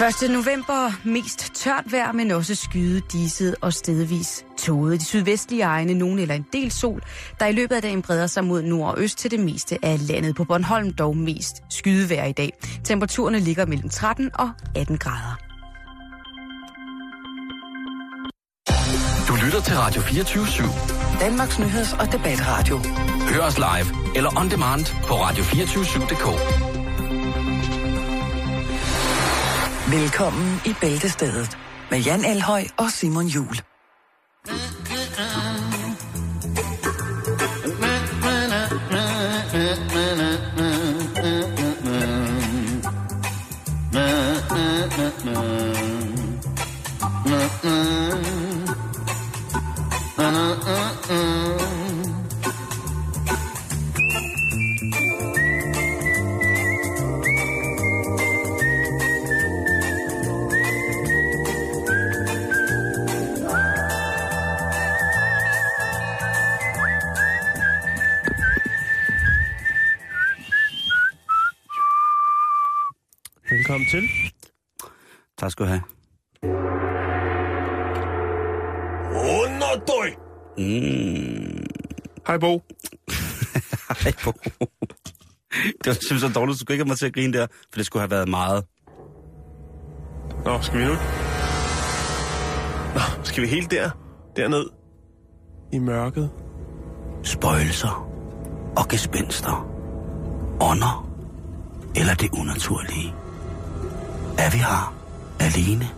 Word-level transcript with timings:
1. 0.00 0.30
november 0.30 0.92
mest 1.04 1.54
tørt 1.54 1.92
vejr, 1.92 2.12
men 2.12 2.30
også 2.30 2.54
skyde, 2.54 3.00
diset 3.12 3.54
og 3.60 3.72
stedvis 3.72 4.44
tåget. 4.58 5.00
De 5.00 5.04
sydvestlige 5.04 5.62
egne, 5.62 5.94
nogen 5.94 6.18
eller 6.18 6.34
en 6.34 6.46
del 6.52 6.72
sol, 6.72 7.02
der 7.40 7.46
i 7.46 7.52
løbet 7.52 7.76
af 7.76 7.82
dagen 7.82 8.02
breder 8.02 8.26
sig 8.26 8.44
mod 8.44 8.62
nord 8.62 8.94
og 8.94 9.02
øst 9.02 9.18
til 9.18 9.30
det 9.30 9.40
meste 9.40 9.78
af 9.82 10.08
landet. 10.08 10.36
På 10.36 10.44
Bornholm 10.44 10.92
dog 10.92 11.16
mest 11.16 11.56
skydevejr 11.70 12.24
i 12.24 12.32
dag. 12.32 12.52
Temperaturerne 12.84 13.38
ligger 13.40 13.66
mellem 13.66 13.88
13 13.88 14.30
og 14.34 14.50
18 14.74 14.98
grader. 14.98 15.38
Du 19.28 19.34
lytter 19.44 19.60
til 19.60 19.76
Radio 19.76 20.00
24 20.02 20.44
/7. 20.44 21.20
Danmarks 21.20 21.58
Nyheds- 21.58 22.00
og 22.00 22.12
Debatradio. 22.12 22.78
Hør 23.34 23.42
os 23.42 23.58
live 23.58 24.16
eller 24.16 24.40
on 24.40 24.50
demand 24.50 24.86
på 25.06 25.14
radio247.dk. 25.14 26.75
Velkommen 29.90 30.60
i 30.64 30.74
Bæltestedet 30.80 31.58
med 31.90 31.98
Jan 31.98 32.24
Elhøj 32.24 32.64
og 32.76 32.90
Simon 32.90 33.26
Jul. 33.26 33.60
Mm-hmm. 50.18 51.55
Velkommen 73.76 74.08
til. 74.08 74.32
Tak 75.38 75.50
skal 75.50 75.66
du 75.66 75.68
have. 75.68 75.82
Underdøj! 79.42 80.08
Mm. 80.58 81.66
Hej 82.26 82.38
Bo. 82.38 82.46
Hej, 84.02 84.12
Bo. 84.24 84.32
Det 85.62 85.86
var 85.86 85.92
simpelthen 85.92 86.18
så 86.18 86.28
dårligt, 86.34 86.54
du 86.54 86.58
skulle 86.58 86.74
ikke 86.74 86.84
have 86.84 86.88
mig 86.88 86.98
til 86.98 87.06
at 87.06 87.14
grine 87.14 87.32
der, 87.32 87.46
for 87.72 87.76
det 87.76 87.86
skulle 87.86 88.00
have 88.00 88.10
været 88.10 88.28
meget. 88.28 88.64
Nå, 90.44 90.62
skal 90.62 90.78
vi 90.78 90.84
nu? 90.84 90.94
Nå, 92.94 93.24
skal 93.24 93.42
vi 93.42 93.48
helt 93.48 93.70
der? 93.70 93.90
Derned? 94.36 94.66
I 95.72 95.78
mørket? 95.78 96.30
Spøjelser 97.22 98.10
og 98.76 98.88
gespenster. 98.88 99.68
Ånder. 100.60 101.08
Eller 101.96 102.14
det 102.14 102.30
unaturlige. 102.32 103.25
Er 104.38 104.50
vi 104.50 104.58
her 104.58 104.94
alene? 105.40 105.88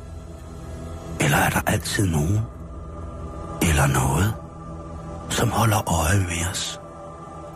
Eller 1.20 1.36
er 1.36 1.50
der 1.50 1.61
altid 1.67 2.06
nogen? 2.06 2.41
Eller 3.62 3.86
noget, 3.86 4.34
som 5.31 5.50
holder 5.50 5.89
øje 6.00 6.20
med 6.20 6.50
os? 6.50 6.81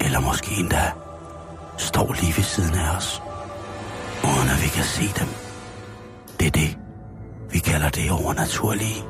Eller 0.00 0.20
måske 0.20 0.54
endda 0.60 0.92
står 1.78 2.12
lige 2.12 2.36
ved 2.36 2.44
siden 2.44 2.74
af 2.74 2.96
os, 2.96 3.22
uden 4.24 4.48
at 4.48 4.62
vi 4.62 4.68
kan 4.68 4.84
se 4.84 5.02
dem. 5.20 5.28
Det 6.40 6.46
er 6.46 6.50
det, 6.50 6.78
vi 7.50 7.58
kalder 7.58 7.88
det 7.88 8.10
overnaturlige. 8.10 9.04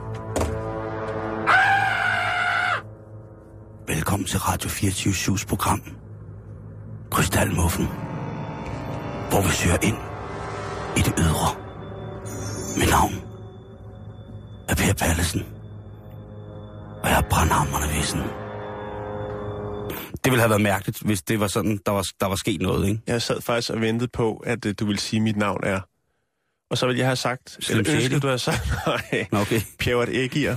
Velkommen 3.86 4.26
til 4.26 4.38
Radio 4.40 4.68
24 4.70 5.36
program. 5.48 5.82
Krystalmuffen. 7.10 7.88
Hvor 9.30 9.40
vi 9.40 9.48
søger 9.48 9.78
ind 9.82 9.96
i 10.96 11.00
det 11.00 11.14
ydre. 11.18 11.61
Mit 12.76 12.88
navn 12.90 13.14
er 14.68 14.74
Per 14.74 14.94
Pallesen. 14.94 15.42
Og 17.02 17.08
jeg 17.08 17.18
er 17.18 17.28
brandhammerne 17.30 17.94
vissen. 17.94 18.20
Det 20.24 20.32
ville 20.32 20.40
have 20.40 20.50
været 20.50 20.62
mærkeligt, 20.62 21.02
hvis 21.02 21.22
det 21.22 21.40
var 21.40 21.46
sådan, 21.46 21.80
der 21.86 21.92
var, 21.92 22.06
der 22.20 22.26
var 22.26 22.36
sket 22.36 22.60
noget, 22.60 22.88
ikke? 22.88 23.00
Jeg 23.06 23.22
sad 23.22 23.40
faktisk 23.40 23.70
og 23.70 23.80
ventede 23.80 24.10
på, 24.12 24.42
at 24.46 24.66
uh, 24.66 24.72
du 24.80 24.84
ville 24.84 25.00
sige, 25.00 25.18
at 25.18 25.22
mit 25.24 25.36
navn 25.36 25.60
er. 25.62 25.80
Og 26.70 26.78
så 26.78 26.86
ville 26.86 26.98
jeg 26.98 27.06
have 27.06 27.16
sagt, 27.16 27.58
Slim 27.60 27.78
eller 27.78 27.94
ønsket, 27.96 28.22
du 28.22 28.26
havde 28.26 28.38
sagt, 28.38 28.72
nej, 28.86 29.26
okay. 29.32 29.60
Pjævert 29.78 30.08
Ægir. 30.12 30.54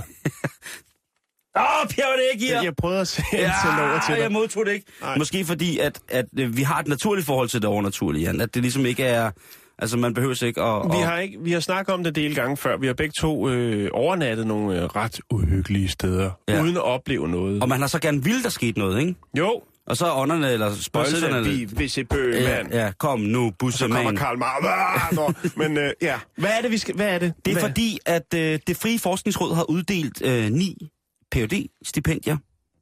Åh, 1.56 1.62
oh, 1.62 1.88
Per, 1.88 2.02
det 2.02 2.22
ikke 2.34 2.54
Jeg, 2.54 2.64
jeg 2.64 2.76
prøvede 2.76 3.00
at 3.00 3.08
se 3.08 3.22
ja, 3.32 3.38
til 3.38 3.70
over 3.70 4.00
til 4.06 4.12
jeg 4.14 4.22
dig. 4.22 4.32
modtog 4.32 4.66
det 4.66 4.72
ikke. 4.72 4.86
Nej. 5.00 5.18
Måske 5.18 5.44
fordi, 5.44 5.78
at, 5.78 6.00
at 6.08 6.24
øh, 6.38 6.56
vi 6.56 6.62
har 6.62 6.80
et 6.80 6.88
naturligt 6.88 7.26
forhold 7.26 7.48
til 7.48 7.62
det 7.62 7.68
overnaturlige, 7.70 8.24
Jan. 8.24 8.40
At 8.40 8.54
det 8.54 8.62
ligesom 8.62 8.86
ikke 8.86 9.04
er... 9.04 9.30
Altså, 9.78 9.96
man 9.96 10.14
behøver 10.14 10.44
ikke 10.44 10.62
at... 10.62 10.82
Vi 10.92 10.96
at- 10.96 11.06
har, 11.06 11.18
ikke, 11.18 11.38
vi 11.40 11.52
har 11.52 11.60
snakket 11.60 11.94
om 11.94 12.04
det 12.04 12.08
en 12.18 12.24
del 12.24 12.34
gange 12.34 12.56
før. 12.56 12.76
Vi 12.76 12.86
har 12.86 12.94
begge 12.94 13.12
to 13.18 13.48
øh, 13.48 13.90
overnattet 13.92 14.46
nogle 14.46 14.78
øh, 14.78 14.84
ret 14.84 15.20
uhyggelige 15.30 15.88
steder, 15.88 16.30
Ja. 16.48 16.62
uden 16.62 16.76
at 16.76 16.82
opleve 16.82 17.28
noget. 17.28 17.62
Og 17.62 17.68
man 17.68 17.80
har 17.80 17.86
så 17.86 17.98
gerne 17.98 18.24
ville, 18.24 18.42
der 18.42 18.48
skete 18.48 18.78
noget, 18.78 19.00
ikke? 19.00 19.14
Jo, 19.38 19.62
Og 19.86 19.96
så 19.96 20.06
er 20.06 20.12
ånderne, 20.20 20.52
eller 20.52 20.74
spøjelserne... 20.74 21.36
er 21.36 21.40
vi 21.40 21.64
hvis 21.76 21.98
et 21.98 22.08
bøg, 22.08 22.34
ja, 22.34 22.62
mand. 22.62 22.72
ja, 22.74 22.92
kom 22.98 23.20
nu, 23.20 23.26
Så 23.28 23.38
kommer 23.38 23.52
bussemand. 23.58 24.16
Karl 24.16 24.38
Marx. 24.38 25.56
Men 25.56 25.78
øh, 25.78 25.92
ja, 26.02 26.18
hvad 26.38 26.50
er 26.58 26.62
det, 26.62 26.70
vi 26.70 26.78
skal... 26.78 26.94
Hvad 26.94 27.08
er 27.14 27.18
det? 27.18 27.32
Det 27.44 27.50
er 27.50 27.54
hvad? 27.54 27.68
fordi, 27.68 27.98
at 28.06 28.34
øh, 28.34 28.58
det 28.66 28.76
frie 28.76 28.98
forskningsråd 28.98 29.54
har 29.54 29.70
uddelt 29.70 30.22
øh, 30.24 30.50
ni 30.50 30.88
phd 31.32 31.52
stipendier 31.84 32.36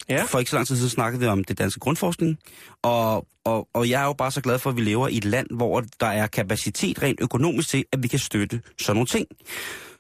Ja. 0.09 0.25
For 0.25 0.39
ikke 0.39 0.51
så 0.51 0.57
lang 0.57 0.67
tid 0.67 0.77
siden 0.77 0.91
snakkede 0.91 1.21
vi 1.21 1.27
om 1.27 1.45
det 1.45 1.59
danske 1.59 1.81
grundforskning, 1.81 2.39
og, 2.83 3.27
og, 3.45 3.69
og 3.75 3.89
jeg 3.91 4.03
er 4.03 4.07
jo 4.07 4.13
bare 4.13 4.31
så 4.31 4.41
glad 4.41 4.59
for, 4.59 4.71
at 4.71 4.77
vi 4.77 4.81
lever 4.81 5.09
i 5.09 5.17
et 5.17 5.25
land, 5.25 5.47
hvor 5.51 5.85
der 6.01 6.07
er 6.07 6.27
kapacitet 6.27 7.03
rent 7.03 7.21
økonomisk 7.21 7.69
til, 7.69 7.85
at 7.93 8.03
vi 8.03 8.09
kan 8.09 8.19
støtte 8.19 8.63
sådan 8.79 8.97
nogle 8.97 9.07
ting. 9.07 9.27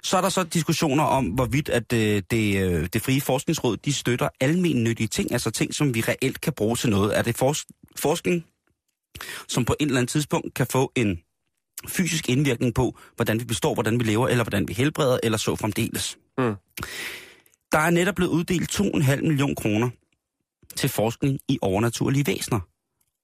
Så 0.02 0.16
er 0.16 0.20
der 0.20 0.28
så 0.28 0.42
diskussioner 0.42 1.04
om, 1.04 1.26
hvorvidt 1.26 1.68
at 1.68 1.92
øh, 1.92 2.22
det, 2.30 2.62
øh, 2.62 2.88
det 2.92 3.02
frie 3.02 3.20
forskningsråd, 3.20 3.76
de 3.76 3.92
støtter 3.92 4.28
almennyttige 4.40 5.06
ting, 5.06 5.32
altså 5.32 5.50
ting, 5.50 5.74
som 5.74 5.94
vi 5.94 6.00
reelt 6.00 6.40
kan 6.40 6.52
bruge 6.52 6.76
til 6.76 6.90
noget. 6.90 7.18
Er 7.18 7.22
det 7.22 7.42
fors- 7.42 7.90
forskning, 7.98 8.44
som 9.48 9.64
på 9.64 9.74
et 9.80 9.86
eller 9.86 9.98
andet 9.98 10.10
tidspunkt 10.10 10.54
kan 10.54 10.66
få 10.66 10.92
en 10.96 11.18
fysisk 11.88 12.28
indvirkning 12.28 12.74
på, 12.74 12.98
hvordan 13.16 13.40
vi 13.40 13.44
består, 13.44 13.74
hvordan 13.74 13.98
vi 13.98 14.04
lever, 14.04 14.28
eller 14.28 14.44
hvordan 14.44 14.68
vi 14.68 14.72
helbreder, 14.72 15.18
eller 15.22 15.38
så 15.38 15.56
fremdeles. 15.56 16.18
Mm. 16.38 16.54
Der 17.74 17.80
er 17.80 17.90
netop 17.90 18.14
blevet 18.14 18.30
uddelt 18.30 18.80
2,5 18.80 19.22
million 19.22 19.54
kroner 19.54 19.90
til 20.76 20.88
forskning 20.88 21.38
i 21.48 21.58
overnaturlige 21.62 22.26
væsener. 22.26 22.60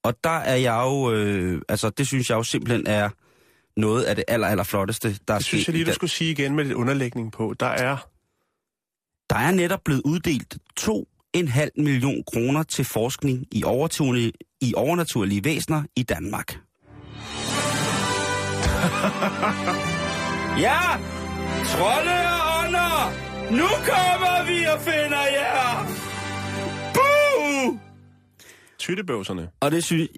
Og 0.04 0.14
der 0.24 0.30
er 0.30 0.56
jeg 0.56 0.82
jo, 0.86 1.12
øh, 1.12 1.62
altså 1.68 1.90
det 1.90 2.06
synes 2.06 2.30
jeg 2.30 2.36
jo 2.36 2.42
simpelthen 2.42 2.86
er 2.86 3.08
noget 3.76 4.02
af 4.02 4.16
det 4.16 4.24
aller, 4.28 4.48
aller 4.48 4.64
flotteste, 4.64 5.18
der 5.28 5.34
er 5.34 5.38
Det 5.38 5.46
synes 5.46 5.62
sket 5.62 5.72
jeg 5.72 5.78
lige, 5.78 5.90
du 5.90 5.94
skulle 5.94 6.10
sige 6.10 6.30
igen 6.30 6.56
med 6.56 6.64
lidt 6.64 6.74
underlægning 6.74 7.32
på. 7.32 7.54
Der 7.60 7.66
er... 7.66 7.96
Der 9.30 9.36
er 9.36 9.50
netop 9.50 9.80
blevet 9.84 10.02
uddelt 10.04 10.58
2,5 10.80 11.68
million 11.76 12.24
kroner 12.32 12.62
til 12.62 12.84
forskning 12.84 13.46
i, 13.52 13.64
overnaturlige, 13.64 14.32
i 14.60 14.74
overnaturlige 14.76 15.44
væsener 15.44 15.82
i 15.96 16.02
Danmark. 16.02 16.48
ja! 20.66 20.80
Trolde 21.64 22.10
og 22.10 22.66
ånder! 22.66 23.29
Nu 23.50 23.66
kommer 23.66 24.46
vi 24.46 24.64
og 24.64 24.80
finder 24.80 25.22
jer! 25.32 25.86
Boo! 26.94 27.78
Tyttebøvserne. 28.78 29.48
Og 29.60 29.70
det 29.70 29.84
synes 29.84 30.08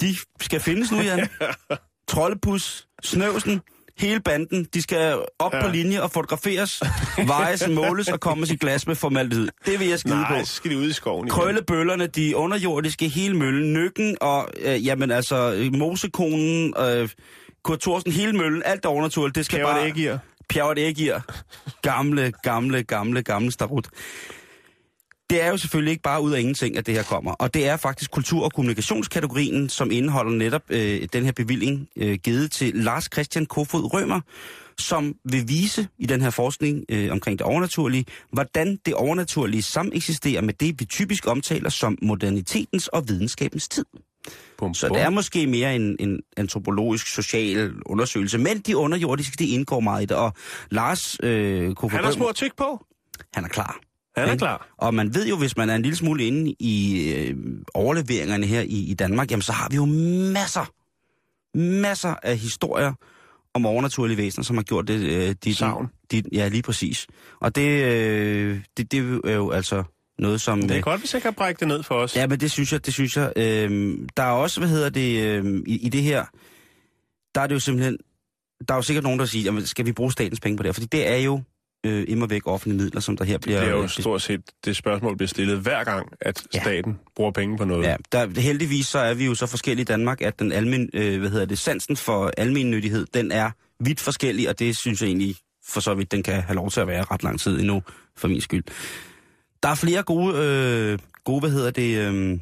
de 0.00 0.14
skal 0.40 0.60
findes 0.60 0.92
nu, 0.92 0.98
Jan. 0.98 1.28
Trollepus, 2.08 2.86
Snøvsen, 3.04 3.60
hele 3.98 4.20
banden, 4.20 4.66
de 4.74 4.82
skal 4.82 5.18
op 5.38 5.54
ja. 5.54 5.62
På 5.62 5.68
linje 5.68 6.02
og 6.02 6.10
fotograferes, 6.10 6.82
vejes, 7.26 7.68
måles 7.68 8.08
og 8.08 8.20
komme 8.20 8.46
i 8.50 8.56
glas 8.56 8.86
med 8.86 8.94
formaldehyd. 8.94 9.48
Det 9.66 9.80
vil 9.80 9.88
jeg 9.88 9.98
skide 9.98 10.14
Nej, 10.14 10.38
på. 10.40 10.44
så 10.46 10.54
skal 10.54 10.70
de 10.70 10.78
ud 10.78 10.86
i 10.88 10.92
skoven 10.92 11.26
igen. 11.26 11.30
Krøllebøllerne, 11.30 12.06
de 12.06 12.36
underjordiske, 12.36 13.08
hele 13.08 13.36
møllen, 13.36 13.72
nykken 13.72 14.16
og, 14.20 14.48
øh, 14.62 14.86
jamen 14.86 15.10
altså, 15.10 15.68
mosekonen, 15.72 16.74
øh, 16.78 17.08
Kurt 17.64 17.80
Thorsen, 17.80 18.12
hele 18.12 18.32
møllen, 18.32 18.62
alt 18.64 18.82
der 18.82 18.88
overnaturligt, 18.88 19.34
det 19.36 19.44
skal 19.46 19.56
Pjævert 19.56 19.74
bare... 19.74 19.86
Ægir. 19.88 20.18
Pjerret 20.48 20.78
Ægir. 20.78 21.18
Gamle, 21.82 22.32
gamle, 22.42 22.82
gamle, 22.82 23.22
gamle 23.22 23.52
starut. 23.52 23.88
Det 25.30 25.42
er 25.42 25.48
jo 25.48 25.56
selvfølgelig 25.56 25.90
ikke 25.90 26.02
bare 26.02 26.22
ud 26.22 26.32
af 26.32 26.40
ingenting, 26.40 26.76
at 26.76 26.86
det 26.86 26.94
her 26.94 27.02
kommer. 27.02 27.32
Og 27.32 27.54
det 27.54 27.68
er 27.68 27.76
faktisk 27.76 28.10
kultur- 28.10 28.44
og 28.44 28.52
kommunikationskategorien, 28.52 29.68
som 29.68 29.90
indeholder 29.90 30.32
netop 30.32 30.62
øh, 30.68 31.08
den 31.12 31.24
her 31.24 31.32
bevilling 31.32 31.88
øh, 31.96 32.18
givet 32.22 32.50
til 32.52 32.74
Lars 32.74 33.08
Christian 33.12 33.46
Kofod 33.46 33.94
Rømer, 33.94 34.20
som 34.78 35.14
vil 35.24 35.48
vise 35.48 35.88
i 35.98 36.06
den 36.06 36.20
her 36.20 36.30
forskning 36.30 36.84
øh, 36.88 37.12
omkring 37.12 37.38
det 37.38 37.46
overnaturlige, 37.46 38.04
hvordan 38.32 38.78
det 38.86 38.94
overnaturlige 38.94 39.62
sameksisterer 39.62 40.42
med 40.42 40.54
det, 40.54 40.80
vi 40.80 40.84
typisk 40.84 41.26
omtaler 41.26 41.70
som 41.70 41.98
modernitetens 42.02 42.88
og 42.88 43.08
videnskabens 43.08 43.68
tid. 43.68 43.84
Bum, 44.58 44.74
Så 44.74 44.88
det 44.88 45.00
er 45.00 45.10
måske 45.10 45.46
mere 45.46 45.76
en, 45.76 45.96
en 46.00 46.20
antropologisk, 46.36 47.06
social 47.06 47.72
undersøgelse, 47.86 48.38
men 48.38 48.58
de 48.58 48.76
underjordiske, 48.76 49.36
de 49.38 49.46
indgår 49.46 49.80
meget 49.80 50.02
i 50.02 50.06
det, 50.06 50.16
og 50.16 50.32
Lars 50.70 51.16
øh, 51.22 51.74
kunne 51.74 51.90
Han 51.90 52.04
har 52.04 52.10
små 52.10 52.32
tyk 52.34 52.56
på. 52.56 52.84
han 53.34 53.44
er 53.44 53.48
klar. 53.48 53.78
Han 54.16 54.28
er 54.28 54.32
Ikke? 54.32 54.40
klar. 54.42 54.68
Og 54.78 54.94
man 54.94 55.14
ved 55.14 55.26
jo, 55.28 55.36
hvis 55.36 55.56
man 55.56 55.70
er 55.70 55.74
en 55.74 55.82
lille 55.82 55.96
smule 55.96 56.24
inde 56.26 56.54
i 56.60 57.04
øh, 57.12 57.34
overleveringerne 57.74 58.46
her 58.46 58.60
i, 58.60 58.90
i 58.90 58.94
Danmark, 58.94 59.30
jamen 59.30 59.42
så 59.42 59.52
har 59.52 59.68
vi 59.68 59.76
jo 59.76 59.84
masser, 60.32 60.72
masser 61.58 62.14
af 62.22 62.38
historier 62.38 62.92
om 63.54 63.66
overnaturlige 63.66 64.16
væsener, 64.16 64.44
som 64.44 64.56
har 64.56 64.62
gjort 64.62 64.88
det. 64.88 65.00
Øh, 65.00 65.34
de, 65.44 65.54
Sagn. 65.54 65.86
De, 66.10 66.22
ja, 66.32 66.48
lige 66.48 66.62
præcis. 66.62 67.06
Og 67.40 67.54
det, 67.56 67.84
øh, 67.84 68.60
det, 68.76 68.92
det 68.92 69.20
er 69.24 69.32
jo 69.32 69.50
altså 69.50 69.84
noget, 70.18 70.40
som... 70.40 70.62
Det 70.62 70.70
er 70.70 70.76
øh, 70.76 70.82
godt, 70.82 71.00
hvis 71.00 71.14
jeg 71.14 71.22
kan 71.22 71.34
brække 71.34 71.60
det 71.60 71.68
ned 71.68 71.82
for 71.82 71.94
os. 71.94 72.16
Ja, 72.16 72.26
men 72.26 72.40
det 72.40 72.50
synes 72.50 72.72
jeg, 72.72 72.86
det 72.86 72.94
synes 72.94 73.16
jeg. 73.16 73.32
Øhm, 73.36 74.08
der 74.16 74.22
er 74.22 74.30
også, 74.30 74.60
hvad 74.60 74.68
hedder 74.68 74.88
det, 74.90 75.22
øhm, 75.22 75.64
i, 75.66 75.86
i 75.86 75.88
det 75.88 76.02
her, 76.02 76.24
der 77.34 77.40
er 77.40 77.46
det 77.46 77.54
jo 77.54 77.60
simpelthen, 77.60 77.98
der 78.68 78.74
er 78.74 78.78
jo 78.78 78.82
sikkert 78.82 79.04
nogen, 79.04 79.18
der 79.18 79.26
siger, 79.26 79.44
jamen, 79.44 79.66
skal 79.66 79.86
vi 79.86 79.92
bruge 79.92 80.12
statens 80.12 80.40
penge 80.40 80.56
på 80.56 80.62
det? 80.62 80.74
Fordi 80.74 80.86
det 80.86 81.08
er 81.08 81.16
jo 81.16 81.40
øh, 81.86 82.04
immer 82.08 82.26
væk 82.26 82.42
offentlige 82.46 82.82
midler, 82.82 83.00
som 83.00 83.16
der 83.16 83.24
her 83.24 83.32
Det 83.32 83.40
bliver... 83.42 83.60
bliver 83.60 83.76
jo 83.76 83.82
øh, 83.82 83.88
stort 83.88 84.22
set 84.22 84.40
det 84.64 84.76
spørgsmål 84.76 85.16
bliver 85.16 85.28
stillet 85.28 85.58
hver 85.58 85.84
gang, 85.84 86.08
at 86.20 86.42
Ja. 86.54 86.60
staten 86.60 86.98
bruger 87.16 87.30
penge 87.30 87.56
på 87.58 87.64
noget. 87.64 87.84
Ja, 87.84 87.96
der, 88.12 88.40
heldigvis 88.40 88.86
så 88.86 88.98
er 88.98 89.14
vi 89.14 89.26
jo 89.26 89.34
så 89.34 89.46
forskellige 89.46 89.82
i 89.82 89.84
Danmark, 89.84 90.22
at 90.22 90.38
den 90.38 90.52
almen, 90.52 90.90
øh, 90.94 91.20
hvad 91.20 91.30
hedder 91.30 91.46
det, 91.46 91.58
sansen 91.58 91.96
for 91.96 92.32
almennyttighed, 92.36 93.06
den 93.14 93.32
er 93.32 93.50
vidt 93.80 94.00
forskellig, 94.00 94.48
og 94.48 94.58
det 94.58 94.78
synes 94.78 95.00
jeg 95.00 95.06
egentlig 95.08 95.36
for 95.68 95.80
så 95.80 95.94
vidt, 95.94 96.12
den 96.12 96.22
kan 96.22 96.42
have 96.42 96.54
lov 96.54 96.70
til 96.70 96.80
at 96.80 96.86
være 96.86 97.02
ret 97.02 97.22
lang 97.22 97.40
tid 97.40 97.58
endnu, 97.60 97.82
for 98.16 98.28
min 98.28 98.40
skyld. 98.40 98.64
Der 99.62 99.68
er 99.68 99.74
flere 99.74 100.02
gode, 100.02 100.34
øh, 100.36 100.98
gode 101.24 101.40
hvad 101.40 101.50
hedder 101.50 101.70
det, 101.70 101.98
øh, 101.98 102.40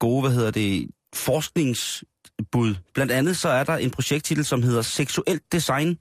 gode, 0.00 0.20
hvad 0.20 0.30
hedder 0.30 0.50
det, 0.50 0.90
forskningsbud. 1.14 2.74
Blandt 2.94 3.12
andet 3.12 3.36
så 3.36 3.48
er 3.48 3.64
der 3.64 3.76
en 3.76 3.90
projekttitel, 3.90 4.44
som 4.44 4.62
hedder 4.62 4.82
Seksuelt 4.82 5.52
Design, 5.52 5.98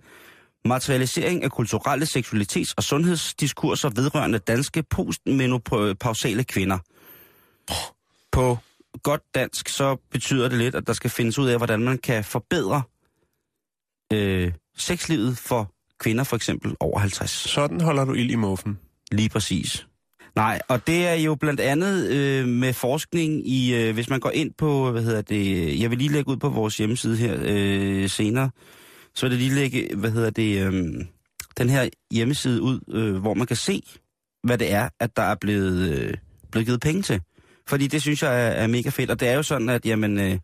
materialisering 0.66 1.44
af 1.44 1.52
kulturelle 1.52 2.06
seksualitets- 2.06 2.74
og 2.78 2.84
sundhedsdiskurser 2.84 3.90
vedrørende 3.90 4.40
danske 4.40 4.84
postmenopausale 4.84 6.44
kvinder. 6.44 6.78
På 8.32 8.58
godt 9.04 9.22
dansk, 9.36 9.70
så 9.70 9.96
betyder 10.12 10.50
det 10.50 10.58
lidt, 10.58 10.76
at 10.76 10.88
der 10.88 10.94
skal 10.94 11.10
findes 11.10 11.40
ud 11.40 11.48
af, 11.48 11.58
hvordan 11.58 11.80
man 11.80 11.98
kan 11.98 12.24
forbedre 12.24 12.82
øh, 14.14 14.54
sexlivet 14.78 15.38
for 15.38 15.72
kvinder, 16.00 16.24
for 16.24 16.36
eksempel 16.36 16.76
over 16.80 17.00
50. 17.00 17.32
Sådan 17.32 17.82
holder 17.82 18.06
du 18.06 18.14
ild 18.14 18.32
i 18.32 18.36
muffen. 18.36 18.80
Lige 19.12 19.30
præcis. 19.30 19.88
Nej, 20.36 20.60
og 20.68 20.88
det 20.88 21.08
er 21.08 21.14
jo 21.14 21.36
blandt 21.36 21.60
andet 21.60 22.10
øh, 22.10 22.48
med 22.48 22.74
forskning 22.74 23.48
i, 23.48 23.76
øh, 23.76 23.94
hvis 23.94 24.10
man 24.10 24.20
går 24.20 24.30
ind 24.30 24.54
på, 24.58 24.92
hvad 24.92 25.04
hedder 25.04 25.22
det, 25.22 25.80
jeg 25.82 25.90
vil 25.90 25.98
lige 25.98 26.12
lægge 26.12 26.30
ud 26.32 26.38
på 26.38 26.50
vores 26.50 26.78
hjemmeside 26.78 27.18
her 27.18 27.38
øh, 27.42 28.10
senere, 28.10 28.50
så 29.16 29.26
vil 29.26 29.32
det 29.32 29.40
lige 29.40 29.56
lægge, 29.56 29.96
hvad 29.96 30.12
hedder 30.12 30.30
det, 30.30 30.66
øh, 30.66 30.74
den 31.58 31.70
her 31.70 31.90
hjemmeside 32.12 32.62
ud, 32.62 32.80
øh, 32.90 33.16
hvor 33.16 33.34
man 33.34 33.48
kan 33.48 33.56
se, 33.56 33.84
hvad 34.44 34.58
det 34.58 34.72
er, 34.74 34.90
at 35.00 35.16
der 35.18 35.24
er 35.24 35.36
blevet, 35.42 35.90
øh, 35.90 36.14
blevet 36.52 36.66
givet 36.66 36.82
penge 36.82 37.02
til. 37.02 37.22
Fordi 37.68 37.88
det 37.88 38.02
synes 38.02 38.24
jeg 38.24 38.48
er, 38.48 38.50
er 38.52 38.68
mega 38.68 38.90
fedt, 38.90 39.12
og 39.12 39.20
det 39.20 39.28
er 39.28 39.34
jo 39.34 39.44
sådan, 39.44 39.70
at 39.70 39.86
jamen, 39.86 40.20
øh, 40.20 40.38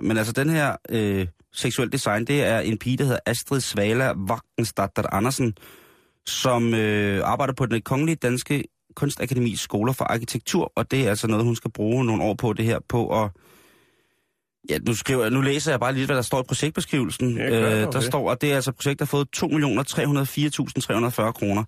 men 0.00 0.16
altså 0.16 0.32
den 0.32 0.48
her 0.50 0.76
øh, 0.88 1.26
seksuel 1.52 1.92
design, 1.92 2.24
det 2.24 2.44
er 2.44 2.60
en 2.60 2.78
pige, 2.78 2.96
der 2.96 3.04
hedder 3.04 3.20
Astrid 3.26 3.60
Svala 3.60 4.12
Wagensdatter 4.12 5.14
Andersen, 5.14 5.54
som 6.28 6.74
øh, 6.74 7.20
arbejder 7.24 7.54
på 7.54 7.66
den 7.66 7.82
kongelige 7.82 8.16
danske 8.16 8.64
kunstakademis 8.94 9.60
skoler 9.60 9.92
for 9.92 10.04
arkitektur, 10.04 10.72
og 10.76 10.90
det 10.90 11.06
er 11.06 11.10
altså 11.10 11.26
noget, 11.26 11.44
hun 11.44 11.56
skal 11.56 11.70
bruge 11.70 12.04
nogle 12.04 12.22
år 12.22 12.34
på 12.34 12.52
det 12.52 12.64
her, 12.64 12.78
på 12.88 13.22
at 13.22 13.30
Ja, 14.70 14.78
nu, 14.78 14.94
skriver, 14.94 15.28
nu 15.28 15.40
læser 15.40 15.72
jeg 15.72 15.80
bare 15.80 15.94
lige, 15.94 16.06
hvad 16.06 16.16
der 16.16 16.22
står 16.22 16.40
i 16.40 16.42
projektbeskrivelsen. 16.48 17.36
Ja, 17.36 17.48
gør 17.48 17.86
øh, 17.86 17.92
der 17.92 18.00
står, 18.00 18.30
at 18.30 18.40
det 18.40 18.50
er 18.50 18.54
altså 18.54 18.70
et 18.70 18.76
projekt, 18.76 18.98
der 18.98 19.04
har 19.04 19.08
fået 19.08 19.28
2.304.340 19.36 21.32
kroner. 21.32 21.64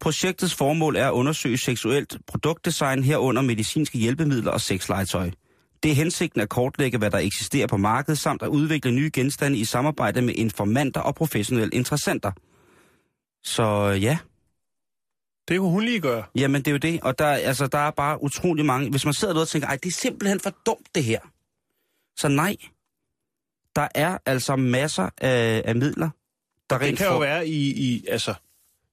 Projektets 0.00 0.54
formål 0.54 0.96
er 0.96 1.06
at 1.06 1.12
undersøge 1.12 1.58
seksuelt 1.58 2.18
produktdesign 2.26 3.02
herunder 3.02 3.42
medicinske 3.42 3.98
hjælpemidler 3.98 4.50
og 4.50 4.60
sexlegetøj. 4.60 5.30
Det 5.82 5.90
er 5.90 5.94
hensigten 5.94 6.40
at 6.40 6.48
kortlægge, 6.48 6.98
hvad 6.98 7.10
der 7.10 7.18
eksisterer 7.18 7.66
på 7.66 7.76
markedet, 7.76 8.18
samt 8.18 8.42
at 8.42 8.48
udvikle 8.48 8.90
nye 8.90 9.10
genstande 9.14 9.58
i 9.58 9.64
samarbejde 9.64 10.22
med 10.22 10.34
informanter 10.34 11.00
og 11.00 11.14
professionelle 11.14 11.74
interessenter. 11.74 12.32
Så 13.44 13.88
ja, 14.00 14.18
Det 15.48 15.58
kunne 15.58 15.70
hun 15.70 15.82
lige 15.84 16.00
gøre. 16.00 16.24
Jamen, 16.34 16.62
det 16.62 16.68
er 16.68 16.72
jo 16.72 16.78
det. 16.78 17.00
Og 17.00 17.18
der, 17.18 17.26
altså, 17.26 17.66
der 17.66 17.78
er 17.78 17.90
bare 17.90 18.22
utrolig 18.22 18.64
mange... 18.64 18.90
Hvis 18.90 19.04
man 19.04 19.14
sidder 19.14 19.34
derude 19.34 19.44
og 19.44 19.48
tænker, 19.48 19.68
ej, 19.68 19.76
det 19.82 19.88
er 19.88 19.92
simpelthen 19.92 20.40
for 20.40 20.50
dumt, 20.66 20.86
det 20.94 21.04
her. 21.04 21.20
Så 22.18 22.28
nej. 22.28 22.56
Der 23.76 23.88
er 23.94 24.18
altså 24.26 24.56
masser 24.56 25.08
af, 25.18 25.62
af 25.64 25.76
midler, 25.76 26.10
der 26.70 26.78
Det 26.78 26.86
rent 26.86 26.98
kan 26.98 27.06
jo 27.06 27.12
får- 27.12 27.20
være 27.20 27.48
i, 27.48 27.72
i 27.72 28.04
altså, 28.08 28.34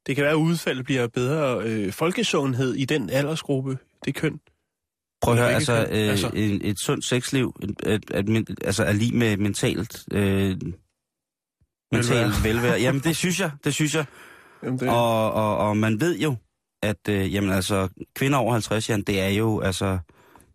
det 0.07 0.15
kan 0.15 0.23
være, 0.23 0.31
at 0.31 0.35
udfaldet 0.37 0.85
bliver 0.85 1.07
bedre 1.07 1.61
øh, 1.63 1.93
folkesundhed 1.93 2.73
i 2.75 2.85
den 2.85 3.09
aldersgruppe, 3.09 3.77
det 4.05 4.15
køn. 4.15 4.39
Prøv 5.21 5.33
at 5.33 5.39
høre, 5.39 5.53
altså, 5.53 5.85
køn, 5.89 5.95
øh, 6.03 6.09
altså. 6.09 6.27
altså. 6.27 6.59
Et, 6.63 6.79
sundt 6.79 7.05
sexliv, 7.05 7.55
et, 7.63 7.69
et, 7.93 8.03
et, 8.15 8.29
et, 8.49 8.59
altså 8.63 8.83
er 8.83 8.91
lige 8.91 9.15
med 9.17 9.37
mentalt... 9.37 10.03
Øh, 10.11 10.57
mentalt 11.91 12.43
velvære. 12.43 12.79
Jamen, 12.81 13.01
det 13.01 13.15
synes 13.15 13.39
jeg, 13.39 13.51
det 13.63 13.73
synes 13.73 13.95
jeg. 13.95 14.05
Jamen, 14.63 14.79
det, 14.79 14.89
Og, 14.89 15.33
og, 15.33 15.57
og 15.57 15.77
man 15.77 16.01
ved 16.01 16.19
jo, 16.19 16.35
at 16.83 17.09
øh, 17.09 17.33
jamen, 17.33 17.51
altså, 17.51 17.87
kvinder 18.15 18.37
over 18.37 18.51
50, 18.53 18.89
Jan, 18.89 19.01
det 19.01 19.21
er 19.21 19.29
jo 19.29 19.59
altså... 19.59 19.97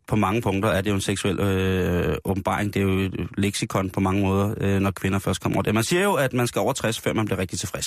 På 0.06 0.16
mange 0.16 0.42
punkter 0.42 0.68
er 0.68 0.80
det 0.80 0.90
jo 0.90 0.94
en 0.94 1.00
seksuel 1.00 1.40
øh, 1.40 2.16
åbenbaring. 2.24 2.74
Det 2.74 2.80
er 2.80 2.86
jo 2.86 2.98
et 2.98 3.28
leksikon 3.36 3.90
på 3.90 4.00
mange 4.00 4.22
måder, 4.22 4.54
øh, 4.60 4.80
når 4.80 4.90
kvinder 4.90 5.18
først 5.18 5.40
kommer 5.40 5.56
over 5.56 5.62
det. 5.62 5.74
Man 5.74 5.84
siger 5.84 6.02
jo, 6.02 6.14
at 6.14 6.32
man 6.32 6.46
skal 6.46 6.60
over 6.60 6.72
60, 6.72 7.00
før 7.00 7.12
man 7.12 7.24
bliver 7.24 7.38
rigtig 7.38 7.58
tilfreds. 7.58 7.86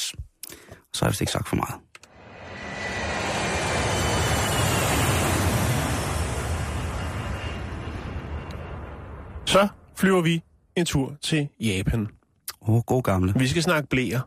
Så 0.94 1.00
har 1.00 1.06
jeg 1.06 1.12
vist 1.12 1.22
ikke 1.22 1.32
sagt 1.32 1.50
for 1.50 1.56
meget. 1.56 1.76
Så 9.46 9.68
flyver 9.96 10.22
vi 10.22 10.42
en 10.76 10.86
tur 10.86 11.14
til 11.22 11.48
Japan. 11.60 12.08
Åh, 12.62 12.70
oh, 12.70 12.82
god 12.82 13.04
gamle. 13.04 13.34
Vi 13.36 13.48
skal 13.48 13.64
snakke 13.64 13.90
blæer. 13.90 14.20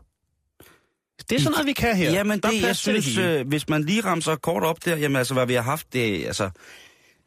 Det 1.31 1.37
er 1.37 1.41
sådan 1.41 1.51
noget, 1.51 1.67
vi 1.67 1.73
kan 1.73 1.95
her. 1.97 2.11
Jamen 2.11 2.39
Der 2.39 2.47
er 2.47 2.51
det, 2.51 2.61
jeg 2.61 2.75
synes, 2.75 3.17
øh, 3.17 3.47
hvis 3.47 3.69
man 3.69 3.83
lige 3.83 4.01
ramser 4.01 4.35
kort 4.35 4.63
op 4.63 4.85
der, 4.85 4.95
jamen 4.97 5.15
altså, 5.15 5.33
hvad 5.33 5.45
vi 5.47 5.53
har 5.53 5.61
haft, 5.61 5.93
det 5.93 6.25
altså 6.25 6.49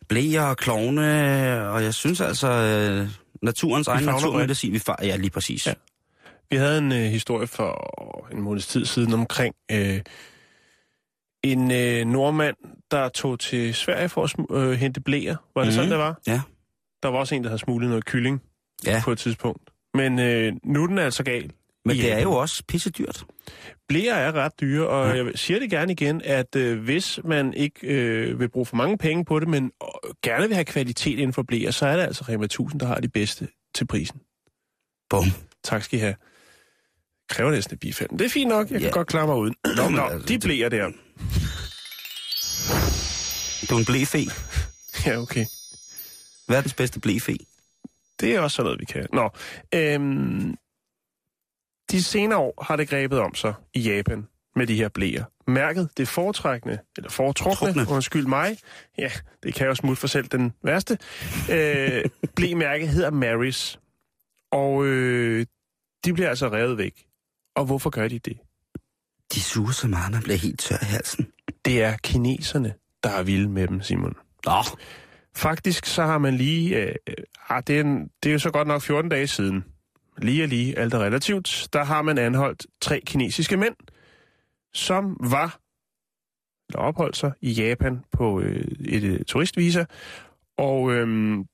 blæer 0.08 0.42
og 0.42 0.56
klovne, 0.56 1.68
og 1.68 1.82
jeg 1.82 1.94
synes 1.94 2.20
altså, 2.20 2.48
øh, 2.48 3.08
naturens 3.42 3.88
egen 3.88 4.04
naturmedicin, 4.04 4.72
vi 4.72 4.78
far, 4.78 4.98
ja, 5.02 5.16
lige 5.16 5.30
præcis. 5.30 5.66
Ja. 5.66 5.72
Vi 6.50 6.56
havde 6.56 6.78
en 6.78 6.92
øh, 6.92 6.98
historie 6.98 7.46
for 7.46 8.28
en 8.32 8.40
måneds 8.42 8.66
tid 8.66 8.84
siden 8.84 9.12
omkring 9.14 9.54
øh, 9.70 10.00
en 11.44 11.70
øh, 11.70 12.04
nordmand, 12.06 12.56
der 12.90 13.08
tog 13.08 13.40
til 13.40 13.74
Sverige 13.74 14.08
for 14.08 14.24
at 14.24 14.34
øh, 14.62 14.72
hente 14.72 15.00
blæer. 15.00 15.36
Var 15.54 15.62
det 15.62 15.68
Mhm. 15.68 15.74
sådan, 15.74 15.90
det 15.90 15.98
var? 15.98 16.20
Ja. 16.26 16.40
Der 17.02 17.08
var 17.08 17.18
også 17.18 17.34
en, 17.34 17.42
der 17.42 17.48
havde 17.48 17.58
smuglet 17.60 17.88
noget 17.88 18.04
kylling 18.04 18.42
Ja. 18.86 19.00
på 19.04 19.12
et 19.12 19.18
tidspunkt. 19.18 19.62
Men 19.94 20.18
øh, 20.18 20.52
nu 20.64 20.82
er 20.82 20.86
den 20.86 20.98
altså 20.98 21.22
gal. 21.22 21.50
Men 21.84 21.96
det 21.96 22.12
er 22.12 22.20
jo 22.22 22.32
også 22.32 22.62
pisse 22.68 22.90
dyrt. 22.90 23.24
Blæer 23.88 24.14
er 24.14 24.32
ret 24.32 24.52
dyre, 24.60 24.88
og 24.88 25.16
Ja. 25.16 25.24
jeg 25.24 25.32
siger 25.34 25.58
det 25.60 25.70
gerne 25.70 25.92
igen, 25.92 26.22
at 26.24 26.56
øh, 26.56 26.82
hvis 26.82 27.20
man 27.24 27.54
ikke 27.54 27.86
øh, 27.86 28.40
vil 28.40 28.48
bruge 28.48 28.66
for 28.66 28.76
mange 28.76 28.98
penge 28.98 29.24
på 29.24 29.40
det, 29.40 29.48
men 29.48 29.64
øh, 29.82 30.14
gerne 30.22 30.46
vil 30.46 30.54
have 30.54 30.64
kvalitet 30.64 31.18
inden 31.18 31.32
for 31.32 31.42
blæer, 31.42 31.70
så 31.70 31.86
er 31.86 31.96
det 31.96 32.02
altså 32.02 32.24
Rema 32.28 32.44
1000, 32.44 32.80
der 32.80 32.86
har 32.86 32.94
de 33.00 33.08
bedste 33.08 33.48
til 33.74 33.86
prisen. 33.86 34.20
Bum. 35.10 35.24
Tak 35.64 35.82
skal 35.82 35.98
I 35.98 36.00
have. 36.00 36.14
Kræver 37.28 37.50
næsten 37.50 37.74
et 37.74 37.80
bifald. 37.80 38.10
Det 38.10 38.20
er 38.20 38.28
fint 38.28 38.48
nok, 38.48 38.70
jeg 38.70 38.80
kan 38.80 38.88
Ja. 38.88 38.92
godt 38.94 39.08
klare 39.08 39.26
mig 39.26 39.36
uden. 39.36 39.54
Nå, 39.76 39.88
Nå, 39.88 40.02
altså, 40.02 40.28
de 40.28 40.38
blæer 40.38 40.68
der. 40.68 40.90
Du 43.70 43.74
er 43.74 43.78
en 43.78 43.84
blæfe. 43.84 44.18
Ja, 45.06 45.18
okay. 45.18 45.44
Verdens 46.48 46.74
bedste 46.74 47.00
blæfe. 47.00 47.36
Det 48.20 48.34
er 48.34 48.40
også 48.40 48.54
sådan 48.54 48.64
noget, 48.66 48.80
vi 48.80 48.84
kan. 48.84 49.06
Nå, 49.12 49.30
øhm, 49.74 50.54
de 51.94 52.02
senere 52.02 52.38
år 52.38 52.64
har 52.64 52.76
det 52.76 52.88
grebet 52.88 53.18
om 53.18 53.34
sig 53.34 53.54
i 53.74 53.80
Japan 53.80 54.26
med 54.56 54.66
de 54.66 54.74
her 54.74 54.88
blæer. 54.88 55.24
Mærket 55.46 55.88
det 55.96 56.08
foretrækkende, 56.08 56.78
eller 56.96 57.10
foretrukne, 57.10 57.74
Trukne. 57.74 57.94
undskyld 57.94 58.26
mig, 58.26 58.58
ja, 58.98 59.10
det 59.42 59.54
kan 59.54 59.66
jo 59.66 59.74
smutte 59.74 60.00
for 60.00 60.06
selv 60.06 60.26
den 60.26 60.52
værste, 60.62 60.98
øh, 61.52 62.04
blæmærke 62.36 62.86
hedder 62.86 63.10
Marys. 63.10 63.80
Og 64.52 64.84
øh, 64.86 65.46
de 66.04 66.12
bliver 66.12 66.28
altså 66.28 66.48
revet 66.48 66.78
væk. 66.78 67.06
Og 67.56 67.64
hvorfor 67.64 67.90
gør 67.90 68.08
de 68.08 68.18
det? 68.18 68.38
De 69.34 69.40
suger 69.40 69.72
så 69.72 69.88
meget, 69.88 70.12
man 70.12 70.22
bliver 70.22 70.38
helt 70.38 70.60
tør 70.60 70.76
i 70.82 70.84
halsen. 70.84 71.26
Det 71.64 71.82
er 71.82 71.96
kineserne, 71.96 72.74
der 73.02 73.10
er 73.10 73.22
vilde 73.22 73.48
med 73.48 73.68
dem, 73.68 73.82
Simon. 73.82 74.16
Nå, 74.46 74.62
Faktisk 75.36 75.86
så 75.86 76.02
har 76.02 76.18
man 76.18 76.36
lige, 76.36 76.76
øh, 76.76 76.94
ah, 77.48 77.62
det, 77.66 77.76
er 77.76 77.80
en, 77.80 78.10
det 78.22 78.28
er 78.28 78.32
jo 78.32 78.38
så 78.38 78.50
godt 78.50 78.68
nok 78.68 78.82
14 78.82 79.10
dage 79.10 79.26
siden, 79.26 79.64
lige 80.18 80.42
og 80.42 80.48
lige, 80.48 80.78
alt 80.78 80.94
er 80.94 80.98
relativt, 80.98 81.68
der 81.72 81.84
har 81.84 82.02
man 82.02 82.18
anholdt 82.18 82.66
tre 82.80 83.00
kinesiske 83.06 83.56
mænd, 83.56 83.76
som 84.72 85.16
var, 85.20 85.60
eller 86.68 86.80
opholdt 86.80 87.16
sig 87.16 87.32
i 87.40 87.52
Japan 87.52 88.04
på 88.12 88.40
øh, 88.40 88.64
et 88.80 89.04
øh, 89.04 89.24
turistvisa, 89.24 89.84
Og 90.56 90.92
øhm, 90.92 91.44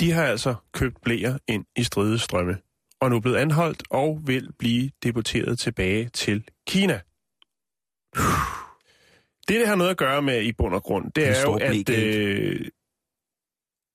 de 0.00 0.12
har 0.12 0.24
altså 0.24 0.54
købt 0.72 1.00
blæer 1.02 1.38
ind 1.48 1.64
i 1.76 1.82
stridestrømme, 1.82 2.58
og 3.00 3.10
nu 3.10 3.16
er 3.16 3.20
blevet 3.20 3.36
anholdt 3.36 3.82
og 3.90 4.20
vil 4.26 4.52
blive 4.58 4.90
deporteret 5.02 5.58
tilbage 5.58 6.08
til 6.08 6.48
Kina. 6.66 7.00
Det, 9.48 9.60
det 9.60 9.68
har 9.68 9.74
noget 9.74 9.90
at 9.90 9.96
gøre 9.96 10.22
med 10.22 10.42
i 10.42 10.52
bund 10.52 10.74
og 10.74 10.82
grund, 10.82 11.12
det 11.12 11.28
er 11.28 11.42
jo, 11.42 11.54
at 11.54 11.88
øh, 11.90 12.68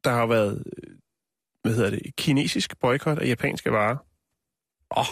der 0.03 0.11
har 0.11 0.25
været, 0.27 0.63
øh, 0.77 0.96
hvad 1.67 1.75
hedder 1.75 1.89
det, 1.89 2.15
kinesisk 2.17 2.79
boykot 2.79 3.17
af 3.19 3.27
japanske 3.27 3.71
varer. 3.71 3.97
Åh. 4.97 5.05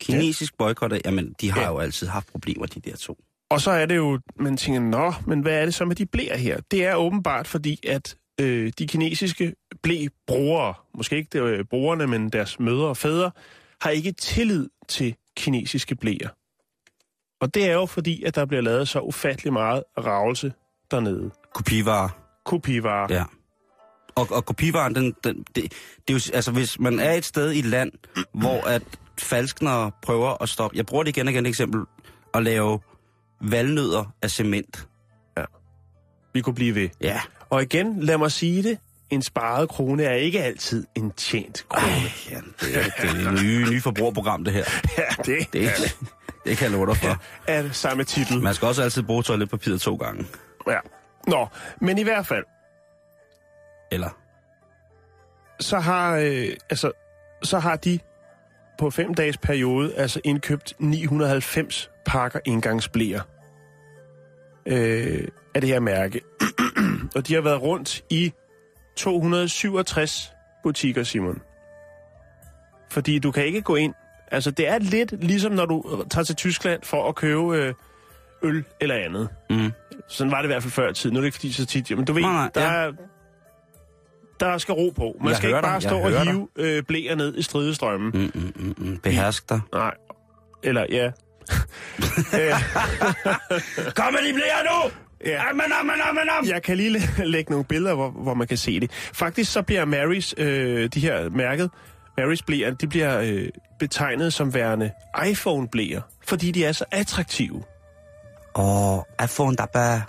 Kinesisk 0.00 0.56
boykot, 0.58 0.92
af- 0.92 1.00
jamen, 1.04 1.34
de 1.40 1.50
har 1.50 1.60
Ja. 1.60 1.68
jo 1.68 1.78
altid 1.78 2.06
haft 2.06 2.26
problemer, 2.26 2.66
de 2.66 2.80
der 2.80 2.96
to. 2.96 3.18
Og 3.50 3.60
så 3.60 3.70
er 3.70 3.86
det 3.86 3.96
jo, 3.96 4.20
man 4.36 4.56
tænker, 4.56 4.80
nå, 4.80 5.12
men 5.26 5.40
hvad 5.40 5.60
er 5.60 5.64
det 5.64 5.74
så 5.74 5.84
med 5.84 5.96
de 5.96 6.06
blæer 6.06 6.36
her? 6.36 6.60
Det 6.70 6.84
er 6.84 6.94
åbenbart 6.94 7.46
fordi, 7.46 7.80
at 7.88 8.16
øh, 8.40 8.72
de 8.78 8.86
kinesiske 8.86 9.54
blæbrugere, 9.82 10.74
måske 10.94 11.16
ikke 11.16 11.38
øh, 11.40 11.64
brugerne, 11.64 12.06
men 12.06 12.30
deres 12.30 12.60
mødre 12.60 12.86
og 12.88 12.96
fædre, 12.96 13.30
har 13.80 13.90
ikke 13.90 14.12
tillid 14.12 14.68
til 14.88 15.16
kinesiske 15.36 15.94
blæer. 15.96 16.28
Og 17.40 17.54
det 17.54 17.68
er 17.68 17.72
jo 17.72 17.86
fordi, 17.86 18.22
at 18.22 18.34
der 18.34 18.44
bliver 18.46 18.60
lavet 18.62 18.88
så 18.88 19.00
ufattelig 19.00 19.52
meget 19.52 19.84
ravelse 19.98 20.52
dernede. 20.90 21.30
Kopivarer. 21.54 22.08
Kopivarer. 22.44 23.14
Ja. 23.14 23.24
Og, 24.16 24.26
og 24.30 24.44
kopivaren, 24.44 24.94
den, 24.94 25.14
den, 25.24 25.36
det, 25.36 25.54
det 25.54 25.72
er 26.08 26.12
jo, 26.12 26.20
altså 26.34 26.50
hvis 26.50 26.78
man 26.80 26.98
er 27.00 27.12
et 27.12 27.24
sted 27.24 27.52
i 27.52 27.58
et 27.58 27.64
land, 27.64 27.92
hvor 28.34 28.66
at 28.68 28.82
falsknere 29.20 29.90
prøver 30.02 30.42
at 30.42 30.48
stoppe, 30.48 30.76
jeg 30.76 30.86
bruger 30.86 31.04
det 31.04 31.16
igen 31.16 31.26
og 31.28 31.32
igen 31.32 31.46
et 31.46 31.48
eksempel, 31.48 31.80
at 32.34 32.42
lave 32.42 32.80
valnødder 33.40 34.04
af 34.22 34.30
cement. 34.30 34.88
Vi 36.34 36.40
kunne 36.40 36.54
blive 36.54 36.74
ved. 36.74 36.88
Ja. 37.00 37.20
Og 37.50 37.62
igen, 37.62 38.00
lad 38.02 38.18
mig 38.18 38.32
sige 38.32 38.62
det. 38.62 38.78
En 39.10 39.22
sparet 39.22 39.68
krone 39.68 40.04
er 40.04 40.14
ikke 40.14 40.42
altid 40.42 40.86
en 40.94 41.10
tjent 41.10 41.64
krone. 41.68 41.92
Ej, 41.92 42.00
ja, 42.30 42.36
det, 42.60 42.76
er, 42.76 42.82
det 43.00 43.26
er 43.26 43.30
det 43.30 43.42
nye, 43.42 43.66
nye 43.70 43.80
forbrugerprogram, 43.80 44.44
det 44.44 44.52
her. 44.52 44.64
Ja, 44.98 45.22
det, 45.24 45.52
Det, 45.52 45.96
det 46.44 46.56
kan 46.58 46.70
jeg 46.70 46.78
love 46.78 46.86
dig 46.86 46.96
for. 46.96 47.22
er 47.46 47.62
det 47.62 47.76
samme 47.76 48.04
titel. 48.04 48.42
Man 48.42 48.54
skal 48.54 48.68
også 48.68 48.82
altid 48.82 49.02
bruge 49.02 49.22
toiletpapiret 49.22 49.80
to 49.80 49.94
gange. 49.96 50.26
Ja. 50.68 50.78
Nå, 51.26 51.46
men 51.80 51.98
i 51.98 52.02
hvert 52.02 52.26
fald, 52.26 52.44
Eller? 53.94 54.24
så 55.60 55.78
har, 55.78 56.16
øh, 56.16 56.48
altså, 56.70 56.92
så 57.42 57.58
har 57.58 57.76
de 57.76 57.98
på 58.78 58.90
fem 58.90 59.14
dages 59.14 59.38
periode 59.38 59.94
altså 59.94 60.20
indkøbt 60.24 60.74
990 60.78 61.90
pakker 62.06 62.40
indgangsblæer 62.44 63.20
øh, 64.66 65.28
af 65.54 65.60
det 65.60 65.70
her 65.70 65.80
mærke. 65.80 66.20
og 67.16 67.28
de 67.28 67.34
har 67.34 67.40
været 67.40 67.62
rundt 67.62 68.04
i 68.10 68.32
267 68.96 70.32
butikker, 70.62 71.02
Simon. 71.02 71.42
Fordi 72.90 73.18
du 73.18 73.30
kan 73.30 73.46
ikke 73.46 73.62
gå 73.62 73.76
ind... 73.76 73.94
Altså, 74.30 74.50
det 74.50 74.68
er 74.68 74.78
lidt 74.78 75.24
ligesom, 75.24 75.52
når 75.52 75.66
du 75.66 76.04
tager 76.10 76.24
til 76.24 76.36
Tyskland 76.36 76.82
for 76.82 77.08
at 77.08 77.14
købe 77.14 77.56
øh, 77.56 77.74
øl 78.42 78.64
eller 78.80 78.94
andet. 78.94 79.28
Mm. 79.50 79.72
Sådan 80.08 80.30
var 80.30 80.36
det 80.36 80.44
i 80.44 80.52
hvert 80.52 80.62
fald 80.62 80.72
før 80.72 80.90
i 80.90 80.94
tiden. 80.94 81.14
Nu 81.14 81.18
er 81.18 81.20
det 81.20 81.26
ikke 81.26 81.36
fordi 81.36 81.52
så 81.52 81.66
tit, 81.66 81.96
men 81.96 82.04
du 82.04 82.12
ved, 82.12 82.22
Nej, 82.22 82.32
nej, 82.32 82.50
der, 82.54 82.62
ja. 82.62 82.86
er, 82.86 82.92
der 84.52 84.58
skal 84.58 84.72
ro 84.74 84.92
på. 84.96 85.16
Man 85.20 85.28
Jeg 85.28 85.36
skal 85.36 85.48
ikke 85.48 85.60
bare 85.62 85.74
dig, 85.74 85.82
stå 85.82 85.98
og 85.98 86.22
hive 86.22 86.48
øh, 86.56 86.82
blæer 86.82 87.14
ned 87.14 87.36
i 87.38 87.42
stridestrømmen. 87.42 88.10
Mm. 88.14 88.30
Mm, 88.34 88.52
mm, 88.56 88.74
mm. 88.78 88.98
Behersk 88.98 89.48
dig. 89.48 89.60
Nej. 89.72 89.94
Eller, 90.62 90.86
ja. 90.90 91.04
Øh, 92.40 92.52
Kom 93.96 94.12
med 94.12 94.28
de 94.28 94.34
blære 94.34 94.64
nu! 94.64 94.90
ja. 95.26 95.42
Amen, 95.50 95.62
amen, 95.80 95.94
amen, 96.08 96.22
amen. 96.38 96.50
Jeg 96.50 96.62
kan 96.62 96.76
lige 96.76 96.90
læ- 96.90 97.24
lægge 97.24 97.50
nogle 97.50 97.64
billeder, 97.64 97.94
hvor, 97.94 98.10
hvor 98.10 98.34
man 98.34 98.46
kan 98.46 98.56
se 98.56 98.80
det. 98.80 98.90
Faktisk 98.92 99.52
så 99.52 99.62
bliver 99.62 99.84
Marys, 99.84 100.34
øh, 100.38 100.88
de 100.94 101.00
her 101.00 101.28
mærket, 101.30 101.70
Marys 102.18 102.42
blæer, 102.42 102.70
de 102.74 102.86
bliver 102.88 103.20
øh, 103.20 103.48
betegnet 103.78 104.32
som 104.32 104.54
værende 104.54 104.90
iPhone-blæer, 105.26 106.00
fordi 106.26 106.50
de 106.50 106.64
er 106.64 106.72
så 106.72 106.84
attraktive. 106.90 107.62
Åh, 108.56 108.98
iPhone 109.24 109.56
der 109.56 109.66
bare. 109.66 110.02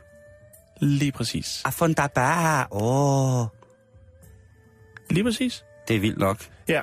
Lige 0.81 1.11
præcis. 1.11 1.63
iPhone 1.67 1.93
der 1.93 2.07
bare. 2.07 2.65
Åh. 2.71 3.47
Lige 5.09 5.23
præcis. 5.23 5.65
Det 5.87 5.95
er 5.95 5.99
vildt 5.99 6.17
nok. 6.17 6.37
Ja. 6.67 6.81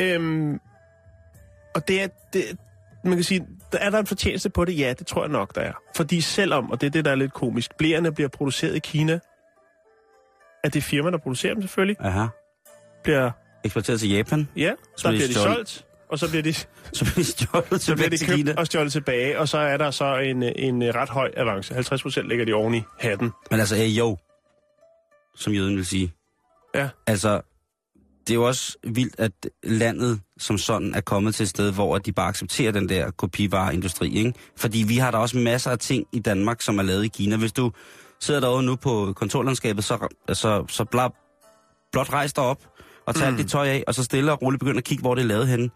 Øhm, 0.00 0.60
og 1.74 1.88
det 1.88 2.02
er, 2.02 2.08
det, 2.32 2.44
man 3.04 3.14
kan 3.14 3.24
sige, 3.24 3.46
der 3.72 3.78
er 3.78 3.90
der 3.90 3.98
en 3.98 4.06
fortjeneste 4.06 4.50
på 4.50 4.64
det? 4.64 4.78
Ja, 4.78 4.94
det 4.98 5.06
tror 5.06 5.22
jeg 5.22 5.30
nok, 5.32 5.54
der 5.54 5.60
er. 5.60 5.72
Fordi 5.96 6.20
selvom, 6.20 6.70
og 6.70 6.80
det 6.80 6.86
er 6.86 6.90
det, 6.90 7.04
der 7.04 7.10
er 7.10 7.14
lidt 7.14 7.32
komisk, 7.32 7.76
blærerne 7.78 8.12
bliver 8.12 8.28
produceret 8.28 8.76
i 8.76 8.78
Kina, 8.78 9.18
at 10.64 10.74
det 10.74 10.82
firma, 10.84 11.10
der 11.10 11.18
producerer 11.18 11.52
dem 11.54 11.62
selvfølgelig, 11.62 11.96
Aha. 12.00 12.26
bliver, 13.02 13.30
Eksporteret 13.64 14.00
til 14.00 14.10
Japan. 14.10 14.48
ja, 14.56 14.72
Så 14.96 15.08
der 15.08 15.14
bliver 15.14 15.26
de 15.26 15.34
stjålet. 15.34 15.54
solgt, 15.68 15.86
og 16.08 16.18
så 16.18 16.28
bliver 16.28 16.42
de, 16.42 16.52
Så 16.52 16.64
bliver 17.04 17.14
de 17.14 17.24
stjålet 17.24 17.80
så 17.82 17.94
bliver 17.94 18.10
de 18.10 18.18
købt 18.18 18.36
Kina. 18.36 18.54
og 18.56 18.66
stjålet 18.66 18.92
tilbage, 18.92 19.38
og 19.38 19.48
så 19.48 19.58
er 19.58 19.76
der 19.76 19.90
så 19.90 20.16
en, 20.18 20.42
en 20.42 20.94
ret 20.94 21.08
høj 21.08 21.30
avance. 21.36 21.74
50 21.74 22.02
procent 22.02 22.28
ligger 22.28 22.44
de 22.44 22.52
oven 22.52 22.74
i 22.74 22.82
hatten. 23.00 23.30
Men 23.50 23.60
altså, 23.60 23.76
hey, 23.76 23.88
jo. 23.88 24.16
Som 25.36 25.52
jøden 25.52 25.76
vil 25.76 25.86
sige. 25.86 26.12
Ja. 26.74 26.88
Altså, 27.06 27.40
det 28.28 28.30
er 28.30 28.34
jo 28.34 28.46
også 28.46 28.76
vildt, 28.84 29.14
at 29.18 29.32
landet 29.62 30.20
som 30.38 30.58
sådan 30.58 30.94
er 30.94 31.00
kommet 31.00 31.34
til 31.34 31.44
et 31.44 31.48
sted, 31.48 31.72
hvor 31.72 31.98
de 31.98 32.12
bare 32.12 32.28
accepterer 32.28 32.72
den 32.72 32.88
der 32.88 33.10
kopivareindustri, 33.10 34.14
ikke? 34.14 34.32
Fordi 34.56 34.84
vi 34.88 34.96
har 34.96 35.10
der 35.10 35.18
også 35.18 35.38
masser 35.38 35.70
af 35.70 35.78
ting 35.78 36.06
i 36.12 36.18
Danmark, 36.18 36.62
som 36.62 36.78
er 36.78 36.82
lavet 36.82 37.04
i 37.04 37.08
Kina. 37.08 37.36
Hvis 37.36 37.52
du 37.52 37.72
sidder 38.20 38.40
derude 38.40 38.62
nu 38.62 38.76
på 38.76 39.12
kontorlandskabet, 39.16 39.84
så, 39.84 40.08
så, 40.32 40.64
så 40.68 40.84
blab, 40.84 41.10
blot 41.92 42.12
rejs 42.12 42.32
dig 42.32 42.44
op 42.44 42.66
og 43.06 43.14
tag 43.14 43.30
mm. 43.30 43.36
dit 43.36 43.46
tøj 43.46 43.68
af, 43.68 43.84
og 43.86 43.94
så 43.94 44.04
stille 44.04 44.32
og 44.32 44.42
roligt 44.42 44.60
begynd 44.60 44.78
at 44.78 44.84
kigge, 44.84 45.02
hvor 45.02 45.14
det 45.14 45.22
er 45.22 45.26
lavet 45.26 45.48
henne. 45.48 45.70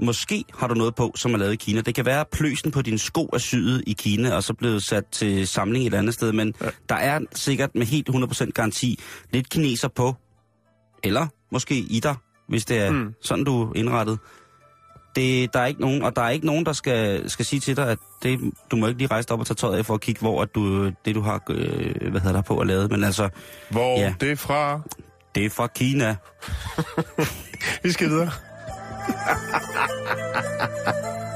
Måske 0.00 0.44
har 0.54 0.66
du 0.68 0.74
noget 0.74 0.94
på, 0.94 1.12
som 1.16 1.34
er 1.34 1.38
lavet 1.38 1.52
i 1.52 1.56
Kina. 1.56 1.80
Det 1.80 1.94
kan 1.94 2.06
være, 2.06 2.20
at 2.20 2.28
pløsen 2.32 2.70
på 2.70 2.82
din 2.82 2.98
sko 2.98 3.26
er 3.32 3.38
syet 3.38 3.84
i 3.86 3.92
Kina, 3.92 4.34
og 4.34 4.44
så 4.44 4.54
blevet 4.54 4.82
sat 4.82 5.06
til 5.06 5.46
samling 5.46 5.86
et 5.86 5.94
andet 5.94 6.14
sted, 6.14 6.32
men 6.32 6.54
ja. 6.60 6.68
der 6.88 6.94
er 6.94 7.20
sikkert 7.34 7.70
med 7.74 7.86
helt 7.86 8.10
100% 8.10 8.50
garanti 8.50 9.00
lidt 9.32 9.50
kineser 9.50 9.88
på, 9.88 10.14
eller 11.04 11.26
måske 11.52 11.74
i 11.74 12.00
dig, 12.02 12.14
hvis 12.48 12.64
det 12.64 12.78
er 12.78 12.90
mm. 12.90 13.14
Sådan, 13.22 13.44
du 13.44 13.62
er 13.62 13.72
indrettet. 13.76 14.18
Det, 15.16 15.54
der 15.54 15.60
er 15.60 15.66
ikke 15.66 15.80
nogen, 15.80 16.02
og 16.02 16.16
der 16.16 16.22
er 16.22 16.30
ikke 16.30 16.46
nogen, 16.46 16.66
der 16.66 16.72
skal, 16.72 17.30
skal 17.30 17.44
sige 17.44 17.60
til 17.60 17.76
dig, 17.76 17.88
at 17.90 17.98
det, 18.22 18.40
du 18.70 18.76
må 18.76 18.86
ikke 18.86 18.98
lige 18.98 19.10
rejse 19.10 19.28
dig 19.28 19.34
op 19.34 19.40
og 19.40 19.46
tage 19.46 19.54
tøjet 19.54 19.78
af 19.78 19.86
for 19.86 19.94
at 19.94 20.00
kigge, 20.00 20.20
hvor 20.20 20.42
at 20.42 20.54
du, 20.54 20.86
det, 21.04 21.14
du 21.14 21.20
har 21.20 21.42
øh, 21.50 22.10
hvad 22.10 22.20
hedder 22.20 22.32
der 22.32 22.42
på 22.42 22.58
at 22.58 22.66
lave. 22.66 22.88
Men 22.88 23.04
altså, 23.04 23.28
Hvor 23.70 23.98
ja. 24.00 24.14
det 24.20 24.30
er 24.30 24.36
fra... 24.36 24.80
det 25.34 25.44
er 25.44 25.50
fra 25.50 25.66
Kina. 25.66 26.16
Vi 27.84 27.92
skal 27.92 28.08
videre. 28.08 28.30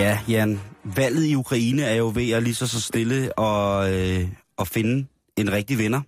Ja, 0.00 0.20
Jan. 0.28 0.60
Valget 0.84 1.24
i 1.24 1.34
Ukraine 1.34 1.82
er 1.82 1.94
jo 1.94 2.12
ved 2.14 2.30
at 2.30 2.42
lige 2.42 2.54
så, 2.54 2.66
så 2.66 2.80
stille 2.80 3.38
og, 3.38 3.92
øh, 3.92 4.28
at 4.58 4.68
finde 4.68 5.06
en 5.36 5.52
rigtig 5.52 5.78
vinder. 5.78 6.00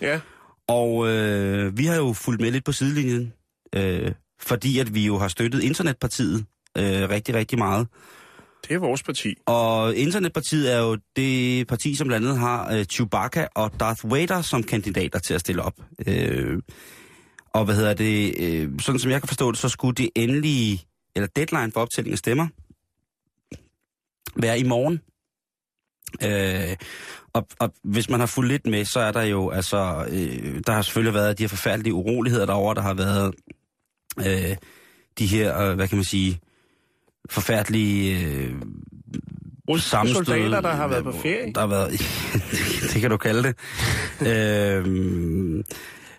Ja. 0.00 0.20
Og 0.66 1.08
øh, 1.08 1.78
vi 1.78 1.84
har 1.84 1.96
jo 1.96 2.12
fulgt 2.12 2.40
med 2.40 2.50
lidt 2.50 2.64
på 2.64 2.72
sidelinjen, 2.72 3.32
øh, 3.74 4.12
fordi 4.40 4.78
at 4.78 4.94
vi 4.94 5.06
jo 5.06 5.18
har 5.18 5.28
støttet 5.28 5.62
Internetpartiet 5.62 6.44
øh, 6.78 7.08
rigtig, 7.08 7.34
rigtig 7.34 7.58
meget. 7.58 7.86
Det 8.68 8.74
er 8.74 8.78
vores 8.78 9.02
parti. 9.02 9.34
Og 9.46 9.96
Internetpartiet 9.96 10.74
er 10.74 10.78
jo 10.78 10.98
det 11.16 11.66
parti, 11.66 11.94
som 11.94 12.06
blandt 12.06 12.26
andet 12.26 12.40
har 12.40 12.72
øh, 12.72 12.84
Chewbacca 12.84 13.46
og 13.54 13.72
Darth 13.80 14.10
Vader 14.10 14.42
som 14.42 14.62
kandidater 14.62 15.18
til 15.18 15.34
at 15.34 15.40
stille 15.40 15.62
op. 15.62 15.74
Øh, 16.06 16.58
og 17.54 17.64
hvad 17.64 17.74
hedder 17.74 17.94
det, 17.94 18.34
øh, 18.40 18.70
sådan 18.80 18.98
som 18.98 19.10
jeg 19.10 19.20
kan 19.20 19.28
forstå 19.28 19.50
det, 19.50 19.58
så 19.58 19.68
skulle 19.68 19.94
det 19.94 20.10
endelige, 20.14 20.84
eller 21.16 21.28
deadline 21.36 21.72
for 21.72 21.80
optælling 21.80 22.12
af 22.12 22.18
stemmer, 22.18 22.46
være 24.38 24.58
i 24.58 24.62
morgen. 24.64 25.00
Øh, 26.22 26.76
og, 27.32 27.46
og 27.58 27.72
hvis 27.84 28.10
man 28.10 28.20
har 28.20 28.26
fulgt 28.26 28.48
lidt 28.48 28.66
med, 28.66 28.84
så 28.84 29.00
er 29.00 29.12
der 29.12 29.22
jo, 29.22 29.50
altså, 29.50 30.06
øh, 30.10 30.60
der 30.66 30.72
har 30.72 30.82
selvfølgelig 30.82 31.14
været 31.14 31.38
de 31.38 31.42
her 31.42 31.48
forfærdelige 31.48 31.94
uroligheder 31.94 32.46
derovre, 32.46 32.74
der 32.74 32.80
har 32.82 32.94
været 32.94 33.34
øh, 34.18 34.56
de 35.18 35.26
her, 35.26 35.60
øh, 35.60 35.74
hvad 35.74 35.88
kan 35.88 35.96
man 35.98 36.04
sige, 36.04 36.40
forfærdelige 37.30 38.26
øh, 38.26 38.54
sammenstød. 39.78 40.24
soldater, 40.24 40.60
der 40.60 40.72
har 40.72 40.88
været 40.88 41.04
på 41.04 41.12
ferie. 41.12 41.52
Der 41.54 41.60
har 41.60 41.66
været, 41.66 41.90
det 42.92 43.00
kan 43.00 43.10
du 43.10 43.16
kalde 43.16 43.42
det. 43.42 43.56
øhm, 44.28 45.64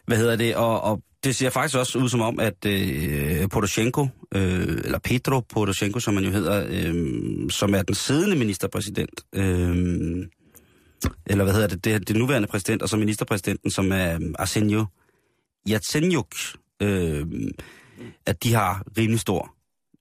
Hvad 0.05 0.17
hedder 0.17 0.35
det? 0.35 0.55
Og, 0.55 0.81
og 0.81 1.01
det 1.23 1.35
ser 1.35 1.49
faktisk 1.49 1.77
også 1.77 1.99
ud 1.99 2.09
som 2.09 2.21
om, 2.21 2.39
at 2.39 2.65
øh, 2.65 3.49
Poroshenko, 3.49 4.07
øh, 4.35 4.81
eller 4.83 4.99
Petro 4.99 5.39
Poroshenko, 5.39 5.99
som 5.99 6.13
man 6.13 6.23
jo 6.23 6.31
hedder, 6.31 6.67
øh, 6.69 7.49
som 7.49 7.75
er 7.75 7.81
den 7.81 7.95
siddende 7.95 8.35
ministerpræsident, 8.35 9.25
øh, 9.33 10.27
eller 11.25 11.43
hvad 11.43 11.53
hedder 11.53 11.67
det, 11.67 11.85
det, 11.85 12.07
det 12.07 12.15
nuværende 12.15 12.47
præsident, 12.47 12.81
og 12.81 12.89
så 12.89 12.97
ministerpræsidenten, 12.97 13.71
som 13.71 13.91
er 13.91 14.19
Arsenio 14.39 14.85
Yatsenyuk, 15.69 16.35
øh, 16.81 17.25
at 18.25 18.43
de 18.43 18.53
har 18.53 18.83
rimelig 18.97 19.19
stor 19.19 19.55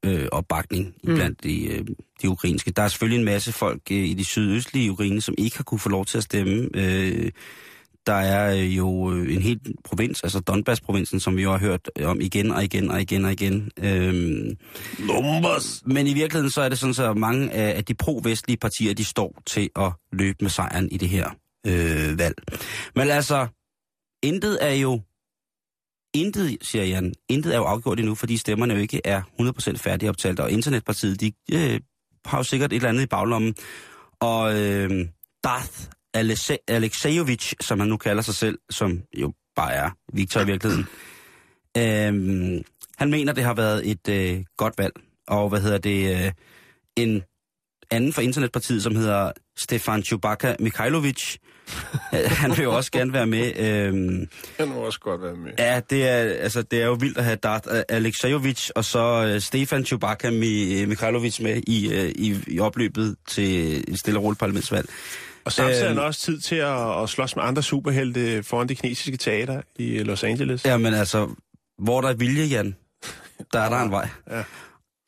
øh, 0.04 0.28
opbakning 0.32 0.94
mm. 1.04 1.14
blandt 1.14 1.44
de, 1.44 1.66
øh, 1.66 1.86
de 2.22 2.28
ukrainske. 2.28 2.70
Der 2.70 2.82
er 2.82 2.88
selvfølgelig 2.88 3.18
en 3.18 3.24
masse 3.24 3.52
folk 3.52 3.82
øh, 3.90 3.96
i 3.96 4.14
de 4.14 4.24
sydøstlige 4.24 4.90
Ukraine, 4.90 5.20
som 5.20 5.34
ikke 5.38 5.56
har 5.56 5.64
kunne 5.64 5.80
få 5.80 5.88
lov 5.88 6.04
til 6.04 6.18
at 6.18 6.24
stemme. 6.24 6.68
Øh, 6.74 7.30
der 8.06 8.14
er 8.14 8.54
øh, 8.56 8.76
jo 8.76 9.12
øh, 9.12 9.34
en 9.34 9.42
helt 9.42 9.68
provins, 9.84 10.22
altså 10.22 10.40
Donbass-provinsen, 10.40 11.20
som 11.20 11.36
vi 11.36 11.42
jo 11.42 11.50
har 11.50 11.58
hørt 11.58 11.90
om 12.04 12.20
igen 12.20 12.50
og 12.50 12.64
igen 12.64 12.90
og 12.90 13.00
igen 13.00 13.24
og 13.24 13.32
igen. 13.32 13.70
Øhm, 13.78 14.56
Numbers! 14.98 15.82
Men 15.86 16.06
i 16.06 16.14
virkeligheden 16.14 16.50
så 16.50 16.60
er 16.60 16.68
det 16.68 16.78
sådan, 16.78 16.94
så 16.94 17.14
mange 17.14 17.50
af 17.52 17.84
de 17.84 17.94
pro-vestlige 17.94 18.56
partier, 18.56 18.94
de 18.94 19.04
står 19.04 19.42
til 19.46 19.70
at 19.76 19.92
løbe 20.12 20.36
med 20.40 20.50
sejren 20.50 20.88
i 20.90 20.96
det 20.96 21.08
her 21.08 21.30
øh, 21.66 22.18
valg. 22.18 22.36
Men 22.94 23.08
altså, 23.08 23.46
intet 24.22 24.58
er 24.60 24.72
jo 24.72 25.00
Intet, 26.14 26.58
siger 26.62 26.84
Jan, 26.84 27.14
intet 27.28 27.52
er 27.54 27.58
jo 27.58 27.64
afgjort 27.64 27.98
endnu, 27.98 28.14
fordi 28.14 28.36
stemmerne 28.36 28.74
jo 28.74 28.80
ikke 28.80 29.00
er 29.04 29.22
100% 29.40 29.76
færdige 29.76 30.08
optalt, 30.08 30.40
og 30.40 30.50
Internetpartiet, 30.50 31.20
de 31.20 31.32
øh, 31.52 31.80
har 32.24 32.38
jo 32.38 32.42
sikkert 32.42 32.72
et 32.72 32.76
eller 32.76 32.88
andet 32.88 33.02
i 33.02 33.06
baglommen. 33.06 33.54
Og 34.20 34.60
øh, 34.60 34.90
Darth 35.44 35.88
Alexejevich, 36.68 37.54
som 37.60 37.80
han 37.80 37.88
nu 37.88 37.96
kalder 37.96 38.22
sig 38.22 38.34
selv, 38.34 38.58
som 38.70 39.02
jo 39.16 39.32
bare 39.56 39.72
er 39.72 39.90
Victor 40.12 40.40
i 40.40 40.46
virkeligheden, 40.46 40.86
øh, 41.76 42.64
han 42.96 43.10
mener, 43.10 43.32
det 43.32 43.44
har 43.44 43.54
været 43.54 43.90
et 43.90 44.08
øh, 44.08 44.44
godt 44.56 44.74
valg. 44.78 44.92
Og 45.28 45.48
hvad 45.48 45.60
hedder 45.60 45.78
det? 45.78 46.24
Øh, 46.24 46.32
en 46.96 47.22
anden 47.90 48.12
fra 48.12 48.22
Internetpartiet, 48.22 48.82
som 48.82 48.96
hedder 48.96 49.32
Stefan 49.56 50.02
Chewbacca 50.02 50.56
Mikhailovic, 50.60 51.36
han 52.12 52.50
vil 52.50 52.62
jo 52.62 52.76
også 52.76 52.92
gerne 52.92 53.12
være 53.12 53.26
med. 53.26 53.52
Øhm, 53.56 54.28
han 54.58 54.68
må 54.68 54.74
også 54.74 55.00
godt 55.00 55.22
være 55.22 55.36
med. 55.36 55.52
Ja, 55.58 55.80
det 55.90 56.08
er, 56.08 56.14
altså, 56.16 56.62
det 56.62 56.82
er 56.82 56.86
jo 56.86 56.92
vildt 56.92 57.18
at 57.18 57.24
have 57.24 57.36
Dart 57.36 57.66
Alexejovic 57.88 58.70
og 58.70 58.84
så 58.84 59.32
uh, 59.34 59.40
Stefan 59.40 59.84
Chewbacca 59.84 60.30
Mikhailovic 60.30 61.40
med 61.40 61.62
i, 61.66 61.88
uh, 61.88 62.08
i, 62.08 62.36
i 62.46 62.60
opløbet 62.60 63.16
til 63.28 63.78
et 63.92 63.98
stille 63.98 64.18
og 64.18 64.24
roligt 64.24 64.40
parlamentsvalg. 64.40 64.88
Og 65.48 65.52
samtidig 65.52 65.84
er 65.84 65.90
øhm, 65.90 65.98
også 65.98 66.20
tid 66.20 66.40
til 66.40 66.56
at, 66.56 67.02
at 67.02 67.08
slås 67.08 67.36
med 67.36 67.44
andre 67.44 67.62
superhelte 67.62 68.42
foran 68.42 68.68
det 68.68 68.78
kinesiske 68.78 69.16
teater 69.16 69.62
i 69.76 69.98
Los 69.98 70.24
Angeles. 70.24 70.64
Ja, 70.64 70.76
men 70.76 70.94
altså, 70.94 71.28
hvor 71.78 72.00
der 72.00 72.08
er 72.08 72.14
vilje, 72.14 72.44
Jan, 72.44 72.76
der 73.52 73.60
er 73.60 73.68
der 73.68 73.82
en 73.82 73.90
vej. 73.90 74.08
Ja. 74.30 74.42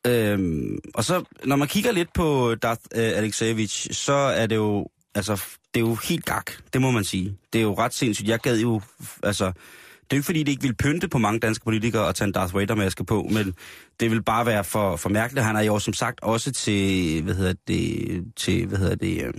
Øhm, 0.07 0.79
og 0.93 1.03
så, 1.03 1.23
når 1.43 1.55
man 1.55 1.67
kigger 1.67 1.91
lidt 1.91 2.13
på 2.13 2.55
Darth 2.55 2.81
uh, 2.95 3.01
Alexejevich, 3.01 3.93
så 3.93 4.13
er 4.13 4.47
det 4.47 4.55
jo, 4.55 4.87
altså, 5.15 5.43
det 5.73 5.81
er 5.81 5.87
jo 5.87 5.95
helt 5.95 6.25
gak, 6.25 6.51
det 6.73 6.81
må 6.81 6.91
man 6.91 7.03
sige. 7.03 7.37
Det 7.53 7.59
er 7.59 7.63
jo 7.63 7.73
ret 7.77 7.93
sindssygt. 7.93 8.29
Jeg 8.29 8.39
gad 8.39 8.59
jo, 8.59 8.81
altså, 9.23 9.45
det 9.45 9.51
er 9.51 10.13
jo 10.13 10.15
ikke 10.15 10.25
fordi, 10.25 10.43
det 10.43 10.51
ikke 10.51 10.61
vil 10.61 10.75
pynte 10.75 11.07
på 11.07 11.17
mange 11.17 11.39
danske 11.39 11.63
politikere 11.63 12.09
at 12.09 12.15
tage 12.15 12.25
en 12.25 12.31
Darth 12.31 12.55
Vader-maske 12.55 13.05
på, 13.05 13.27
men 13.31 13.53
det 13.99 14.11
vil 14.11 14.23
bare 14.23 14.45
være 14.45 14.63
for, 14.63 14.95
for 14.95 15.09
mærkeligt. 15.09 15.45
Han 15.45 15.55
er 15.55 15.61
jo 15.61 15.79
som 15.79 15.93
sagt 15.93 16.19
også 16.21 16.51
til, 16.51 17.23
hvad 17.23 17.35
hedder 17.35 17.53
det, 17.67 18.23
til, 18.35 18.65
hvad 18.65 18.77
hedder 18.77 18.95
det, 18.95 19.23
øh, 19.23 19.33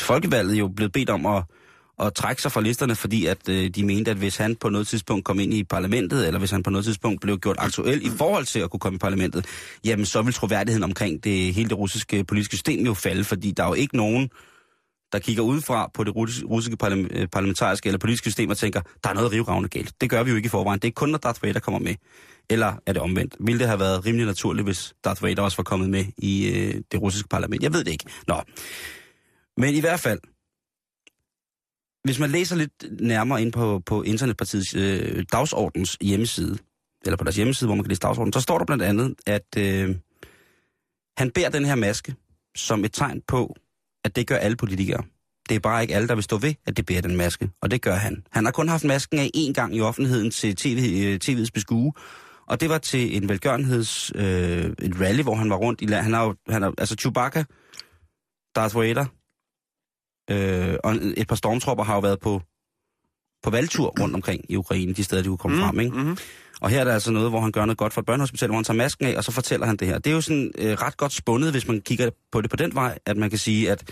folkevalget 0.00 0.58
jo 0.58 0.68
blevet 0.68 0.92
bedt 0.92 1.10
om 1.10 1.26
at, 1.26 1.42
at 1.98 2.14
trække 2.14 2.42
sig 2.42 2.52
fra 2.52 2.60
listerne, 2.60 2.94
fordi 2.94 3.26
at 3.26 3.48
øh, 3.48 3.70
de 3.70 3.84
mente, 3.84 4.10
at 4.10 4.16
hvis 4.16 4.36
han 4.36 4.56
på 4.56 4.68
noget 4.68 4.88
tidspunkt 4.88 5.24
kom 5.24 5.40
ind 5.40 5.54
i 5.54 5.64
parlamentet, 5.64 6.26
eller 6.26 6.38
hvis 6.38 6.50
han 6.50 6.62
på 6.62 6.70
noget 6.70 6.84
tidspunkt 6.84 7.20
blev 7.20 7.38
gjort 7.38 7.56
aktuel 7.58 8.06
i 8.06 8.10
forhold 8.18 8.44
til 8.44 8.60
at 8.60 8.70
kunne 8.70 8.80
komme 8.80 8.96
i 8.96 8.98
parlamentet, 8.98 9.46
jamen 9.84 10.06
så 10.06 10.22
vil 10.22 10.34
troværdigheden 10.34 10.84
omkring 10.84 11.24
det 11.24 11.54
hele 11.54 11.68
det 11.68 11.78
russiske 11.78 12.24
politiske 12.24 12.56
system 12.56 12.86
jo 12.86 12.94
falde, 12.94 13.24
fordi 13.24 13.50
der 13.50 13.62
er 13.62 13.68
jo 13.68 13.74
ikke 13.74 13.96
nogen 13.96 14.30
der 15.12 15.18
kigger 15.18 15.42
udefra 15.42 15.90
på 15.94 16.04
det 16.04 16.16
russiske 16.16 16.76
øh, 17.10 17.28
parlamentariske 17.28 17.86
eller 17.86 17.98
politiske 17.98 18.30
system 18.30 18.50
og 18.50 18.56
tænker, 18.56 18.80
der 19.04 19.10
er 19.10 19.14
noget 19.14 19.32
rivravne 19.32 19.68
galt. 19.68 20.00
Det 20.00 20.10
gør 20.10 20.22
vi 20.22 20.30
jo 20.30 20.36
ikke 20.36 20.46
i 20.46 20.48
forvejen. 20.48 20.80
Det 20.80 20.88
er 20.88 20.92
kun, 20.92 21.08
når 21.08 21.18
Darth 21.18 21.42
Vader 21.42 21.60
kommer 21.60 21.80
med. 21.80 21.94
Eller 22.50 22.74
er 22.86 22.92
det 22.92 23.02
omvendt? 23.02 23.36
Ville 23.40 23.58
det 23.58 23.66
have 23.66 23.80
været 23.80 24.06
rimelig 24.06 24.26
naturligt, 24.26 24.66
hvis 24.66 24.94
Darth 25.04 25.22
Vader 25.22 25.42
også 25.42 25.56
var 25.56 25.64
kommet 25.64 25.90
med 25.90 26.04
i 26.18 26.48
øh, 26.48 26.74
det 26.92 27.02
russiske 27.02 27.28
parlament? 27.28 27.62
Jeg 27.62 27.72
ved 27.72 27.84
det 27.84 27.92
ikke. 27.92 28.04
Nå. 28.26 28.40
Men 29.56 29.74
i 29.74 29.80
hvert 29.80 30.00
fald, 30.00 30.20
hvis 32.04 32.18
man 32.18 32.30
læser 32.30 32.56
lidt 32.56 33.00
nærmere 33.00 33.42
ind 33.42 33.52
på, 33.52 33.82
på 33.86 34.02
Internetpartiets 34.02 34.74
øh, 34.74 35.24
dagsordens 35.32 35.96
hjemmeside, 36.00 36.58
eller 37.04 37.16
på 37.16 37.24
deres 37.24 37.36
hjemmeside, 37.36 37.68
hvor 37.68 37.74
man 37.74 37.84
kan 37.84 37.88
læse 37.88 38.00
dagsordenen, 38.00 38.32
så 38.32 38.40
står 38.40 38.58
der 38.58 38.64
blandt 38.64 38.82
andet, 38.82 39.14
at 39.26 39.46
øh, 39.58 39.96
han 41.18 41.30
bærer 41.30 41.50
den 41.50 41.64
her 41.64 41.74
maske 41.74 42.14
som 42.56 42.84
et 42.84 42.92
tegn 42.92 43.22
på, 43.28 43.56
at 44.04 44.16
det 44.16 44.26
gør 44.26 44.36
alle 44.36 44.56
politikere. 44.56 45.02
Det 45.48 45.54
er 45.54 45.60
bare 45.60 45.82
ikke 45.82 45.94
alle, 45.94 46.08
der 46.08 46.14
vil 46.14 46.24
stå 46.24 46.38
ved, 46.38 46.54
at 46.66 46.76
det 46.76 46.86
bærer 46.86 47.00
den 47.00 47.16
maske, 47.16 47.50
og 47.62 47.70
det 47.70 47.82
gør 47.82 47.94
han. 47.94 48.24
Han 48.30 48.44
har 48.44 48.52
kun 48.52 48.68
haft 48.68 48.84
masken 48.84 49.18
af 49.18 49.30
én 49.36 49.52
gang 49.52 49.76
i 49.76 49.80
offentligheden 49.80 50.30
til 50.30 50.56
TV, 50.56 50.78
øh, 51.06 51.20
TV's 51.24 51.50
beskue, 51.54 51.92
og 52.46 52.60
det 52.60 52.70
var 52.70 52.78
til 52.78 53.16
en 53.16 53.28
velgørenheds 53.28 54.12
øh, 54.14 54.64
et 54.82 55.00
rally, 55.00 55.22
hvor 55.22 55.34
han 55.34 55.50
var 55.50 55.56
rundt 55.56 55.80
i 55.82 55.86
land. 55.86 56.02
Han 56.02 56.12
har 56.12 56.36
han 56.48 56.62
har, 56.62 56.74
altså 56.78 56.94
Chewbacca, 56.94 57.44
Darth 58.56 58.76
Vader, 58.76 59.06
øh, 60.30 60.74
og 60.84 60.94
et 61.16 61.28
par 61.28 61.36
stormtropper 61.36 61.84
har 61.84 61.94
jo 61.94 62.00
været 62.00 62.20
på, 62.20 62.40
på 63.42 63.50
valgtur 63.50 63.94
rundt 64.00 64.14
omkring 64.14 64.44
i 64.48 64.56
Ukraine, 64.56 64.92
de 64.92 65.04
steder, 65.04 65.22
de 65.22 65.28
kunne 65.28 65.38
komme 65.38 65.56
mm, 65.56 65.62
frem, 65.62 65.80
ikke? 65.80 65.96
Mm-hmm. 65.96 66.16
Og 66.60 66.70
her 66.70 66.80
er 66.80 66.84
der 66.84 66.92
altså 66.92 67.12
noget, 67.12 67.30
hvor 67.30 67.40
han 67.40 67.52
gør 67.52 67.64
noget 67.64 67.78
godt 67.78 67.92
for 67.92 68.00
et 68.00 68.06
børnehospital, 68.06 68.48
hvor 68.48 68.56
han 68.56 68.64
tager 68.64 68.76
masken 68.76 69.06
af, 69.06 69.16
og 69.16 69.24
så 69.24 69.32
fortæller 69.32 69.66
han 69.66 69.76
det 69.76 69.88
her. 69.88 69.98
Det 69.98 70.10
er 70.10 70.14
jo 70.14 70.20
sådan 70.20 70.52
øh, 70.58 70.72
ret 70.72 70.96
godt 70.96 71.12
spundet, 71.12 71.50
hvis 71.50 71.68
man 71.68 71.80
kigger 71.80 72.10
på 72.32 72.40
det 72.40 72.50
på 72.50 72.56
den 72.56 72.74
vej, 72.74 72.98
at 73.06 73.16
man 73.16 73.30
kan 73.30 73.38
sige, 73.38 73.70
at 73.70 73.90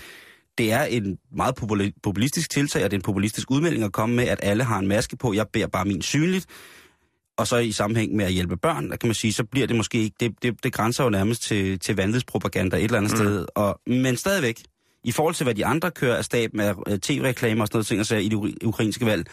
det 0.57 0.71
er 0.71 0.83
en 0.83 1.17
meget 1.35 1.55
populistisk 2.03 2.49
tiltag, 2.49 2.83
og 2.83 2.91
det 2.91 2.95
er 2.95 2.99
en 2.99 3.03
populistisk 3.03 3.51
udmelding 3.51 3.83
at 3.83 3.91
komme 3.91 4.15
med, 4.15 4.23
at 4.23 4.39
alle 4.43 4.63
har 4.63 4.79
en 4.79 4.87
maske 4.87 5.17
på. 5.17 5.33
Jeg 5.33 5.47
beder 5.53 5.67
bare 5.67 5.85
min 5.85 6.01
synligt. 6.01 6.45
Og 7.37 7.47
så 7.47 7.57
i 7.57 7.71
sammenhæng 7.71 8.15
med 8.15 8.25
at 8.25 8.31
hjælpe 8.31 8.57
børn, 8.57 8.89
der 8.89 8.95
kan 8.95 9.07
man 9.07 9.13
sige, 9.13 9.33
så 9.33 9.43
bliver 9.43 9.67
det 9.67 9.75
måske 9.75 9.97
ikke, 9.97 10.15
det, 10.19 10.43
det, 10.43 10.63
det 10.63 10.73
grænser 10.73 11.03
jo 11.03 11.09
nærmest 11.09 11.41
til, 11.41 11.79
til 11.79 11.95
vanvidspropaganda 11.95 12.77
et 12.77 12.83
eller 12.83 12.97
andet 12.97 13.11
mm. 13.11 13.17
sted. 13.17 13.45
Og, 13.55 13.79
men 13.87 14.17
stadigvæk, 14.17 14.63
i 15.05 15.11
forhold 15.11 15.35
til 15.35 15.43
hvad 15.43 15.55
de 15.55 15.65
andre 15.65 15.91
kører 15.91 16.17
af 16.17 16.25
stab 16.25 16.53
med 16.53 16.73
øh, 16.87 16.99
tv-reklamer 16.99 17.61
og 17.61 17.67
sådan 17.67 17.77
noget 17.77 17.87
ting, 17.87 17.99
og 17.99 18.05
så 18.05 18.15
i 18.15 18.29
det 18.29 18.63
ukrainske 18.63 19.05
valg, 19.05 19.27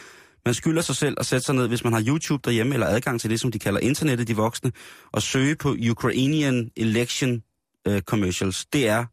man 0.45 0.53
skylder 0.53 0.81
sig 0.81 0.95
selv 0.95 1.15
at 1.19 1.25
sætte 1.25 1.45
sig 1.45 1.55
ned, 1.55 1.67
hvis 1.67 1.83
man 1.83 1.93
har 1.93 2.03
YouTube 2.07 2.41
derhjemme, 2.45 2.73
eller 2.73 2.87
adgang 2.87 3.21
til 3.21 3.29
det, 3.29 3.39
som 3.39 3.51
de 3.51 3.59
kalder 3.59 3.79
internettet, 3.79 4.27
de 4.27 4.35
voksne, 4.35 4.71
og 5.11 5.21
søge 5.21 5.55
på 5.55 5.75
Ukrainian 5.89 6.71
Election 6.75 7.43
uh, 7.89 7.99
Commercials. 7.99 8.65
Det 8.65 8.87
er 8.87 9.05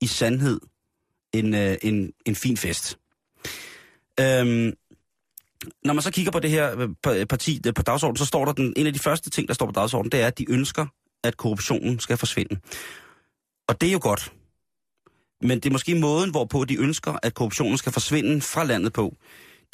i 0.00 0.06
sandhed 0.06 0.60
en, 1.32 1.54
uh, 1.54 1.74
en, 1.82 2.12
en 2.26 2.34
fin 2.34 2.56
fest. 2.56 2.98
Um, 4.20 4.72
når 5.84 5.92
man 5.92 6.02
så 6.02 6.10
kigger 6.10 6.32
på 6.32 6.40
det 6.40 6.50
her 6.50 6.94
parti 7.28 7.60
på 7.76 7.82
dagsordenen, 7.82 8.16
så 8.16 8.26
står 8.26 8.44
der 8.44 8.52
den, 8.52 8.72
en 8.76 8.86
af 8.86 8.92
de 8.92 8.98
første 8.98 9.30
ting, 9.30 9.48
der 9.48 9.54
står 9.54 9.66
på 9.66 9.72
dagsordenen, 9.72 10.12
det 10.12 10.20
er, 10.20 10.26
at 10.26 10.38
de 10.38 10.50
ønsker, 10.50 10.86
at 11.24 11.36
korruptionen 11.36 12.00
skal 12.00 12.16
forsvinde. 12.16 12.56
Og 13.68 13.80
det 13.80 13.88
er 13.88 13.92
jo 13.92 14.00
godt. 14.02 14.32
Men 15.42 15.60
det 15.60 15.66
er 15.66 15.72
måske 15.72 15.94
måden, 15.94 16.30
hvorpå 16.30 16.64
de 16.64 16.76
ønsker, 16.76 17.16
at 17.22 17.34
korruptionen 17.34 17.78
skal 17.78 17.92
forsvinde 17.92 18.40
fra 18.40 18.64
landet 18.64 18.92
på. 18.92 19.16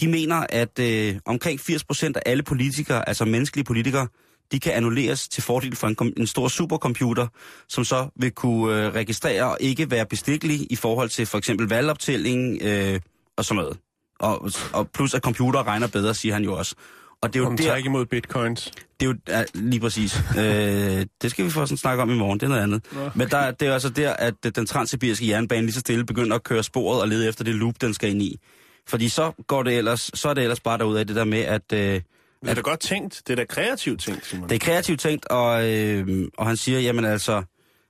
De 0.00 0.09
mener, 0.09 0.46
at 0.48 0.79
øh, 0.79 1.16
omkring 1.24 1.61
80% 1.61 2.12
af 2.16 2.22
alle 2.27 2.42
politikere, 2.42 3.09
altså 3.09 3.24
menneskelige 3.24 3.64
politikere, 3.64 4.09
de 4.53 4.61
kan 4.61 4.72
annulleres 4.72 5.29
til 5.29 5.42
fordel 5.42 5.77
for 5.77 5.87
en, 5.87 6.14
en 6.16 6.27
stor 6.27 6.48
supercomputer, 6.48 7.27
som 7.68 7.85
så 7.85 8.09
vil 8.16 8.31
kunne 8.31 8.87
øh, 8.87 8.94
registrere 8.94 9.44
og 9.44 9.57
ikke 9.61 9.90
være 9.90 10.07
bestikkelig 10.07 10.72
i 10.72 10.77
forhold 10.77 11.09
til 11.09 11.27
for 11.27 11.38
eksempel 11.38 11.68
valgoptælling 11.68 12.62
øh, 12.62 13.00
og 13.37 13.44
sådan 13.44 13.62
noget. 13.62 13.79
Og, 14.20 14.50
og 14.72 14.90
plus 14.90 15.14
at 15.14 15.22
computer 15.22 15.66
regner 15.66 15.87
bedre, 15.87 16.14
siger 16.14 16.35
han 16.35 16.44
jo 16.44 16.55
også. 16.59 16.74
Og 17.25 17.33
det 17.33 17.39
er 17.39 17.43
jo 17.43 17.49
Hun 17.49 17.57
der, 17.57 17.77
imod 17.77 18.07
bitcoins. 18.07 18.73
Det 19.01 19.07
er 19.07 19.11
jo 19.11 19.15
ja, 19.29 19.45
lige 19.55 19.81
præcis. 19.81 20.17
øh, 20.39 21.07
det 21.23 21.31
skal 21.31 21.45
vi 21.45 21.51
få 21.51 21.67
sådan 21.67 21.77
snakke 21.77 22.03
om 22.03 22.11
i 22.11 22.15
morgen, 22.15 22.41
det 22.41 22.47
er 22.47 22.49
noget 22.49 22.63
andet. 22.63 22.87
Nå. 22.93 23.11
Men 23.15 23.29
der, 23.29 23.51
det 23.51 23.69
er 23.69 23.73
altså 23.73 23.89
der, 23.89 24.13
at 24.13 24.35
den 24.57 24.67
transsibiriske 24.67 25.29
jernbane 25.29 25.63
lige 25.63 25.73
så 25.73 25.81
stille 25.81 26.07
begynder 26.07 26.37
at 26.37 26.45
køre 26.45 26.63
sporet 26.63 27.01
og 27.01 27.09
lede 27.09 27.29
efter 27.29 27.45
det 27.45 27.55
loop, 27.55 27.75
den 27.81 27.95
skal 27.95 28.11
ind 28.11 28.23
i. 28.23 28.41
Fordi 28.89 29.09
så 29.09 29.33
går 29.47 29.63
det 29.63 29.79
ellers, 29.79 30.11
så 30.15 30.29
er 30.29 30.35
det 30.35 30.43
ellers 30.43 30.61
bare 30.61 30.79
derude 30.79 31.01
af 31.01 31.07
det 31.07 31.17
der 31.17 31.25
med, 31.25 31.41
at... 31.41 31.73
Øh, 31.73 31.79
det 31.79 32.03
er 32.51 32.55
da 32.55 32.61
godt 32.61 32.81
tænkt. 32.81 33.23
Det 33.27 33.33
er 33.33 33.37
da 33.37 33.45
kreativt 33.45 34.01
tænkt, 34.01 34.27
Simon. 34.27 34.49
Det 34.49 34.55
er 34.55 34.59
kreativt 34.59 35.01
tænkt, 35.01 35.27
og, 35.27 35.71
øh, 35.71 36.29
og 36.39 36.47
han 36.47 36.57
siger, 36.57 36.81
jamen 36.81 37.05
altså, 37.05 37.43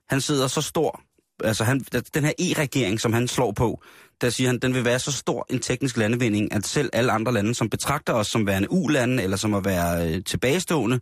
han 0.09 0.21
sidder 0.21 0.47
så 0.47 0.61
stor, 0.61 1.01
altså 1.43 1.63
han, 1.63 1.79
den 2.13 2.23
her 2.23 2.33
e-regering, 2.39 3.01
som 3.01 3.13
han 3.13 3.27
slår 3.27 3.51
på, 3.51 3.83
der 4.21 4.29
siger 4.29 4.49
han, 4.49 4.59
den 4.59 4.73
vil 4.73 4.85
være 4.85 4.99
så 4.99 5.11
stor 5.11 5.45
en 5.49 5.59
teknisk 5.59 5.97
landevinding, 5.97 6.53
at 6.53 6.65
selv 6.65 6.89
alle 6.93 7.11
andre 7.11 7.33
lande, 7.33 7.55
som 7.55 7.69
betragter 7.69 8.13
os 8.13 8.27
som 8.27 8.47
værende 8.47 8.71
u-lande, 8.71 9.23
eller 9.23 9.37
som 9.37 9.53
at 9.53 9.65
være 9.65 10.09
øh, 10.09 10.23
tilbagestående, 10.23 10.99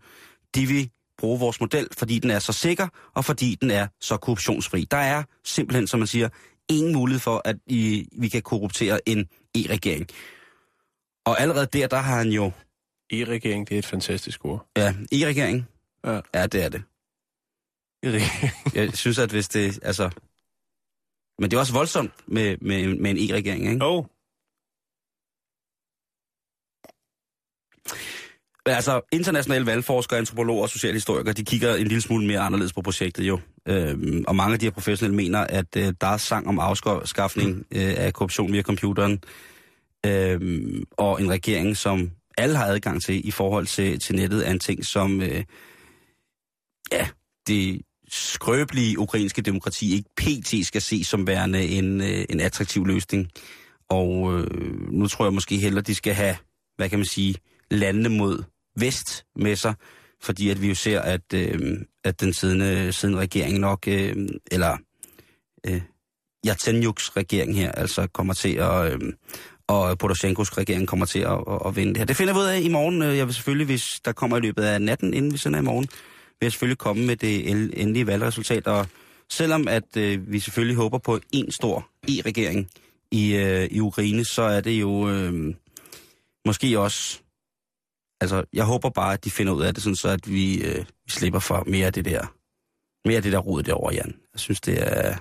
de 0.56 0.65
vil 0.65 0.89
bruge 1.17 1.39
vores 1.39 1.60
model, 1.60 1.88
fordi 1.97 2.19
den 2.19 2.30
er 2.30 2.39
så 2.39 2.54
sikker, 2.54 2.88
og 3.13 3.26
fordi 3.26 3.58
den 3.62 3.71
er 3.71 3.88
så 4.02 4.17
korruptionsfri. 4.17 4.88
Der 4.91 4.97
er 4.97 5.23
simpelthen, 5.45 5.88
som 5.88 5.99
man 5.99 6.08
siger, 6.08 6.30
ingen 6.69 6.93
mulighed 6.93 7.19
for, 7.19 7.41
at 7.45 7.56
I, 7.67 8.08
vi 8.17 8.28
kan 8.28 8.41
korruptere 8.41 9.10
en 9.10 9.28
e-regering. 9.58 10.08
Og 11.26 11.41
allerede 11.41 11.67
der, 11.73 11.88
der 11.88 11.97
har 11.97 12.17
han 12.17 12.30
jo 12.30 12.52
E-regering, 13.13 13.69
det 13.69 13.76
er 13.76 13.80
et 13.80 13.86
fantastisk 13.86 14.45
ord. 14.45 14.67
Ja, 14.78 14.95
i 15.12 15.26
regeringen. 15.26 15.67
Ja. 16.06 16.19
Ja, 16.34 16.47
det 16.47 16.63
er 16.63 16.69
det. 16.69 16.84
E-regering. 18.04 18.76
Jeg 18.76 18.97
synes, 18.97 19.19
at 19.19 19.32
hvis 19.32 19.47
det, 19.47 19.80
altså... 19.84 20.10
Men 21.39 21.52
det 21.52 21.58
er 21.58 21.60
også 21.60 21.74
voldsomt 21.74 22.12
med, 22.28 22.58
med, 22.62 22.96
med 22.96 23.12
en 23.12 23.17
e-regering, 23.17 23.72
ikke? 23.72 23.86
Oh. 23.86 24.06
Men 28.65 28.76
altså, 28.76 29.02
internationale 29.12 29.65
valgforskere, 29.65 30.19
antropologer 30.19 30.62
og 30.62 30.69
socialhistorikere, 30.69 31.34
de 31.34 31.46
kigger 31.46 31.76
en 31.76 31.88
lille 31.88 32.02
smule 32.02 32.28
mere 32.28 32.39
anderledes 32.39 32.74
på 32.74 32.82
projektet 32.82 33.24
jo. 33.24 33.39
Øhm, 33.67 34.24
og 34.28 34.36
mange 34.36 34.54
af 34.54 34.60
de 34.60 34.65
her 34.65 34.72
professionelle 34.72 35.15
mener, 35.15 35.39
at 35.39 35.76
øh, 35.78 35.93
der 36.02 36.08
er 36.08 36.17
sang 36.17 36.48
om 36.48 36.60
afskaffning 36.60 37.65
øh, 37.72 37.93
af 37.98 38.13
korruption 38.13 38.54
via 38.54 38.62
computeren, 38.62 39.24
øhm, 40.06 40.84
og 40.91 41.22
en 41.22 41.30
regering, 41.30 41.78
som 41.78 42.12
alle 42.38 42.58
har 42.58 42.65
adgang 42.65 43.02
til 43.02 43.28
i 43.28 43.32
forhold 43.32 43.67
til, 43.67 44.00
til 44.00 44.15
nettet, 44.15 44.48
er 44.48 44.52
en 44.52 44.60
ting, 44.60 44.86
som 44.86 45.22
øh, 45.22 45.43
ja, 46.91 47.08
det 47.48 47.82
skrøbelige 48.13 48.99
ukrainske 48.99 49.41
demokrati 49.41 49.93
ikke 49.93 50.10
pt. 50.17 50.67
skal 50.67 50.82
ses 50.82 51.08
som 51.08 51.28
værende 51.28 51.67
en, 51.67 52.02
øh, 52.02 52.26
en 52.30 52.39
attraktiv 52.39 52.86
løsning. 52.86 53.28
Og 53.89 54.34
øh, 54.34 54.91
nu 54.91 55.08
tror 55.08 55.26
jeg 55.26 55.34
måske 55.34 55.58
heller, 55.58 55.82
de 55.82 55.95
skal 55.95 56.13
have, 56.13 56.36
hvad 56.76 56.89
kan 56.89 56.99
man 56.99 57.06
sige, 57.06 57.36
landene 57.71 58.10
mod 58.10 58.43
vest 58.80 59.26
med 59.36 59.56
sig, 59.56 59.73
fordi 60.21 60.49
at 60.49 60.62
vi 60.62 60.67
jo 60.67 60.76
ser, 60.76 61.02
at, 61.02 61.34
øh, 61.34 61.78
at 62.04 62.21
den 62.21 62.34
siddende, 62.34 62.93
siddende 62.93 63.21
regering 63.21 63.60
nok, 63.60 63.88
øh, 63.88 64.15
eller 64.52 64.78
øh, 65.67 65.82
Yatsenyuks 66.47 67.17
regering 67.17 67.56
her, 67.56 67.71
altså 67.71 68.08
kommer 68.08 68.34
til 68.34 68.54
at, 68.54 68.93
øh, 68.93 69.13
og 69.67 69.97
Poroshenkos 69.97 70.58
regering 70.58 70.88
kommer 70.88 71.06
til 71.06 71.19
at, 71.19 71.43
at, 71.47 71.60
at 71.65 71.76
vinde 71.76 71.89
det 71.89 71.97
her. 71.97 72.06
Det 72.06 72.15
finder 72.15 72.34
vi 72.34 72.39
ud 72.39 72.45
af 72.45 72.60
i 72.62 72.69
morgen. 72.69 73.02
Jeg 73.02 73.26
vil 73.26 73.34
selvfølgelig, 73.34 73.65
hvis 73.65 74.02
der 74.06 74.12
kommer 74.12 74.38
i 74.38 74.39
løbet 74.39 74.63
af 74.63 74.82
natten, 74.82 75.13
inden 75.13 75.34
vi 75.34 75.38
sender 75.38 75.60
i 75.60 75.63
morgen, 75.63 75.88
vil 76.43 76.45
jeg 76.45 76.51
selvfølgelig 76.51 76.77
komme 76.77 77.06
med 77.06 77.15
det 77.15 77.49
endelige 77.51 78.08
valgresultat. 78.08 78.67
Og 78.67 78.88
selvom 79.29 79.67
at 79.67 79.97
øh, 79.97 80.32
vi 80.32 80.39
selvfølgelig 80.39 80.75
håber 80.75 80.97
på 80.97 81.19
en 81.32 81.51
stor 81.51 81.89
e-regering 82.08 82.69
i, 83.12 83.36
øh, 83.36 83.65
i 83.71 83.79
Ukraine, 83.79 84.25
så 84.25 84.41
er 84.41 84.62
det 84.62 84.82
jo 84.82 85.10
øh, 85.10 85.56
måske 86.45 86.79
også 86.79 87.19
Altså, 88.21 88.43
jeg 88.53 88.65
håber 88.65 88.89
bare, 88.89 89.13
at 89.13 89.25
de 89.25 89.32
finder 89.32 89.53
ud 89.53 89.62
af 89.62 89.73
det, 89.73 89.84
sådan 89.84 89.95
så 89.95 90.10
at 90.10 90.29
vi, 90.29 90.63
øh, 90.63 90.86
vi 91.06 91.12
slipper 91.12 91.39
for 91.39 91.63
mere 91.67 91.86
af 91.86 91.93
det 91.93 92.06
der, 92.06 92.34
mere 93.08 93.17
af 93.17 93.23
det 93.23 93.32
der 93.32 93.38
rod 93.38 93.63
derovre, 93.63 93.93
Jan. 93.93 94.15
Jeg 94.34 94.39
synes, 94.39 94.62
det 94.62 94.82
er, 94.82 95.15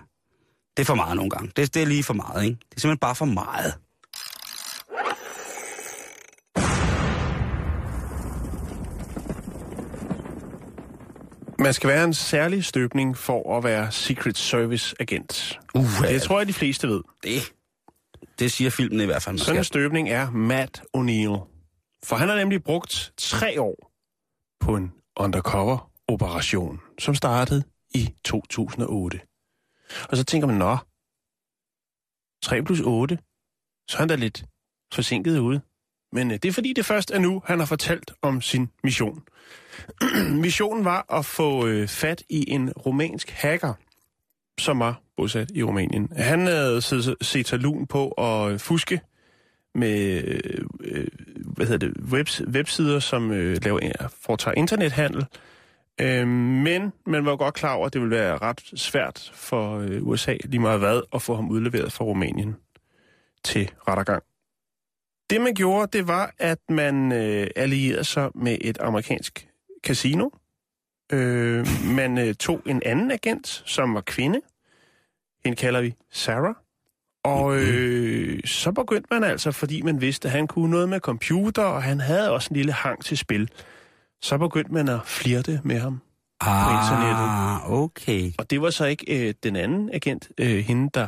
det 0.77 0.83
er 0.83 0.85
for 0.85 0.95
meget 0.95 1.17
nogle 1.17 1.31
gange. 1.31 1.53
Det, 1.57 1.75
det 1.75 1.83
er 1.83 1.87
lige 1.87 2.03
for 2.03 2.15
meget, 2.15 2.45
ikke? 2.45 2.57
Det 2.71 2.77
er 2.77 2.81
simpelthen 2.81 2.99
bare 2.99 3.15
for 3.15 3.25
meget. 3.25 3.75
Man 11.63 11.75
skal 11.75 11.89
være 11.89 12.05
en 12.05 12.15
særlig 12.15 12.65
støbning 12.65 13.17
for 13.17 13.59
at 13.59 13.65
være 13.65 13.93
Secret 13.93 14.39
Service 14.39 14.97
agent. 15.01 15.61
Uh, 15.75 15.85
Det 16.09 16.23
tror 16.23 16.39
jeg, 16.39 16.49
de 16.49 16.53
fleste 16.53 16.89
ved. 16.89 17.01
det, 17.23 17.41
det 18.39 18.53
siger 18.53 18.71
filmen 18.71 19.01
i 19.01 19.05
hvert 19.05 19.23
fald. 19.23 19.39
Sådan 19.39 19.59
en 19.59 19.65
støbning 19.65 20.09
er 20.09 20.31
Matt 20.31 20.83
O'Neill. 20.97 21.49
For 22.05 22.17
han 22.17 22.29
har 22.29 22.37
nemlig 22.37 22.63
brugt 22.65 23.13
tre 23.17 23.61
år 23.61 23.93
på 24.61 24.77
en 24.77 24.93
undercover-operation, 25.17 26.81
som 26.99 27.15
startede 27.15 27.63
i 27.95 28.15
2008. 28.25 29.21
Og 30.09 30.17
så 30.17 30.25
tænker 30.25 30.47
man, 30.49 30.57
nå, 30.57 30.77
3 32.43 32.63
plus 32.63 32.81
8, 32.81 33.19
så 33.89 33.97
er 33.97 33.99
han 33.99 34.09
da 34.09 34.15
lidt 34.15 34.45
forsinket 34.95 35.39
ude. 35.39 35.61
Men 36.13 36.31
øh, 36.31 36.39
det 36.43 36.45
er 36.45 36.53
fordi, 36.53 36.73
det 36.73 36.87
først 36.87 37.11
er 37.11 37.19
nu, 37.19 37.43
han 37.45 37.59
har 37.59 37.67
fortalt 37.67 38.13
om 38.23 38.41
sin 38.41 38.71
mission. 38.85 39.23
Missionen 40.45 40.85
var 40.85 41.19
at 41.19 41.25
få 41.25 41.67
øh, 41.67 41.89
fat 41.89 42.23
i 42.29 42.51
en 42.51 42.73
romansk 42.73 43.31
hacker, 43.31 43.75
som 44.59 44.79
var 44.79 45.01
bosat 45.17 45.51
i 45.55 45.63
Rumænien. 45.63 46.09
Han 46.17 46.47
havde 46.47 46.83
set, 47.23 47.49
sig 47.49 47.59
lun 47.59 47.87
på 47.87 48.09
at 48.09 48.53
øh, 48.53 48.59
fuske 48.59 49.01
med 49.75 50.25
øh, 50.25 50.65
øh, 50.81 51.07
hvad 51.47 51.67
hedder 51.67 51.89
det, 51.89 51.97
webs, 52.13 52.43
websider, 52.47 52.99
som 53.01 53.31
øh, 53.31 53.57
laver, 53.65 54.09
foretager 54.21 54.55
internethandel. 54.55 55.27
Øh, 56.01 56.29
men 56.29 56.93
man 57.07 57.27
var 57.27 57.37
godt 57.37 57.55
klar 57.55 57.75
over, 57.75 57.87
at 57.87 57.93
det 57.93 58.01
ville 58.01 58.17
være 58.17 58.39
ret 58.39 58.61
svært 58.75 59.31
for 59.35 59.79
øh, 59.79 60.07
USA, 60.07 60.37
lige 60.45 60.61
meget 60.61 60.79
hvad, 60.79 61.01
at 61.15 61.23
få 61.23 61.35
ham 61.35 61.51
udleveret 61.51 61.93
fra 61.93 62.05
Rumænien 62.05 62.57
til 63.45 63.71
rettergang. 63.89 64.23
Det 65.33 65.41
man 65.41 65.55
gjorde, 65.55 65.99
det 65.99 66.09
var, 66.09 66.35
at 66.39 66.59
man 66.69 67.13
øh, 67.13 67.47
allierede 67.57 68.05
sig 68.05 68.31
med 68.35 68.59
et 68.61 68.79
amerikansk 68.81 69.49
casino. 69.85 70.29
Øh, 71.13 71.67
man 71.85 72.19
øh, 72.19 72.35
tog 72.35 72.63
en 72.67 72.83
anden 72.87 73.11
agent, 73.11 73.63
som 73.67 73.95
var 73.95 74.01
kvinde. 74.01 74.41
Hende 75.45 75.57
kalder 75.57 75.81
vi 75.81 75.95
Sarah. 76.11 76.55
Og 77.25 77.57
øh, 77.57 78.41
så 78.45 78.73
begyndte 78.73 79.09
man 79.11 79.25
altså, 79.25 79.53
fordi 79.53 79.83
man 79.83 80.01
vidste, 80.01 80.29
at 80.29 80.33
han 80.33 80.47
kunne 80.47 80.71
noget 80.71 80.89
med 80.89 81.01
computer, 81.01 81.63
og 81.63 81.83
han 81.83 82.01
havde 82.01 82.31
også 82.31 82.49
en 82.51 82.57
lille 82.57 82.73
hang 82.73 83.05
til 83.05 83.19
spil. 83.19 83.51
Så 84.23 84.39
begyndte 84.39 84.73
man 84.73 84.89
at 84.89 85.01
flirte 85.07 85.61
med 85.65 85.79
ham. 85.79 86.01
internettet. 86.83 87.27
Ah, 87.29 87.73
okay. 87.73 88.33
Og 88.39 88.51
det 88.51 88.63
var 88.63 88.71
så 88.71 88.85
ikke 88.85 89.29
øh, 89.29 89.35
den 89.43 89.57
anden 89.57 89.91
agent, 89.93 90.29
øh, 90.39 90.59
hende, 90.59 90.91
der 90.95 91.07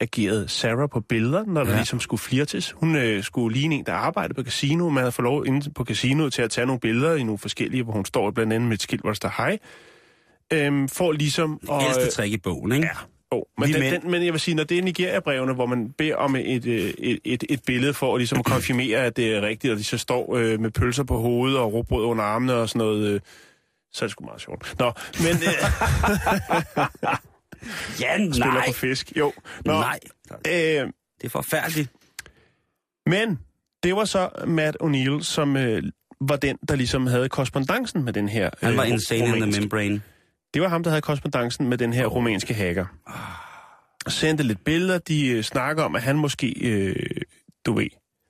agerede 0.00 0.48
Sarah 0.48 0.88
på 0.92 1.00
billeder, 1.00 1.44
når 1.46 1.64
der 1.64 1.70
Ja. 1.70 1.76
ligesom 1.76 2.00
skulle 2.00 2.20
flirtes. 2.20 2.70
Hun 2.72 2.96
øh, 2.96 3.22
skulle 3.24 3.56
ligne 3.58 3.74
en, 3.74 3.86
der 3.86 3.92
arbejdede 3.92 4.34
på 4.34 4.42
casino. 4.42 4.88
Man 4.88 5.02
havde 5.02 5.12
fået 5.12 5.24
lov 5.24 5.46
inde 5.46 5.70
på 5.70 5.84
casinoet 5.84 6.32
til 6.32 6.42
at 6.42 6.50
tage 6.50 6.66
nogle 6.66 6.80
billeder 6.80 7.14
i 7.14 7.22
nogle 7.22 7.38
forskellige, 7.38 7.82
hvor 7.82 7.92
hun 7.92 8.04
står 8.04 8.30
blandt 8.30 8.52
andet 8.52 8.68
med 8.68 8.76
et 8.76 8.82
skilt, 8.82 9.00
hvor 9.02 9.10
der 9.10 9.14
står 9.14 9.34
hej. 9.36 9.58
Øhm, 10.52 10.88
for 10.88 11.12
ligesom... 11.12 11.60
Og, 11.68 11.82
Ældste 11.84 12.10
trick 12.10 12.32
i 12.34 12.38
bogen, 12.38 12.72
ikke? 12.72 12.86
Ja, 12.86 12.92
Oh, 13.30 13.42
men, 13.58 13.72
den, 13.74 14.02
den, 14.02 14.10
men 14.10 14.24
jeg 14.24 14.32
vil 14.32 14.40
sige, 14.40 14.54
når 14.54 14.64
det 14.64 14.78
er 14.78 14.82
Nigeria-brevene, 14.82 15.52
hvor 15.54 15.66
man 15.66 15.92
beder 15.98 16.16
om 16.16 16.36
et, 16.36 16.66
øh, 16.66 16.90
et, 16.98 17.18
et, 17.24 17.44
et 17.48 17.60
billede 17.66 17.94
for 17.94 18.14
at 18.14 18.18
ligesom 18.20 18.42
konfirmere, 18.42 18.98
at 18.98 19.16
det 19.16 19.34
er 19.36 19.40
rigtigt, 19.42 19.72
og 19.72 19.78
de 19.78 19.84
så 19.84 19.98
står 19.98 20.36
øh, 20.36 20.60
med 20.60 20.70
pølser 20.70 21.04
på 21.04 21.18
hovedet 21.18 21.58
og 21.58 21.72
råbrød 21.72 22.04
under 22.04 22.24
armene 22.24 22.54
og 22.54 22.68
sådan 22.68 22.78
noget, 22.78 23.06
øh, 23.14 23.20
så 23.92 24.04
er 24.04 24.06
det 24.06 24.10
sgu 24.10 24.24
meget 24.24 24.40
sjovt. 24.40 24.74
Nå, 24.78 24.92
men 25.22 25.36
øh, 25.36 25.54
Ja, 28.00 28.16
spiller 28.16 28.46
nej. 28.46 28.66
på 28.66 28.72
fisk. 28.72 29.12
Jo. 29.16 29.32
Nå, 29.64 29.72
Nej. 29.72 29.98
Øh, 30.30 30.52
Det 30.52 31.24
er 31.24 31.28
forfærdeligt. 31.28 31.90
men 33.06 33.38
det 33.82 33.96
var 33.96 34.04
så 34.04 34.28
Matt 34.46 34.76
O'Neill, 34.82 35.22
som 35.22 35.56
øh, 35.56 35.82
var 36.20 36.36
den, 36.36 36.56
der 36.68 36.76
ligesom 36.76 37.06
havde 37.06 37.28
korrespondancen 37.28 38.04
med 38.04 38.12
den 38.12 38.28
her... 38.28 38.50
Han 38.62 38.76
var 38.76 38.82
øh, 38.84 38.88
insane 38.90 39.18
in 39.20 39.26
the 39.26 39.34
rumænske- 39.34 39.60
membrane. 39.60 40.02
Det 40.54 40.62
var 40.62 40.68
ham, 40.68 40.82
der 40.82 40.90
havde 40.90 41.02
korrespondancen 41.02 41.68
med 41.68 41.78
den 41.78 41.92
her 41.92 42.06
rumænske 42.06 42.54
hacker. 42.54 42.86
Sendte 44.08 44.44
lidt 44.44 44.64
billeder, 44.64 44.98
de 44.98 45.28
øh, 45.28 45.42
snakker 45.42 45.82
om, 45.82 45.96
at 45.96 46.02
han 46.02 46.16
måske, 46.16 46.54
øh, 46.60 46.96
du 47.66 47.72
ved, 47.72 47.86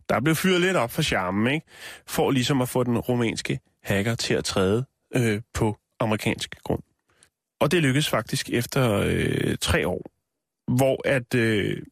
der 0.09 0.21
blev 0.21 0.35
fyret 0.37 0.61
lidt 0.61 0.77
op 0.77 0.91
for 0.91 1.03
charmen, 1.03 1.55
ikke? 1.55 1.67
For 2.07 2.31
ligesom 2.31 2.61
at 2.62 2.69
få 2.69 2.85
den 2.85 2.99
rumænske 2.99 3.61
hacker 3.83 4.14
til 4.14 4.35
at 4.35 4.45
træde 4.45 4.85
øh, 5.14 5.41
på 5.55 5.77
amerikansk 6.01 6.55
grund. 6.64 6.83
Og 7.61 7.71
det 7.71 7.83
lykkedes 7.83 8.09
faktisk 8.09 8.51
efter 8.51 9.03
øh, 9.07 9.57
tre 9.61 9.88
år, 9.88 10.11
hvor 10.77 11.09
at 11.09 11.35
øh, 11.35 11.83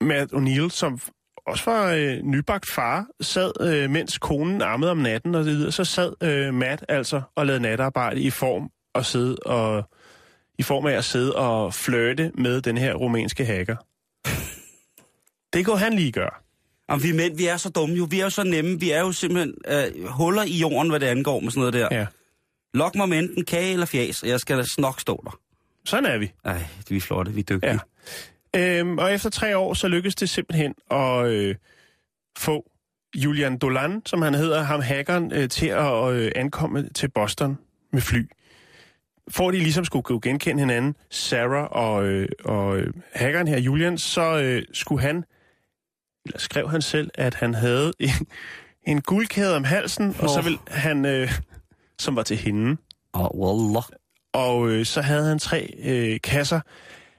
Matt 0.00 0.32
O'Neill, 0.32 0.68
som 0.68 1.00
også 1.46 1.70
var 1.70 1.92
øh, 1.92 2.22
nybagt 2.22 2.70
far, 2.70 3.06
sad, 3.20 3.52
øh, 3.60 3.90
mens 3.90 4.18
konen 4.18 4.62
ammede 4.62 4.90
om 4.90 4.98
natten 4.98 5.34
og 5.34 5.44
så 5.44 5.50
videre, 5.50 5.72
så 5.72 5.84
sad 5.84 6.12
øh, 6.22 6.54
Matt 6.54 6.84
altså 6.88 7.22
og 7.34 7.46
lavede 7.46 7.62
natarbejde 7.62 8.20
i 8.20 8.30
form 8.30 8.70
at 8.94 9.06
sidde 9.06 9.36
og 9.36 9.90
i 10.58 10.62
form 10.62 10.86
af 10.86 10.92
at 10.92 11.04
sidde 11.04 11.36
og 11.36 11.74
flirte 11.74 12.32
med 12.34 12.62
den 12.62 12.78
her 12.78 12.94
rumænske 12.94 13.44
hacker. 13.44 13.76
Det 15.52 15.66
kunne 15.66 15.78
han 15.78 15.92
lige 15.92 16.12
gøre. 16.12 16.34
Jamen, 16.90 17.02
vi 17.02 17.12
mænd, 17.12 17.36
vi 17.36 17.46
er 17.46 17.56
så 17.56 17.68
dumme 17.68 17.94
jo. 17.94 18.06
Vi 18.10 18.20
er 18.20 18.24
jo 18.24 18.30
så 18.30 18.44
nemme. 18.44 18.80
Vi 18.80 18.90
er 18.90 19.00
jo 19.00 19.12
simpelthen 19.12 19.54
øh, 19.68 20.06
huller 20.06 20.42
i 20.42 20.58
jorden, 20.58 20.90
hvad 20.90 21.00
det 21.00 21.06
angår 21.06 21.40
med 21.40 21.50
sådan 21.50 21.60
noget 21.60 21.74
der. 21.74 21.88
Ja. 21.90 22.06
Lok 22.74 22.94
mig 22.94 23.08
med 23.08 23.18
enten 23.18 23.44
kage 23.44 23.72
eller 23.72 23.86
fjas, 23.86 24.22
og 24.22 24.28
jeg 24.28 24.40
skal 24.40 24.66
nok 24.78 25.00
stå 25.00 25.22
der. 25.24 25.38
Sådan 25.84 26.06
er 26.06 26.18
vi. 26.18 26.32
Ej, 26.44 26.62
vi 26.88 26.96
er 26.96 27.00
flotte, 27.00 27.32
vi 27.32 27.40
er 27.40 27.44
dygtige. 27.44 27.80
Ja. 28.54 28.78
Øhm, 28.78 28.98
og 28.98 29.12
efter 29.12 29.30
tre 29.30 29.56
år, 29.56 29.74
så 29.74 29.88
lykkedes 29.88 30.14
det 30.14 30.30
simpelthen 30.30 30.74
at 30.90 31.26
øh, 31.26 31.54
få 32.38 32.70
Julian 33.16 33.58
Dolan, 33.58 34.02
som 34.06 34.22
han 34.22 34.34
hedder, 34.34 34.62
ham 34.62 34.80
hackeren, 34.80 35.32
øh, 35.32 35.48
til 35.48 35.66
at 35.66 36.12
øh, 36.12 36.32
ankomme 36.36 36.88
til 36.88 37.08
Boston 37.08 37.58
med 37.92 38.00
fly. 38.00 38.26
For 39.28 39.50
de 39.50 39.58
ligesom 39.58 39.84
skulle 39.84 40.02
kunne 40.02 40.20
genkende 40.20 40.60
hinanden, 40.60 40.96
Sarah 41.10 41.68
og, 41.70 42.04
øh, 42.04 42.28
og 42.44 42.78
øh, 42.78 42.92
hackeren 43.12 43.48
her, 43.48 43.58
Julian, 43.58 43.98
så 43.98 44.38
øh, 44.38 44.62
skulle 44.72 45.02
han, 45.02 45.24
eller 46.26 46.38
skrev 46.38 46.70
han 46.70 46.82
selv, 46.82 47.10
at 47.14 47.34
han 47.34 47.54
havde 47.54 47.92
en, 47.98 48.10
en 48.86 49.00
guldkæde 49.02 49.56
om 49.56 49.64
halsen, 49.64 50.16
og 50.18 50.30
så 50.30 50.42
vil 50.42 50.58
han, 50.68 51.04
øh, 51.04 51.32
som 52.00 52.16
var 52.16 52.22
til 52.22 52.36
hende, 52.36 52.76
Og 53.12 53.38
wallah. 53.38 53.84
og 54.32 54.68
øh, 54.70 54.86
så 54.86 55.00
havde 55.00 55.28
han 55.28 55.38
tre 55.38 55.74
øh, 55.78 56.20
kasser 56.20 56.60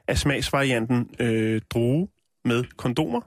af 0.08 0.18
smagsvarianten 0.18 1.16
øh, 1.20 1.62
drue 1.70 2.08
med 2.46 2.64
kondomer. 2.78 3.22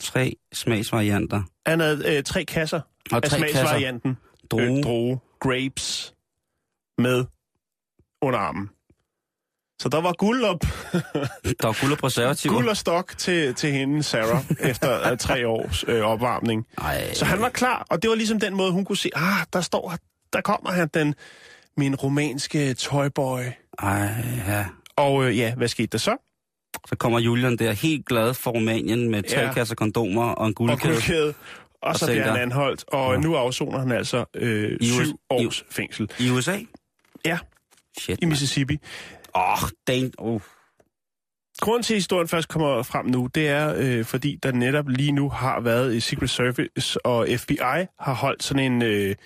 Tre 0.00 0.36
smagsvarianter. 0.52 1.42
Han 1.66 1.80
havde 1.80 2.16
øh, 2.16 2.22
tre 2.24 2.44
kasser 2.44 2.80
Og 3.12 3.16
af 3.16 3.22
tre 3.22 3.28
kasser 3.28 3.38
smagsvarianten. 3.38 4.16
droge. 4.50 4.78
Øh, 4.78 4.82
droge. 4.82 5.20
Grapes. 5.40 6.14
Med 6.98 7.24
under 8.22 8.38
armen. 8.38 8.70
Så 9.82 9.88
der 9.88 10.00
var 10.00 10.12
guld 10.12 10.44
op, 10.44 10.60
Der 10.62 11.66
var 11.66 11.80
guld 11.80 11.92
og 11.92 11.98
preservativ. 11.98 12.50
guld 12.50 12.68
og 12.68 12.76
stok 12.76 13.18
til, 13.18 13.54
til 13.54 13.72
hende, 13.72 14.02
Sarah, 14.02 14.44
efter 14.70 15.10
øh, 15.12 15.18
tre 15.18 15.48
års 15.48 15.84
øh, 15.88 16.00
opvarmning. 16.00 16.66
Ej, 16.78 17.14
Så 17.14 17.24
han 17.24 17.40
var 17.40 17.48
klar, 17.48 17.86
og 17.90 18.02
det 18.02 18.10
var 18.10 18.16
ligesom 18.16 18.40
den 18.40 18.54
måde, 18.56 18.72
hun 18.72 18.84
kunne 18.84 18.96
se, 18.96 19.10
ah, 19.14 19.46
der 19.52 19.60
står, 19.60 19.94
der 20.32 20.40
kommer 20.40 20.70
han, 20.70 20.88
den, 20.94 21.14
min 21.76 21.94
romanske 21.94 22.74
toyboy. 22.74 23.40
ej, 23.78 24.08
ja. 24.48 24.64
Og 24.96 25.24
øh, 25.24 25.38
ja, 25.38 25.54
hvad 25.54 25.68
skete 25.68 25.86
der 25.86 25.98
så? 25.98 26.16
Så 26.88 26.96
kommer 26.96 27.18
Julian 27.18 27.56
der 27.56 27.72
helt 27.72 28.06
glad 28.06 28.34
for 28.34 28.50
Rumænien 28.50 29.10
med 29.10 29.22
tre 29.22 29.40
Ja. 29.40 29.52
kasser 29.52 29.74
kondomer 29.74 30.24
og 30.24 30.46
en 30.46 30.50
Og 30.50 30.54
guldkæde. 30.54 30.92
guldkæde. 30.92 31.28
Og, 31.28 31.88
Og 31.88 31.98
så 31.98 32.06
bliver 32.06 32.32
han 32.32 32.40
anholdt, 32.42 32.84
og 32.88 33.14
Ja. 33.14 33.20
nu 33.20 33.34
afsoner 33.36 33.78
han 33.78 33.92
altså 33.92 34.24
øh, 34.36 34.76
I 34.80 34.86
syv 34.90 35.20
års 35.30 35.64
fængsel. 35.70 36.10
I 36.18 36.30
USA? 36.30 36.58
Ja, 37.24 37.38
Shit, 38.00 38.18
i 38.22 38.24
Mississippi. 38.24 38.78
Åh, 39.34 39.62
oh, 39.62 39.68
Oh. 40.18 40.40
Grunden 41.60 41.82
til, 41.82 41.94
at 41.94 41.96
historien 41.96 42.28
først 42.28 42.48
kommer 42.48 42.82
frem 42.82 43.06
nu, 43.06 43.28
det 43.34 43.48
er, 43.48 43.74
øh, 43.76 44.04
fordi 44.04 44.38
der 44.42 44.52
netop 44.52 44.88
lige 44.88 45.12
nu 45.12 45.28
har 45.28 45.60
været 45.60 45.94
i 45.94 46.00
Secret 46.00 46.30
Service 46.30 47.06
og 47.06 47.28
FBI 47.36 47.86
har 48.00 48.14
holdt 48.14 48.42
sådan 48.42 48.72
en 48.72 48.82
øh, 48.82 49.16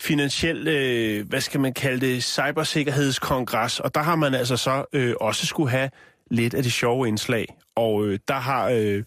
finansiel, 0.00 0.68
øh, 0.68 1.28
hvad 1.28 1.40
skal 1.40 1.60
man 1.60 1.72
kalde 1.74 2.06
det, 2.06 2.24
cybersikkerhedskongres, 2.24 3.80
og 3.80 3.94
der 3.94 4.00
har 4.02 4.16
man 4.16 4.34
altså 4.34 4.56
så 4.56 4.84
øh, 4.92 5.14
også 5.20 5.46
skulle 5.46 5.70
have 5.70 5.90
lidt 6.30 6.54
af 6.54 6.62
det 6.62 6.72
sjove 6.72 7.08
indslag. 7.08 7.56
Og 7.74 8.06
øh, 8.06 8.18
der 8.28 8.34
har 8.34 8.68
øh, 8.68 9.02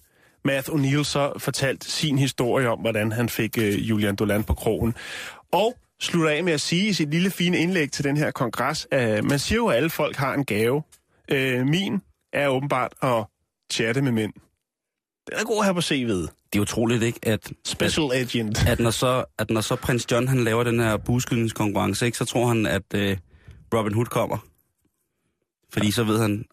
Math 0.45 0.69
O'Neill 0.69 1.03
så 1.03 1.33
fortalt 1.37 1.83
sin 1.83 2.17
historie 2.17 2.69
om, 2.69 2.79
hvordan 2.79 3.11
han 3.11 3.29
fik 3.29 3.57
øh, 3.57 3.89
Julian 3.89 4.15
Dolan 4.15 4.43
på 4.43 4.53
krogen. 4.53 4.95
Og 5.51 5.75
slutter 6.01 6.29
af 6.31 6.43
med 6.43 6.53
at 6.53 6.61
sige 6.61 6.87
i 6.87 6.93
sit 6.93 7.09
lille 7.09 7.31
fine 7.31 7.57
indlæg 7.57 7.91
til 7.91 8.03
den 8.03 8.17
her 8.17 8.31
kongres, 8.31 8.87
at 8.91 9.23
man 9.23 9.39
siger 9.39 9.57
jo, 9.57 9.67
at 9.67 9.75
alle 9.75 9.89
folk 9.89 10.15
har 10.15 10.33
en 10.33 10.45
gave. 10.45 10.83
Øh, 11.31 11.67
min 11.67 12.01
er 12.33 12.47
åbenbart 12.47 12.93
at 13.01 13.25
chatte 13.71 14.01
med 14.01 14.11
mænd. 14.11 14.33
Den 15.29 15.39
er 15.39 15.43
god 15.43 15.57
at 15.59 15.63
have 15.63 15.73
på 15.73 15.79
CV'et. 15.79 16.49
Det 16.53 16.59
er 16.59 16.61
utroligt, 16.61 17.03
ikke? 17.03 17.19
At, 17.23 17.51
Special 17.65 18.11
agent. 18.13 18.67
at, 18.67 18.79
når 18.79 18.91
så, 18.91 19.25
at 19.39 19.49
når 19.49 19.61
så 19.61 19.75
prins 19.75 20.11
John 20.11 20.27
han 20.27 20.43
laver 20.43 20.63
den 20.63 20.79
her 20.79 20.97
buskydningskonkurrence, 20.97 22.05
ikke, 22.05 22.17
så 22.17 22.25
tror 22.25 22.47
han, 22.47 22.65
at 22.65 22.83
øh, 22.95 23.17
Robin 23.73 23.93
Hood 23.93 24.05
kommer. 24.05 24.37
Fordi 25.73 25.91
så 25.91 26.03
ved 26.03 26.21
han... 26.21 26.45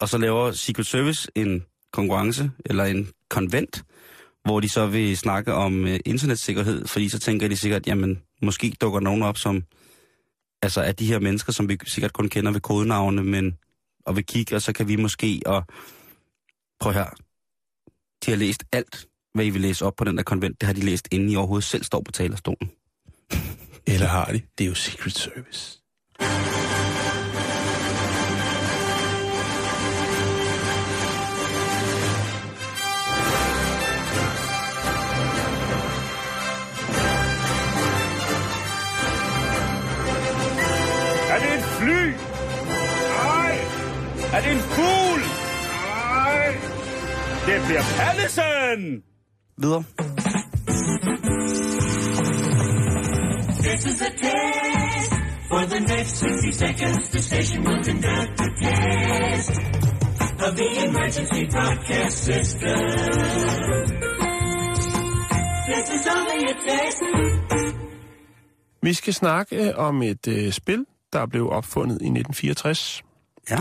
Og 0.00 0.08
så 0.08 0.18
laver 0.18 0.52
Secret 0.52 0.86
Service 0.86 1.28
en 1.34 1.64
konkurrence, 1.92 2.50
eller 2.66 2.84
en 2.84 3.08
konvent, 3.28 3.82
hvor 4.44 4.60
de 4.60 4.68
så 4.68 4.86
vil 4.86 5.16
snakke 5.16 5.54
om 5.54 5.86
øh, 5.86 6.00
internetsikkerhed, 6.04 6.86
fordi 6.86 7.08
så 7.08 7.18
tænker 7.18 7.48
de 7.48 7.56
sikkert, 7.56 7.86
jamen, 7.86 8.22
måske 8.42 8.76
dukker 8.80 9.00
nogen 9.00 9.22
op, 9.22 9.38
som 9.38 9.64
altså 10.62 10.80
er 10.80 10.92
de 10.92 11.06
her 11.06 11.18
mennesker, 11.18 11.52
som 11.52 11.68
vi 11.68 11.78
sikkert 11.86 12.12
kun 12.12 12.28
kender 12.28 12.52
ved 12.52 12.60
kodenavne, 12.60 13.24
men 13.24 13.58
og 14.06 14.16
vi 14.16 14.22
kigger, 14.22 14.56
og 14.56 14.62
så 14.62 14.72
kan 14.72 14.88
vi 14.88 14.96
måske, 14.96 15.42
og 15.46 15.64
prøv 16.80 16.92
her, 16.92 17.06
de 18.26 18.30
har 18.30 18.36
læst 18.36 18.64
alt, 18.72 19.06
hvad 19.34 19.44
I 19.44 19.50
vil 19.50 19.60
læse 19.60 19.84
op 19.84 19.96
på 19.96 20.04
den 20.04 20.16
der 20.16 20.22
konvent, 20.22 20.60
det 20.60 20.66
har 20.66 20.72
de 20.74 20.80
læst, 20.80 21.08
inden 21.10 21.30
I 21.30 21.36
overhovedet 21.36 21.64
selv 21.64 21.84
står 21.84 22.00
på 22.00 22.12
talerstolen. 22.12 22.70
Eller 23.86 24.06
har 24.06 24.24
de? 24.24 24.42
Det 24.58 24.64
er 24.64 24.68
jo 24.68 24.74
Secret 24.74 25.12
Service. 25.12 25.80
Fly? 41.80 42.04
Nej. 43.24 43.54
Er 44.34 44.40
det 44.44 44.52
en 44.52 44.62
fugl? 44.74 45.20
Nej. 45.86 46.46
Det 47.46 47.56
bliver 47.66 47.82
Pallesen! 47.98 49.02
Videre. 49.62 49.84
This 53.64 53.80
is 53.86 54.02
a 54.08 54.10
test. 54.24 55.12
For 55.50 55.62
the 55.74 55.80
next 55.80 56.12
60 56.16 56.52
seconds, 56.64 57.08
the 57.10 57.22
station 57.30 57.58
will 57.66 57.82
conduct 57.90 58.40
a 58.46 58.48
test 58.64 59.50
of 60.46 60.56
the 60.60 60.68
emergency 60.86 61.42
broadcast 61.54 62.16
system. 62.24 62.78
This 65.70 65.86
is 65.96 66.06
only 66.16 66.40
a 66.52 66.54
test. 66.68 67.02
Vi 68.82 68.94
skal 68.94 69.14
snakke 69.14 69.76
om 69.76 70.02
et 70.02 70.28
øh, 70.28 70.52
spil, 70.52 70.86
der 71.12 71.26
blev 71.26 71.50
opfundet 71.50 71.94
i 71.94 72.04
1964. 72.04 73.02
Ja. 73.50 73.56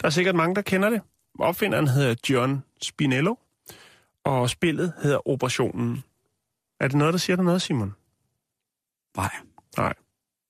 Der 0.00 0.06
er 0.06 0.10
sikkert 0.10 0.34
mange, 0.34 0.54
der 0.54 0.62
kender 0.62 0.90
det. 0.90 1.00
Opfinderen 1.38 1.88
hedder 1.88 2.14
John 2.30 2.62
Spinello, 2.82 3.34
og 4.24 4.50
spillet 4.50 4.92
hedder 5.02 5.28
Operationen. 5.28 6.04
Er 6.80 6.88
det 6.88 6.96
noget, 6.96 7.12
der 7.14 7.18
siger 7.18 7.36
dig 7.36 7.44
noget, 7.44 7.62
Simon? 7.62 7.94
Nej, 9.16 9.30
Nej. 9.76 9.94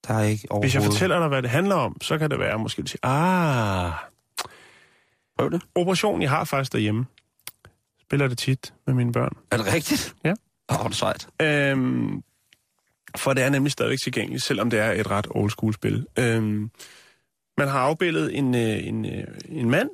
der 0.08 0.14
er 0.14 0.22
ikke 0.22 0.46
overhovedet. 0.50 0.64
Hvis 0.64 0.74
jeg 0.74 0.82
fortæller 0.92 1.18
dig, 1.18 1.28
hvad 1.28 1.42
det 1.42 1.50
handler 1.50 1.74
om, 1.74 2.00
så 2.00 2.18
kan 2.18 2.30
det 2.30 2.38
være, 2.38 2.58
måske 2.58 2.82
du 2.82 2.86
siger, 2.86 3.06
ah, 3.08 3.92
Prøv 5.38 5.50
det. 5.50 5.62
Operation, 5.74 6.22
jeg 6.22 6.30
har 6.30 6.44
faktisk 6.44 6.72
derhjemme. 6.72 7.06
Spiller 8.00 8.28
det 8.28 8.38
tit 8.38 8.74
med 8.86 8.94
mine 8.94 9.12
børn. 9.12 9.32
Er 9.50 9.56
det 9.56 9.72
rigtigt? 9.72 10.14
Ja. 10.24 10.34
Åh, 10.70 10.80
oh, 10.80 10.88
det 10.88 10.96
sejt. 10.96 11.28
Øhm, 11.42 12.22
for 13.16 13.32
det 13.32 13.44
er 13.44 13.50
nemlig 13.50 13.72
stadigvæk 13.72 13.98
tilgængeligt, 13.98 14.42
selvom 14.42 14.70
det 14.70 14.78
er 14.78 14.92
et 14.92 15.10
ret 15.10 15.26
old 15.30 15.50
school 15.50 15.74
spil. 15.74 16.06
Øhm, 16.18 16.70
man 17.58 17.68
har 17.68 17.80
afbildet 17.80 18.38
en, 18.38 18.54
øh, 18.54 18.86
en, 18.86 19.06
øh, 19.06 19.26
en 19.48 19.70
mand, 19.70 19.90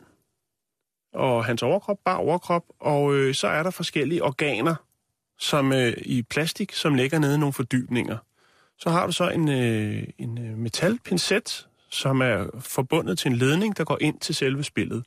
og 1.15 1.45
hans 1.45 1.63
overkrop, 1.63 1.99
bare 2.05 2.17
overkrop, 2.19 2.63
og 2.81 3.15
øh, 3.15 3.35
så 3.35 3.49
er 3.49 3.63
der 3.63 3.71
forskellige 3.71 4.25
organer 4.25 4.75
som 5.39 5.73
øh, 5.73 5.93
i 5.97 6.23
plastik, 6.23 6.73
som 6.73 6.95
ligger 6.95 7.19
nede 7.19 7.35
i 7.35 7.39
nogle 7.39 7.53
fordybninger. 7.53 8.19
Så 8.79 8.91
har 8.91 9.07
du 9.07 9.13
så 9.13 9.29
en, 9.29 9.49
øh, 9.49 10.03
en 10.19 10.39
øh, 10.39 10.59
metalpincet, 10.59 11.69
som 11.91 12.21
er 12.21 12.47
forbundet 12.61 13.19
til 13.19 13.31
en 13.31 13.37
ledning, 13.37 13.77
der 13.77 13.85
går 13.85 13.99
ind 14.01 14.21
til 14.21 14.35
selve 14.35 14.65
spillet. 14.65 15.05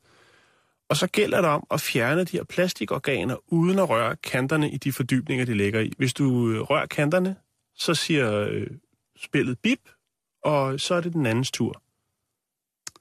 Og 0.89 0.97
så 0.97 1.07
gælder 1.07 1.41
det 1.41 1.49
om 1.49 1.67
at 1.71 1.81
fjerne 1.81 2.23
de 2.23 2.37
her 2.37 2.43
plastikorganer, 2.43 3.35
uden 3.47 3.79
at 3.79 3.89
røre 3.89 4.15
kanterne 4.15 4.69
i 4.71 4.77
de 4.77 4.91
fordybninger, 4.91 5.45
de 5.45 5.53
ligger 5.53 5.79
i. 5.79 5.93
Hvis 5.97 6.13
du 6.13 6.25
rører 6.63 6.85
kanterne, 6.85 7.35
så 7.79 7.93
siger 7.93 8.47
øh, 8.51 8.67
spillet 9.23 9.59
bip, 9.59 9.79
og 10.43 10.79
så 10.79 10.95
er 10.95 11.01
det 11.01 11.13
den 11.13 11.25
andens 11.25 11.51
tur. 11.51 11.81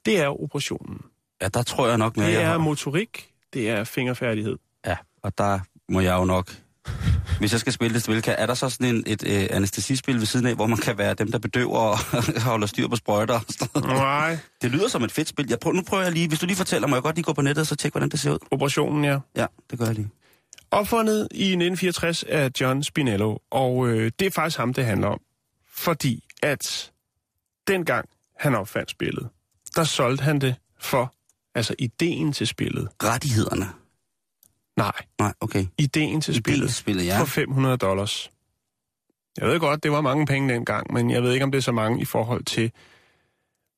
Det 0.06 0.20
er 0.20 0.42
operationen. 0.42 1.00
Ja, 1.42 1.48
der 1.48 1.62
tror 1.62 1.88
jeg 1.88 1.98
nok 1.98 2.16
mere, 2.16 2.26
Det 2.26 2.36
er 2.36 2.46
har. 2.46 2.58
motorik, 2.58 3.30
det 3.52 3.70
er 3.70 3.84
fingerfærdighed. 3.84 4.56
Ja, 4.86 4.96
og 5.22 5.38
der 5.38 5.60
må 5.88 6.00
jeg 6.00 6.14
jo 6.18 6.24
nok... 6.24 6.50
Hvis 7.38 7.52
jeg 7.52 7.60
skal 7.60 7.72
spille 7.72 7.94
det 7.94 8.02
spil, 8.02 8.22
kan, 8.22 8.34
er 8.38 8.46
der 8.46 8.54
så 8.54 8.68
sådan 8.70 8.94
en, 8.94 9.04
et 9.06 9.22
øh, 9.26 9.46
anestesispil 9.50 10.18
ved 10.18 10.26
siden 10.26 10.46
af, 10.46 10.54
hvor 10.54 10.66
man 10.66 10.78
kan 10.78 10.98
være 10.98 11.14
dem, 11.14 11.30
der 11.32 11.38
bedøver 11.38 11.78
og 11.78 11.98
holder 12.50 12.66
styr 12.66 12.88
på 12.88 12.96
sprøjter 12.96 13.34
og 13.34 13.40
sådan 13.48 13.68
noget? 13.74 13.96
Nej, 13.96 14.38
Det 14.62 14.70
lyder 14.70 14.88
som 14.88 15.04
et 15.04 15.12
fedt 15.12 15.28
spil. 15.28 15.46
Jeg 15.48 15.58
prøver, 15.58 15.76
nu 15.76 15.82
prøver 15.82 16.02
jeg 16.02 16.12
lige, 16.12 16.28
hvis 16.28 16.38
du 16.38 16.46
lige 16.46 16.56
fortæller 16.56 16.88
mig, 16.88 16.94
jeg 16.94 17.02
godt 17.02 17.16
lige 17.16 17.24
gå 17.24 17.32
på 17.32 17.42
nettet 17.42 17.60
og 17.60 17.66
så 17.66 17.76
tjekke, 17.76 17.92
hvordan 17.94 18.08
det 18.08 18.20
ser 18.20 18.30
ud. 18.32 18.38
operationen, 18.50 19.04
ja. 19.04 19.18
Ja, 19.36 19.46
det 19.70 19.78
gør 19.78 19.86
jeg 19.86 19.94
lige. 19.94 20.08
Opfundet 20.70 21.28
i 21.30 21.44
1964 21.44 22.22
af 22.22 22.50
John 22.60 22.82
Spinello, 22.82 23.38
og 23.50 23.88
øh, 23.88 24.12
det 24.18 24.26
er 24.26 24.30
faktisk 24.30 24.58
ham, 24.58 24.74
det 24.74 24.84
handler 24.84 25.08
om. 25.08 25.20
Fordi 25.70 26.24
at 26.42 26.92
dengang 27.66 28.08
han 28.38 28.54
opfandt 28.54 28.90
spillet, 28.90 29.28
der 29.76 29.84
solgte 29.84 30.24
han 30.24 30.40
det 30.40 30.54
for, 30.80 31.14
altså 31.54 31.74
ideen 31.78 32.32
til 32.32 32.46
spillet. 32.46 32.88
Rettighederne. 33.02 33.66
Nej, 34.76 34.92
Nej, 35.18 35.32
okay. 35.40 35.66
ideen 35.78 36.20
til 36.20 36.32
Ideen 36.32 36.42
spillet, 36.42 36.68
til 36.68 36.76
spillet, 36.76 37.06
ja. 37.06 37.20
for 37.20 37.24
500 37.24 37.76
dollars. 37.76 38.30
Jeg 39.38 39.48
ved 39.48 39.60
godt, 39.60 39.82
det 39.82 39.92
var 39.92 40.00
mange 40.00 40.26
penge 40.26 40.54
dengang, 40.54 40.92
men 40.92 41.10
jeg 41.10 41.22
ved 41.22 41.32
ikke, 41.32 41.44
om 41.44 41.50
det 41.50 41.58
er 41.58 41.62
så 41.62 41.72
mange 41.72 42.00
i 42.02 42.04
forhold 42.04 42.44
til, 42.44 42.72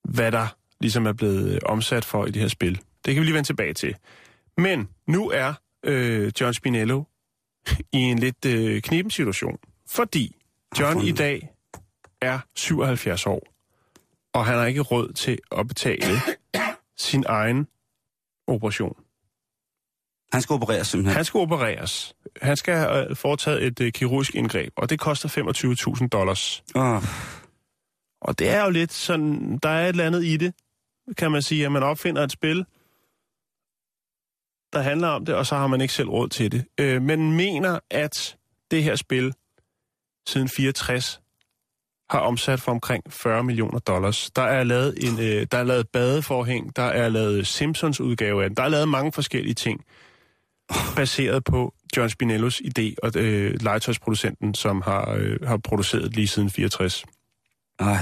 hvad 0.05 0.33
der 0.33 0.47
ligesom 0.81 1.07
er 1.07 1.13
blevet 1.13 1.55
øh, 1.55 1.59
omsat 1.67 2.05
for 2.05 2.27
i 2.27 2.31
det 2.31 2.43
her 2.43 2.49
spil. 2.49 2.81
Det 3.05 3.15
kan 3.15 3.21
vi 3.21 3.27
lige 3.27 3.35
vende 3.35 3.49
tilbage 3.49 3.75
til. 3.75 3.97
Men 4.57 4.89
nu 5.07 5.31
er 5.31 5.55
øh, 5.85 6.33
John 6.41 6.55
Spinello 6.55 7.03
i 7.93 7.99
en 7.99 8.19
lidt 8.19 8.45
øh, 8.45 8.83
kniben 8.83 9.11
situation, 9.11 9.59
fordi 9.89 10.37
John 10.81 11.01
i 11.01 11.13
dag 11.13 11.49
er 12.23 12.39
77 12.55 13.27
år, 13.27 13.47
og 14.33 14.47
han 14.47 14.59
har 14.59 14.67
ikke 14.67 14.81
råd 14.81 15.13
til 15.13 15.39
at 15.57 15.69
betale 15.69 16.15
sin 16.99 17.25
egen 17.29 17.67
operation. 18.47 18.97
Han 20.33 20.43
skal 20.43 20.55
opereres 20.55 20.87
simpelthen. 20.89 21.15
Han 21.17 21.25
skal 21.25 21.39
opereres. 21.39 22.15
Han 22.43 22.57
skal 22.57 22.75
have 22.75 23.11
øh, 23.11 23.17
foretaget 23.17 23.67
et 23.67 23.81
øh, 23.81 23.93
kirurgisk 23.93 24.35
indgreb, 24.35 24.73
og 24.77 24.91
det 24.91 25.01
koster 25.01 25.29
25.000 26.03 26.09
dollars. 26.09 26.65
Åh, 26.75 27.03
Og 28.21 28.39
det 28.39 28.49
er 28.49 28.65
jo 28.65 28.71
lidt 28.71 28.93
sådan, 28.93 29.59
der 29.63 29.69
er 29.69 29.85
et 29.85 29.89
eller 29.89 30.07
andet 30.07 30.25
i 30.25 30.37
det, 30.37 30.55
kan 31.17 31.31
man 31.33 31.43
sige, 31.43 31.67
at 31.67 31.73
man 31.73 31.83
opfinder 31.83 32.23
et 32.25 32.33
spil, 32.33 32.65
der 34.73 34.81
handler 34.81 35.09
om 35.09 35.25
det, 35.25 35.35
og 35.35 35.47
så 35.47 35.57
har 35.57 35.67
man 35.67 35.81
ikke 35.81 35.95
selv 35.95 36.09
råd 36.09 36.29
til 36.29 36.53
det. 36.53 36.65
Øh, 36.79 37.03
men 37.03 37.33
mener, 37.37 37.79
at 37.91 38.37
det 38.71 38.85
her 38.85 38.97
spil 38.97 39.33
siden 40.27 40.49
64 40.49 41.21
har 42.11 42.19
omsat 42.19 42.61
for 42.61 42.73
omkring 42.73 43.05
40 43.13 43.45
millioner 43.45 43.79
dollars. 43.79 44.31
Der 44.31 44.43
er 44.43 44.65
lavet 44.65 44.95
en, 45.05 45.21
øh, 45.21 45.47
der 45.53 45.59
er 45.59 45.63
lavet 45.63 45.89
badeforhæng, 45.89 46.77
der 46.77 46.83
er 46.83 47.09
lavet 47.09 47.47
Simpsons 47.47 48.01
udgave 48.01 48.45
af 48.45 48.51
den. 48.51 48.57
Der 48.57 48.63
er 48.63 48.69
lavet 48.69 48.89
mange 48.89 49.13
forskellige 49.13 49.55
ting, 49.55 49.85
baseret 50.97 51.45
på 51.45 51.75
John 51.97 52.11
Spinellos 52.11 52.61
idé 52.61 52.95
og 53.03 53.13
øh, 53.17 53.55
legetøjsproducenten, 53.61 54.55
som 54.55 54.83
har, 54.83 55.15
øh, 55.19 55.37
har 55.47 55.57
produceret 55.57 56.17
lige 56.17 56.29
siden 56.29 56.51
64. 56.51 57.05
Ej, 57.79 57.97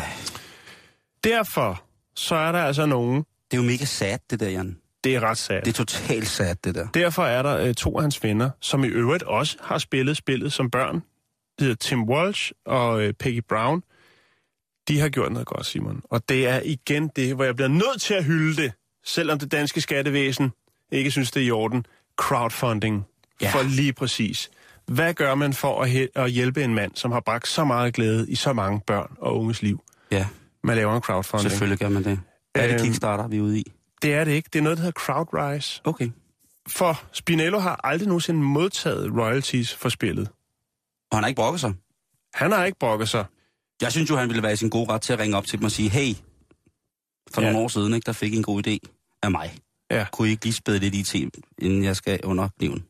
Derfor 1.24 1.82
så 2.16 2.34
er 2.34 2.52
der 2.52 2.58
altså 2.58 2.86
nogen, 2.86 3.16
det 3.50 3.56
er 3.56 3.62
jo 3.62 3.62
mega 3.62 3.84
sad, 3.84 4.18
det 4.30 4.40
der, 4.40 4.48
Jan. 4.48 4.76
Det 5.04 5.14
er 5.16 5.20
ret 5.20 5.38
sad. 5.38 5.62
Det 5.62 5.68
er 5.68 5.72
totalt 5.72 6.26
sad, 6.26 6.54
det 6.64 6.74
der. 6.74 6.86
Derfor 6.94 7.22
er 7.24 7.42
der 7.42 7.56
øh, 7.56 7.74
to 7.74 7.96
af 7.96 8.02
hans 8.02 8.22
venner, 8.24 8.50
som 8.60 8.84
i 8.84 8.88
øvrigt 8.88 9.22
også 9.22 9.56
har 9.60 9.78
spillet 9.78 10.16
spillet 10.16 10.52
som 10.52 10.70
børn. 10.70 10.94
Det 10.94 11.02
hedder 11.60 11.74
Tim 11.74 12.02
Walsh 12.08 12.52
og 12.66 13.02
øh, 13.02 13.12
Peggy 13.14 13.42
Brown. 13.48 13.82
De 14.88 15.00
har 15.00 15.08
gjort 15.08 15.32
noget 15.32 15.46
godt, 15.46 15.66
Simon. 15.66 16.00
Og 16.04 16.28
det 16.28 16.46
er 16.48 16.60
igen 16.64 17.08
det, 17.16 17.34
hvor 17.34 17.44
jeg 17.44 17.56
bliver 17.56 17.68
nødt 17.68 18.00
til 18.00 18.14
at 18.14 18.24
hylde 18.24 18.62
det, 18.62 18.72
selvom 19.04 19.38
det 19.38 19.52
danske 19.52 19.80
skattevæsen 19.80 20.50
ikke 20.92 21.10
synes, 21.10 21.30
det 21.30 21.42
er 21.42 21.46
i 21.46 21.50
orden. 21.50 21.86
Crowdfunding. 22.16 23.04
Ja. 23.42 23.50
For 23.50 23.62
lige 23.62 23.92
præcis. 23.92 24.50
Hvad 24.86 25.14
gør 25.14 25.34
man 25.34 25.52
for 25.52 25.82
at, 25.82 26.08
at 26.14 26.30
hjælpe 26.30 26.64
en 26.64 26.74
mand, 26.74 26.92
som 26.94 27.12
har 27.12 27.20
bragt 27.20 27.48
så 27.48 27.64
meget 27.64 27.94
glæde 27.94 28.30
i 28.30 28.34
så 28.34 28.52
mange 28.52 28.80
børn 28.86 29.12
og 29.20 29.38
unges 29.38 29.62
liv? 29.62 29.80
Ja, 30.10 30.26
Man 30.62 30.76
laver 30.76 30.94
en 30.96 31.02
crowdfunding. 31.02 31.50
selvfølgelig 31.50 31.78
gør 31.78 31.88
man 31.88 32.04
det. 32.04 32.20
Er 32.54 32.66
det 32.66 32.74
Øhm. 32.74 32.84
Kickstarter, 32.84 33.28
vi 33.28 33.36
er 33.36 33.40
ude 33.40 33.58
i? 33.58 33.72
Det 34.02 34.14
er 34.14 34.24
det 34.24 34.32
ikke. 34.32 34.48
Det 34.52 34.58
er 34.58 34.62
noget, 34.62 34.78
der 34.78 34.84
hedder 34.84 35.00
Crowdrise. 35.00 35.80
Okay. 35.84 36.10
For 36.68 37.02
Spinello 37.12 37.58
har 37.58 37.80
aldrig 37.84 38.08
nogensinde 38.08 38.40
modtaget 38.42 39.12
royalties 39.12 39.74
for 39.74 39.88
spillet. 39.88 40.28
Og 41.10 41.16
han 41.16 41.22
har 41.24 41.28
ikke 41.28 41.36
brokket 41.38 41.60
sig. 41.60 41.74
Han 42.34 42.52
har 42.52 42.64
ikke 42.64 42.78
brokket 42.78 43.08
sig. 43.08 43.24
Jeg 43.82 43.92
synes 43.92 44.10
jo, 44.10 44.16
han 44.16 44.28
ville 44.28 44.42
være 44.42 44.52
i 44.52 44.56
sin 44.56 44.70
gode 44.70 44.92
ret 44.92 45.00
til 45.02 45.12
at 45.12 45.18
ringe 45.18 45.36
op 45.36 45.46
til 45.46 45.58
dem 45.58 45.64
og 45.64 45.70
sige, 45.70 45.88
hey, 45.88 46.14
for 47.34 47.40
Ja. 47.42 47.46
nogle 47.46 47.64
år 47.64 47.68
siden, 47.68 47.94
ikke, 47.94 48.06
der 48.06 48.12
fik 48.12 48.32
I 48.32 48.36
en 48.36 48.42
god 48.42 48.66
idé 48.66 48.76
af 49.22 49.30
mig. 49.30 49.56
Ja. 49.90 50.06
Kunne 50.12 50.28
I 50.28 50.30
ikke 50.30 50.44
lige 50.44 50.54
spæde 50.54 50.78
lidt 50.78 50.94
i 50.94 51.02
til, 51.02 51.30
inden 51.58 51.84
jeg 51.84 51.96
skal 51.96 52.20
under 52.24 52.48
kniven? 52.58 52.84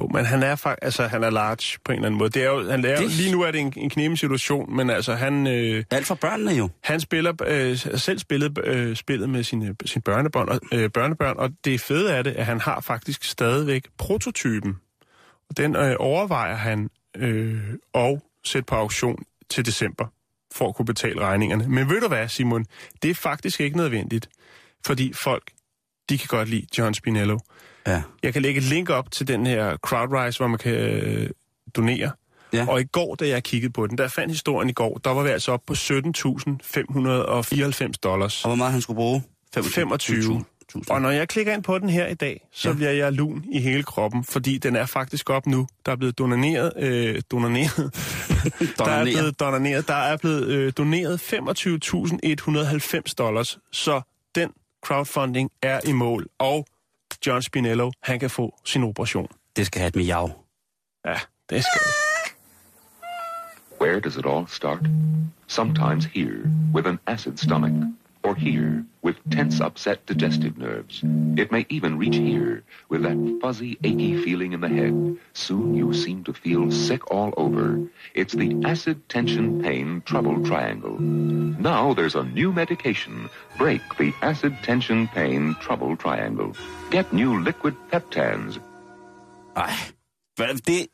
Jo, 0.00 0.08
men 0.12 0.24
han 0.24 0.42
er 0.42 0.56
faktisk, 0.56 0.84
altså 0.84 1.06
han 1.06 1.24
er 1.24 1.30
large 1.30 1.78
på 1.84 1.92
en 1.92 1.96
eller 1.96 2.06
anden 2.06 2.18
måde. 2.18 2.30
Det 2.30 2.42
er 2.42 2.46
jo, 2.46 2.70
han 2.70 2.84
er, 2.84 2.96
Det-. 2.96 3.10
Lige 3.10 3.32
nu 3.32 3.42
er 3.42 3.50
det 3.50 3.60
en, 3.60 3.72
en 3.76 3.90
kneben 3.90 4.16
situation, 4.16 4.76
men 4.76 4.90
altså 4.90 5.14
han, 5.14 5.46
øh, 5.46 5.84
Alt 5.90 6.06
for 6.06 6.14
børnene 6.14 6.50
jo. 6.52 6.68
han 6.82 7.00
spiller 7.00 7.32
øh, 7.46 7.76
selv 7.98 8.18
spillet, 8.18 8.58
øh, 8.64 8.96
spillet 8.96 9.28
med 9.30 9.42
sine, 9.42 9.76
sine 9.84 10.02
børnebørn, 10.02 10.48
og, 10.48 10.60
øh, 10.72 10.90
børnebørn, 10.90 11.34
og 11.38 11.50
det 11.64 11.80
fede 11.80 12.12
er 12.12 12.22
det, 12.22 12.30
at 12.30 12.46
han 12.46 12.60
har 12.60 12.80
faktisk 12.80 13.24
stadigvæk 13.24 13.88
prototypen. 13.98 14.76
Og 15.50 15.56
den 15.56 15.76
øh, 15.76 15.96
overvejer 15.98 16.54
han 16.56 16.90
øh, 17.16 17.62
at 17.94 18.20
sætte 18.44 18.66
på 18.66 18.74
auktion 18.74 19.22
til 19.50 19.66
december, 19.66 20.06
for 20.54 20.68
at 20.68 20.74
kunne 20.74 20.86
betale 20.86 21.20
regningerne. 21.20 21.68
Men 21.68 21.90
ved 21.90 22.00
du 22.00 22.08
hvad, 22.08 22.28
Simon? 22.28 22.66
Det 23.02 23.10
er 23.10 23.14
faktisk 23.14 23.60
ikke 23.60 23.76
nødvendigt, 23.76 24.28
fordi 24.86 25.12
folk, 25.24 25.42
de 26.10 26.18
kan 26.18 26.26
godt 26.28 26.48
lide 26.48 26.66
John 26.78 26.94
Spinello. 26.94 27.38
Ja. 27.86 28.02
Jeg 28.22 28.32
kan 28.32 28.42
lægge 28.42 28.58
et 28.58 28.64
link 28.64 28.90
op 28.90 29.10
til 29.10 29.28
den 29.28 29.46
her 29.46 29.76
Crowdrise, 29.76 30.38
hvor 30.38 30.46
man 30.46 30.58
kan 30.58 30.72
øh, 30.72 31.30
donere. 31.76 32.10
Ja. 32.52 32.66
Og 32.68 32.80
i 32.80 32.84
går, 32.84 33.14
da 33.14 33.28
jeg 33.28 33.42
kiggede 33.42 33.72
på 33.72 33.86
den, 33.86 33.98
der 33.98 34.08
fandt 34.08 34.32
historien 34.32 34.70
i 34.70 34.72
går, 34.72 35.00
der 35.04 35.10
var 35.10 35.22
vi 35.22 35.28
altså 35.28 35.52
oppe 35.52 35.66
på 35.66 35.72
17.594 35.72 37.92
dollars. 38.02 38.44
Og 38.44 38.48
hvor 38.48 38.56
meget 38.56 38.72
han 38.72 38.80
skulle 38.80 38.96
bruge? 38.96 39.22
25. 39.54 40.44
Og 40.90 41.02
når 41.02 41.10
jeg 41.10 41.28
klikker 41.28 41.54
ind 41.54 41.62
på 41.62 41.78
den 41.78 41.88
her 41.88 42.06
i 42.06 42.14
dag, 42.14 42.48
så 42.52 42.68
ja. 42.68 42.74
bliver 42.74 42.90
jeg 42.90 43.12
lun 43.12 43.44
i 43.52 43.60
hele 43.60 43.82
kroppen, 43.82 44.24
fordi 44.24 44.58
den 44.58 44.76
er 44.76 44.86
faktisk 44.86 45.30
op 45.30 45.46
nu. 45.46 45.66
Der 45.86 45.92
er 45.92 45.96
blevet 45.96 46.18
doneret, 46.18 46.72
øh, 46.76 47.22
doneret. 47.30 47.76
der 48.78 48.84
er 48.84 49.04
blevet 49.04 49.40
doneret, 49.40 49.88
der 49.88 49.94
er 49.94 50.16
blevet 50.16 50.46
øh, 50.46 50.72
doneret 50.76 51.32
25.190 53.06 53.14
dollars, 53.18 53.58
så 53.72 54.00
den 54.34 54.50
crowdfunding 54.82 55.50
er 55.62 55.80
i 55.84 55.92
mål, 55.92 56.26
og 56.38 56.66
John 57.26 57.42
Spinello, 57.42 57.90
han 58.02 58.20
kan 58.20 58.30
få 58.30 58.58
sin 58.64 58.84
operation. 58.84 59.28
Det 59.56 59.66
skal 59.66 59.80
have 59.80 59.88
et 59.88 59.96
miav. 59.96 60.30
Ja, 61.04 61.18
det 61.50 61.64
skal 61.64 61.80
det. 61.86 62.10
Where 63.80 64.00
does 64.00 64.16
it 64.16 64.26
all 64.26 64.48
start? 64.48 64.80
Sometimes 65.46 66.04
here, 66.04 66.42
with 66.74 66.88
an 66.88 66.98
acid 67.06 67.36
stomach, 67.38 67.72
or 68.22 68.34
here, 68.34 68.84
with 69.02 69.16
tense, 69.30 69.60
upset 69.60 70.04
digestive 70.06 70.58
nerves. 70.58 71.02
It 71.42 71.50
may 71.50 71.64
even 71.68 71.98
reach 71.98 72.16
here, 72.16 72.62
with 72.90 73.02
that 73.02 73.18
fuzzy, 73.40 73.78
achy 73.82 74.16
feeling 74.24 74.52
in 74.52 74.60
the 74.60 74.68
head. 74.68 75.16
Soon 75.32 75.74
you 75.74 75.94
seem 75.94 76.24
to 76.24 76.32
feel 76.32 76.70
sick 76.70 77.10
all 77.10 77.32
over. 77.36 77.66
It's 78.14 78.34
the 78.34 78.50
acid 78.66 78.96
tension 79.08 79.62
pain 79.62 80.02
trouble 80.10 80.44
triangle. 80.44 80.96
Now 81.70 81.94
there's 81.94 82.14
a 82.14 82.24
new 82.24 82.52
medication. 82.52 83.28
Break 83.58 83.80
the 83.98 84.12
acid 84.22 84.54
tension 84.62 85.08
pain 85.14 85.54
trouble 85.62 85.96
triangle. 85.96 86.50
Get 86.90 87.12
new 87.12 87.32
liquid 87.38 87.74
peptans. 87.92 88.60
Ej, 89.56 89.72
hvad- 90.36 90.48
er 90.48 90.56
det... 90.66 90.86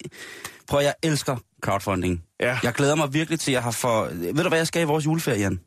Prøv, 0.69 0.81
jeg 0.83 0.95
elsker 1.03 1.37
crowdfunding. 1.63 2.23
Ja. 2.41 2.59
Jeg 2.63 2.73
glæder 2.73 2.95
mig 2.95 3.15
virkelig 3.15 3.41
til, 3.41 3.51
at 3.51 3.55
jeg 3.55 3.63
har 3.63 3.71
for... 3.71 4.05
Ved 4.13 4.43
du, 4.43 4.49
hvad 4.49 4.59
jeg 4.59 4.67
skal 4.67 4.83
i 4.83 4.85
vores 4.85 5.07
juleferie, 5.07 5.41
Jan? 5.41 5.61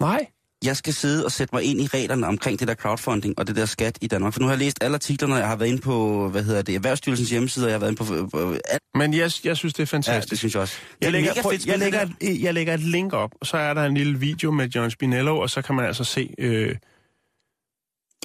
Nej. 0.00 0.26
Jeg 0.64 0.76
skal 0.76 0.94
sidde 0.94 1.24
og 1.24 1.32
sætte 1.32 1.54
mig 1.54 1.62
ind 1.64 1.80
i 1.80 1.86
reglerne 1.86 2.26
omkring 2.26 2.58
det 2.60 2.68
der 2.68 2.74
crowdfunding 2.74 3.38
og 3.38 3.46
det 3.46 3.56
der 3.56 3.66
skat 3.66 3.98
i 4.00 4.06
Danmark. 4.06 4.32
For 4.32 4.40
nu 4.40 4.46
har 4.46 4.52
jeg 4.52 4.58
læst 4.58 4.78
alle 4.84 4.94
artiklerne, 4.94 5.34
jeg 5.34 5.48
har 5.48 5.56
været 5.56 5.68
inde 5.68 5.80
på, 5.80 6.28
hvad 6.28 6.42
hedder 6.42 6.62
det, 6.62 6.74
Erhvervsstyrelsens 6.74 7.30
hjemmeside, 7.30 7.66
og 7.66 7.70
jeg 7.70 7.74
har 7.74 7.80
været 7.86 7.90
inde 7.90 8.20
på... 8.22 8.28
på 8.38 8.52
alt. 8.52 8.82
Men 8.94 9.14
jeg, 9.14 9.30
jeg 9.44 9.56
synes, 9.56 9.74
det 9.74 9.82
er 9.82 9.82
Ja, 9.82 9.96
fantastisk. 9.96 10.30
det 10.30 10.38
synes 10.38 10.54
jeg 10.54 10.62
også. 10.62 10.76
Jeg 11.00 11.06
er 11.06 11.10
lægger, 11.10 11.32
prøv, 11.42 11.52
fedt 11.52 11.66
jeg, 11.66 11.78
lægger 11.78 12.04
der. 12.04 12.12
et, 12.20 12.42
jeg 12.42 12.54
lægger 12.54 12.74
et 12.74 12.80
link 12.80 13.12
op, 13.12 13.30
og 13.40 13.46
så 13.46 13.56
er 13.56 13.74
der 13.74 13.84
en 13.84 13.94
lille 13.96 14.18
video 14.18 14.50
med 14.50 14.68
John 14.68 14.90
Spinello, 14.90 15.38
og 15.38 15.50
så 15.50 15.62
kan 15.62 15.74
man 15.74 15.84
altså 15.84 16.04
se, 16.04 16.34
øh, 16.38 16.76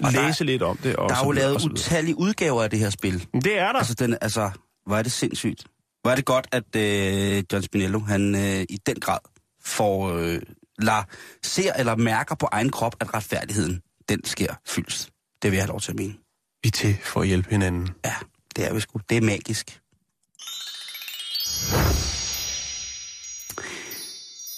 Og 0.03 0.11
der 0.13 0.27
læse 0.27 0.43
lidt 0.43 0.61
om 0.61 0.77
det. 0.77 0.95
Og 0.95 1.09
Der 1.09 1.15
er 1.15 1.25
jo 1.25 1.31
lavet 1.31 1.65
utallige 1.65 2.17
udgaver 2.19 2.63
af 2.63 2.69
det 2.69 2.79
her 2.79 2.89
spil. 2.89 3.27
Det 3.33 3.59
er 3.59 3.71
der. 3.71 3.79
Altså, 3.79 3.93
den, 3.93 4.17
altså, 4.21 4.51
hvor 4.85 4.97
er 4.97 5.01
det 5.03 5.11
sindssygt. 5.11 5.63
Hvor 6.01 6.11
er 6.11 6.15
det 6.15 6.25
godt, 6.25 6.47
at 6.51 6.75
øh, 6.75 7.43
John 7.53 7.63
Spinello, 7.63 7.99
han 7.99 8.35
øh, 8.35 8.65
i 8.69 8.77
den 8.85 8.95
grad 8.99 9.19
får, 9.63 10.13
øh, 10.13 10.39
lader, 10.79 11.03
ser 11.43 11.73
eller 11.73 11.95
mærker 11.95 12.35
på 12.35 12.47
egen 12.51 12.69
krop, 12.69 12.95
at 12.99 13.13
retfærdigheden, 13.13 13.81
den 14.09 14.25
sker 14.25 14.53
fyldst. 14.67 15.09
Det 15.41 15.51
vil 15.51 15.57
jeg 15.57 15.63
have 15.63 15.69
lov 15.69 15.81
til 15.81 15.91
at 15.91 15.97
mene. 15.97 16.13
Vi 16.63 16.67
er 16.67 16.71
til 16.71 16.97
for 17.03 17.21
at 17.21 17.27
hjælpe 17.27 17.49
hinanden. 17.49 17.89
Ja, 18.05 18.15
det 18.55 18.67
er 18.67 18.73
vi 18.73 18.79
sgu. 18.79 18.99
Det 19.09 19.17
er 19.17 19.21
magisk. 19.21 19.79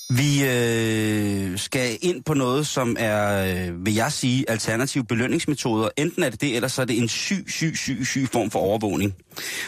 Vi 0.09 0.43
øh, 0.43 1.57
skal 1.57 1.97
ind 2.01 2.23
på 2.23 2.33
noget, 2.33 2.67
som 2.67 2.95
er, 2.99 3.45
øh, 3.45 3.85
vil 3.85 3.93
jeg 3.93 4.11
sige, 4.11 4.49
alternative 4.49 5.03
belønningsmetoder. 5.03 5.89
Enten 5.97 6.23
er 6.23 6.29
det 6.29 6.41
det, 6.41 6.55
eller 6.55 6.67
så 6.67 6.81
er 6.81 6.85
det 6.85 6.97
en 6.97 7.07
syg, 7.07 7.45
syg, 7.47 7.77
syg, 7.77 8.05
syg 8.05 8.27
form 8.31 8.51
for 8.51 8.59
overvågning. 8.59 9.15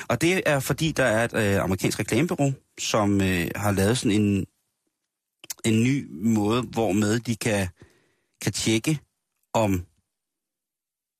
Og 0.08 0.22
det 0.22 0.42
er 0.46 0.60
fordi, 0.60 0.92
der 0.92 1.04
er 1.04 1.24
et 1.24 1.34
øh, 1.34 1.64
amerikansk 1.64 2.00
reklamebureau, 2.00 2.54
som 2.80 3.22
øh, 3.22 3.48
har 3.56 3.72
lavet 3.72 3.98
sådan 3.98 4.22
en, 4.22 4.46
en 5.65 5.84
ny 5.84 6.08
måde, 6.12 6.62
hvormed 6.62 7.19
de 7.19 7.36
kan, 7.36 7.67
kan 8.41 8.52
tjekke, 8.52 9.00
om, 9.54 9.86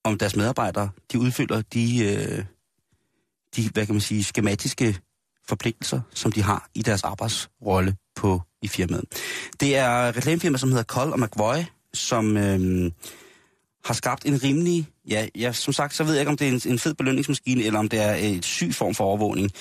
om 0.04 0.18
deres 0.18 0.36
medarbejdere, 0.36 0.90
de 1.12 1.20
udfylder 1.20 1.62
de, 1.62 2.06
øh, 2.06 2.46
de, 3.56 3.70
hvad 3.74 3.86
kan 3.86 3.96
man 3.96 4.02
sige, 4.02 4.24
skematiske 4.24 5.00
forpligtelser, 5.48 6.02
som 6.14 6.32
de 6.32 6.42
har 6.42 6.70
i 6.76 6.82
deres 6.82 7.04
arbejdsrolle 7.04 7.96
på 8.16 8.42
i 8.62 8.68
firmaet. 8.68 9.06
Det 9.60 9.76
er 9.76 9.90
et 9.90 10.18
reklamefirma, 10.18 10.58
som 10.58 10.70
hedder 10.70 10.84
Kold 10.84 11.12
og 11.12 11.20
McVoy, 11.20 11.58
som 11.94 12.38
øh, 12.38 12.92
har 13.86 13.94
skabt 13.94 14.26
en 14.26 14.44
rimelig, 14.44 14.88
ja, 15.10 15.28
ja, 15.36 15.52
som 15.52 15.74
sagt, 15.74 15.96
så 15.96 16.04
ved 16.04 16.14
jeg 16.14 16.22
ikke, 16.22 16.30
om 16.30 16.38
det 16.38 16.48
er 16.48 16.52
en, 16.52 16.62
en 16.72 16.80
fed 16.80 16.94
belønningsmaskine, 16.94 17.64
eller 17.64 17.80
om 17.80 17.90
det 17.90 18.00
er 18.00 18.14
øh, 18.16 18.24
et 18.24 18.46
syg 18.46 18.76
form 18.76 18.96
for 18.96 19.04
overvågning. 19.04 19.52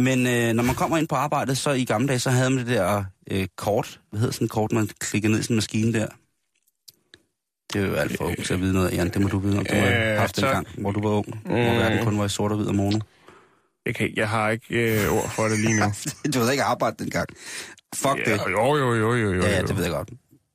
Men 0.00 0.26
øh, 0.26 0.52
når 0.52 0.62
man 0.62 0.74
kommer 0.74 0.98
ind 0.98 1.08
på 1.08 1.14
arbejdet, 1.14 1.58
så 1.58 1.70
i 1.70 1.84
gamle 1.84 2.08
dage, 2.08 2.18
så 2.18 2.30
havde 2.30 2.50
man 2.50 2.58
det 2.58 2.66
der 2.66 3.04
øh, 3.30 3.46
kort, 3.56 4.00
hvad 4.10 4.20
hedder 4.20 4.32
sådan 4.32 4.44
et 4.44 4.50
kort, 4.50 4.72
man 4.72 4.88
klikker 5.00 5.28
ned 5.28 5.38
i 5.38 5.42
sådan 5.42 5.54
en 5.54 5.56
maskine 5.56 5.92
der. 5.92 6.06
Det 7.72 7.82
er 7.82 7.86
jo 7.86 7.94
alt 7.94 8.16
for 8.16 8.24
ung 8.24 8.44
til 8.44 8.54
at 8.54 8.60
vide 8.60 8.72
noget, 8.72 8.92
Jan. 8.92 9.08
Det 9.08 9.20
må 9.20 9.28
du 9.28 9.38
vide, 9.38 9.58
om 9.58 9.64
du 9.64 9.74
har 9.74 9.86
Øh, 9.86 10.18
haft 10.18 10.36
den 10.36 10.42
tak. 10.44 10.52
gang, 10.54 10.66
hvor 10.78 10.90
du 10.92 11.00
var 11.00 11.10
ung. 11.10 11.40
Hvor 11.44 11.54
verden 11.54 12.04
kun 12.04 12.18
var 12.18 12.24
i 12.24 12.28
sort 12.28 12.52
og 12.52 12.58
hvid 12.58 12.66
og 12.66 12.74
mono. 12.74 12.98
Jeg, 13.86 13.94
kan, 13.94 14.12
jeg 14.16 14.28
har 14.28 14.50
ikke 14.50 14.66
øh, 15.04 15.12
ord 15.12 15.30
for 15.30 15.42
det 15.48 15.58
lige 15.58 15.80
nu. 15.80 15.84
du 16.34 16.38
havde 16.38 16.52
ikke 16.52 16.64
arbejdet 16.64 16.98
dengang. 16.98 17.28
Fuck 17.94 18.16
det. 18.24 18.30
ja, 18.30 18.50
jo, 18.50 18.76
jo, 18.76 18.94
jo, 18.94 19.14
jo, 19.14 19.32
jo. 19.32 19.42
Ja, 19.42 19.62
det 19.62 19.76
ved 19.76 19.82
jeg 19.84 19.92
godt. 19.92 20.10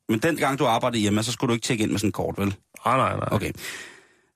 Men 0.10 0.20
den 0.20 0.36
gang 0.38 0.60
du 0.60 0.66
arbejdede 0.66 1.02
hjemme, 1.02 1.24
så 1.24 1.32
skulle 1.32 1.50
du 1.50 1.54
ikke 1.54 1.66
tjekke 1.66 1.84
ind 1.84 1.92
med 1.92 2.00
sådan 2.00 2.08
et 2.08 2.14
kort, 2.14 2.36
vel? 2.38 2.56
Ah, 2.86 2.98
nej, 2.98 3.16
nej. 3.16 3.28
Okay. 3.32 3.52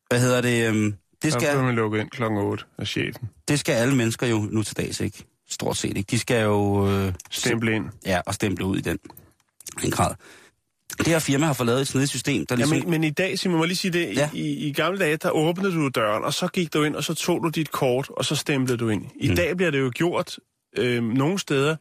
Hvad 0.10 0.20
hedder 0.20 0.42
det? 0.42 0.68
øhm, 0.68 0.94
Det 1.24 1.34
Så 1.34 1.40
blev 1.40 1.50
skal, 1.50 1.64
man 1.64 1.76
lukket 1.76 2.00
ind 2.00 2.10
klokken 2.10 2.40
8 2.40 2.64
af 2.78 2.88
chefen. 2.88 3.30
det 3.48 3.60
skal 3.60 3.74
alle 3.74 3.96
mennesker 3.96 4.28
jo 4.28 4.38
nu 4.52 4.64
til 4.64 4.78
dags, 4.78 5.00
ikke? 5.00 5.24
Stort 5.50 5.78
set, 5.78 5.98
ikke? 5.98 6.08
De 6.12 6.20
skal 6.20 6.44
jo... 6.44 6.90
Øh, 6.92 7.14
Stemple 7.32 7.76
ind. 7.76 7.86
Ja, 8.06 8.22
og 8.26 8.34
stemple 8.34 8.66
ud 8.66 8.78
i 8.78 8.82
den, 8.82 8.98
den 9.82 9.92
grad. 9.92 10.16
Det 10.98 11.08
her 11.08 11.20
firma 11.20 11.46
har 11.46 11.54
fået 11.54 11.68
lavet 11.68 11.82
et 11.82 11.88
snedigt 11.88 12.10
system, 12.12 12.46
der 12.46 12.56
Ja, 12.56 12.58
ligesom... 12.58 12.78
men, 12.78 12.90
men 12.90 13.04
i 13.04 13.10
dag, 13.10 13.40
Simon, 13.40 13.58
må 13.58 13.66
lige 13.66 13.76
sige 13.78 13.92
det, 13.92 14.06
Ja. 14.06 14.12
ja. 14.14 14.30
i, 14.34 14.68
i 14.68 14.74
gamle 14.74 15.00
dage, 15.00 15.18
der 15.18 15.30
åbnede 15.30 15.74
du 15.76 15.90
døren, 15.90 16.24
og 16.24 16.34
så 16.34 16.48
gik 16.48 16.74
du 16.74 16.84
ind, 16.84 16.96
og 16.96 17.04
så 17.04 17.14
tog 17.14 17.44
du 17.44 17.50
dit 17.50 17.72
kort, 17.72 18.10
og 18.10 18.26
så 18.26 18.36
stemplede 18.36 18.78
du 18.78 18.90
ind. 18.90 19.06
I 19.16 19.30
Mm. 19.30 19.36
dag 19.36 19.58
bliver 19.58 19.72
det 19.72 19.80
jo 19.80 19.92
gjort 19.96 20.38
øh, 20.78 21.04
nogle 21.04 21.40
steder, 21.40 21.76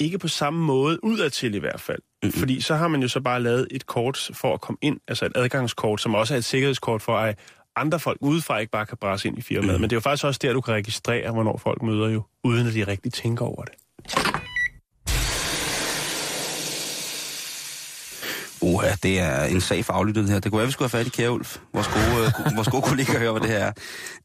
ikke 0.00 0.18
på 0.18 0.28
samme 0.28 0.60
måde, 0.64 1.04
udadtil 1.04 1.54
i 1.54 1.58
hvert 1.58 1.80
fald. 1.80 1.98
Mm. 2.22 2.32
Fordi 2.32 2.60
så 2.60 2.74
har 2.74 2.88
man 2.88 3.02
jo 3.02 3.08
så 3.08 3.20
bare 3.20 3.42
lavet 3.42 3.68
et 3.70 3.86
kort 3.86 4.30
for 4.34 4.54
at 4.54 4.60
komme 4.60 4.78
ind, 4.82 5.00
altså 5.08 5.24
et 5.26 5.32
adgangskort, 5.34 6.00
som 6.00 6.14
også 6.14 6.34
er 6.34 6.38
et 6.38 6.44
sikkerhedskort 6.44 7.02
for, 7.02 7.16
at 7.18 7.38
andre 7.80 7.98
folk 8.00 8.18
udefra 8.20 8.58
ikke 8.58 8.70
bare 8.70 8.86
kan 8.86 8.98
brasse 9.00 9.28
ind 9.28 9.38
i 9.38 9.42
firmaet. 9.42 9.74
Mm. 9.74 9.80
Men 9.80 9.90
det 9.90 9.92
er 9.92 9.96
jo 9.96 10.00
faktisk 10.00 10.24
også 10.24 10.38
der, 10.42 10.52
du 10.52 10.60
kan 10.60 10.74
registrere, 10.74 11.32
hvornår 11.32 11.56
folk 11.56 11.82
møder 11.82 12.08
jo, 12.08 12.22
uden 12.44 12.66
at 12.66 12.74
de 12.74 12.84
rigtig 12.84 13.12
tænker 13.12 13.44
over 13.44 13.64
det. 13.64 13.74
Uha, 18.60 18.90
det 19.02 19.20
er 19.20 19.44
en 19.44 19.60
sag 19.60 19.84
for 19.84 19.92
aflyttet 19.92 20.28
her. 20.28 20.40
Det 20.40 20.52
kunne 20.52 20.58
være, 20.58 20.66
vi 20.66 20.72
skulle 20.72 20.90
have 20.90 20.98
fat 20.98 21.06
i 21.06 21.10
Kære 21.10 21.32
Ulf, 21.32 21.56
vores 21.74 21.86
gode, 21.86 22.26
øh, 22.26 22.56
vores 22.56 22.68
gode 22.68 22.82
kollega 22.82 23.18
hører, 23.18 23.32
hvad 23.32 23.40
det 23.40 23.50
her 23.50 23.58
er. 23.58 23.72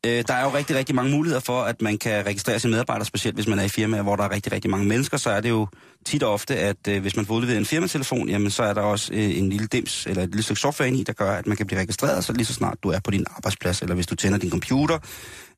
Øh, 0.05 0.23
der 0.27 0.33
er 0.33 0.43
jo 0.43 0.49
rigtig, 0.49 0.75
rigtig 0.75 0.95
mange 0.95 1.11
muligheder 1.11 1.41
for, 1.41 1.61
at 1.61 1.81
man 1.81 1.97
kan 1.97 2.25
registrere 2.25 2.59
sine 2.59 2.71
medarbejdere, 2.71 3.05
specielt 3.05 3.35
hvis 3.35 3.47
man 3.47 3.59
er 3.59 3.63
i 3.63 3.69
firmaer, 3.69 4.01
hvor 4.01 4.15
der 4.15 4.23
er 4.23 4.31
rigtig, 4.31 4.51
rigtig 4.51 4.71
mange 4.71 4.87
mennesker, 4.87 5.17
så 5.17 5.29
er 5.29 5.41
det 5.41 5.49
jo 5.49 5.67
tit 6.05 6.23
og 6.23 6.33
ofte, 6.33 6.55
at 6.55 6.87
øh, 6.87 7.01
hvis 7.01 7.15
man 7.15 7.25
får 7.25 7.33
udleveret 7.35 7.57
en 7.57 7.65
firmatelefon, 7.65 8.29
jamen 8.29 8.51
så 8.51 8.63
er 8.63 8.73
der 8.73 8.81
også 8.81 9.13
øh, 9.13 9.37
en 9.37 9.49
lille 9.49 9.67
dims 9.67 10.05
eller 10.05 10.23
et 10.23 10.29
lille 10.29 10.43
stykke 10.43 10.61
software 10.61 10.87
ind 10.87 10.97
i, 10.97 11.03
der 11.03 11.13
gør, 11.13 11.31
at 11.31 11.47
man 11.47 11.57
kan 11.57 11.65
blive 11.65 11.79
registreret, 11.79 12.23
så 12.23 12.33
lige 12.33 12.45
så 12.45 12.53
snart 12.53 12.77
du 12.83 12.89
er 12.89 12.99
på 12.99 13.11
din 13.11 13.25
arbejdsplads, 13.35 13.81
eller 13.81 13.95
hvis 13.95 14.07
du 14.07 14.15
tænder 14.15 14.37
din 14.37 14.51
computer, 14.51 14.99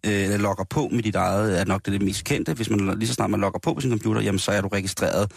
øh, 0.06 0.24
eller 0.24 0.38
logger 0.38 0.64
på 0.64 0.90
med 0.92 1.04
dit 1.04 1.16
eget, 1.16 1.60
er 1.60 1.66
nok 1.66 1.86
det, 1.86 1.94
det 1.94 2.02
mest 2.02 2.24
kendte. 2.24 2.54
Hvis 2.54 2.70
man 2.70 2.96
lige 3.00 3.08
så 3.08 3.14
snart 3.14 3.30
man 3.30 3.40
logger 3.40 3.60
på 3.60 3.74
på 3.74 3.82
sin 3.82 3.90
computer, 3.90 4.22
jamen 4.22 4.40
så 4.40 4.52
er 4.52 4.62
du 4.62 4.68
registreret 4.68 5.32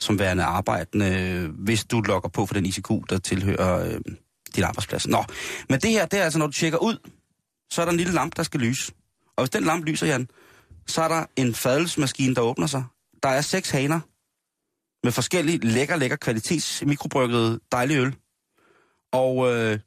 som 0.00 0.18
værende 0.18 0.44
arbejdende, 0.44 1.48
hvis 1.48 1.84
du 1.84 2.00
logger 2.00 2.28
på 2.28 2.46
for 2.46 2.54
den 2.54 2.66
ICQ, 2.66 2.90
der 3.10 3.18
tilhører 3.18 3.86
øh, 3.86 4.00
din 4.56 4.64
arbejdsplads. 4.64 5.08
Nå, 5.08 5.24
men 5.68 5.80
det 5.80 5.90
her, 5.90 6.06
det 6.06 6.18
er 6.18 6.24
altså, 6.24 6.38
når 6.38 6.46
du 6.46 6.52
tjekker 6.52 6.78
ud, 6.78 7.10
så 7.70 7.80
er 7.80 7.84
der 7.84 7.92
en 7.92 7.98
lille 7.98 8.12
lampe, 8.12 8.36
der 8.36 8.42
skal 8.42 8.60
lyse. 8.60 8.92
Og 9.36 9.44
hvis 9.44 9.50
den 9.50 9.64
lampe 9.64 9.90
lyser, 9.90 10.06
Jan, 10.06 10.28
så 10.86 11.02
er 11.02 11.08
der 11.08 11.24
en 11.36 11.54
fadelsmaskine, 11.54 12.34
der 12.34 12.40
åbner 12.40 12.66
sig. 12.66 12.84
Der 13.22 13.28
er 13.28 13.40
seks 13.40 13.70
haner 13.70 14.00
med 15.04 15.12
forskellige 15.12 15.58
lækker, 15.58 15.96
lækker 15.96 16.16
kvalitets 16.16 16.82
mikrobrygget 16.86 17.60
dejlig 17.72 17.96
øl. 17.96 18.14
Og 19.12 19.52
øh, 19.52 19.78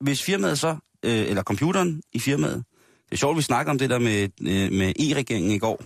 hvis 0.00 0.22
firmaet 0.22 0.58
så, 0.58 0.76
øh, 1.04 1.12
eller 1.12 1.42
computeren 1.42 2.02
i 2.12 2.18
firmaet, 2.18 2.64
det 3.04 3.12
er 3.12 3.16
sjovt, 3.16 3.36
vi 3.36 3.42
snakker 3.42 3.70
om 3.70 3.78
det 3.78 3.90
der 3.90 3.98
med, 3.98 4.22
øh, 4.22 4.72
med 4.72 4.92
E-regeringen 5.00 5.50
i 5.50 5.58
går. 5.58 5.82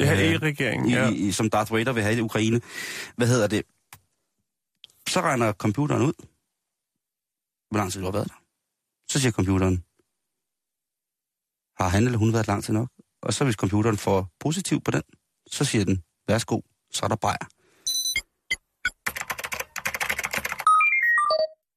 Her 0.00 0.12
Øh, 0.12 0.18
E-regeringen, 0.18 0.88
i, 0.88 0.92
ja. 0.92 1.10
i, 1.10 1.32
som 1.32 1.50
Darth 1.50 1.72
Vader 1.72 1.92
vil 1.92 2.02
have 2.02 2.16
i 2.16 2.20
Ukraine. 2.20 2.60
Hvad 3.16 3.26
hedder 3.26 3.46
det? 3.46 3.62
Så 5.08 5.20
regner 5.20 5.52
computeren 5.52 6.02
ud, 6.02 6.12
hvor 7.70 7.78
lang 7.78 7.92
tid 7.92 8.00
du 8.00 8.06
har 8.06 8.12
været 8.12 8.28
der. 8.28 8.42
Så 9.10 9.20
siger 9.20 9.32
computeren, 9.32 9.84
har 11.80 11.88
han 11.88 12.04
eller 12.04 12.18
hun 12.18 12.32
været 12.32 12.46
lang 12.46 12.64
tid 12.64 12.74
nok? 12.74 12.88
Og 13.22 13.34
så 13.34 13.44
hvis 13.44 13.54
computeren 13.54 13.98
får 13.98 14.28
positiv 14.40 14.80
på 14.80 14.90
den, 14.90 15.02
så 15.46 15.64
siger 15.64 15.84
den, 15.84 16.04
værsgo, 16.28 16.60
så 16.90 17.04
er 17.04 17.08
der 17.08 17.16
bajer. 17.16 17.46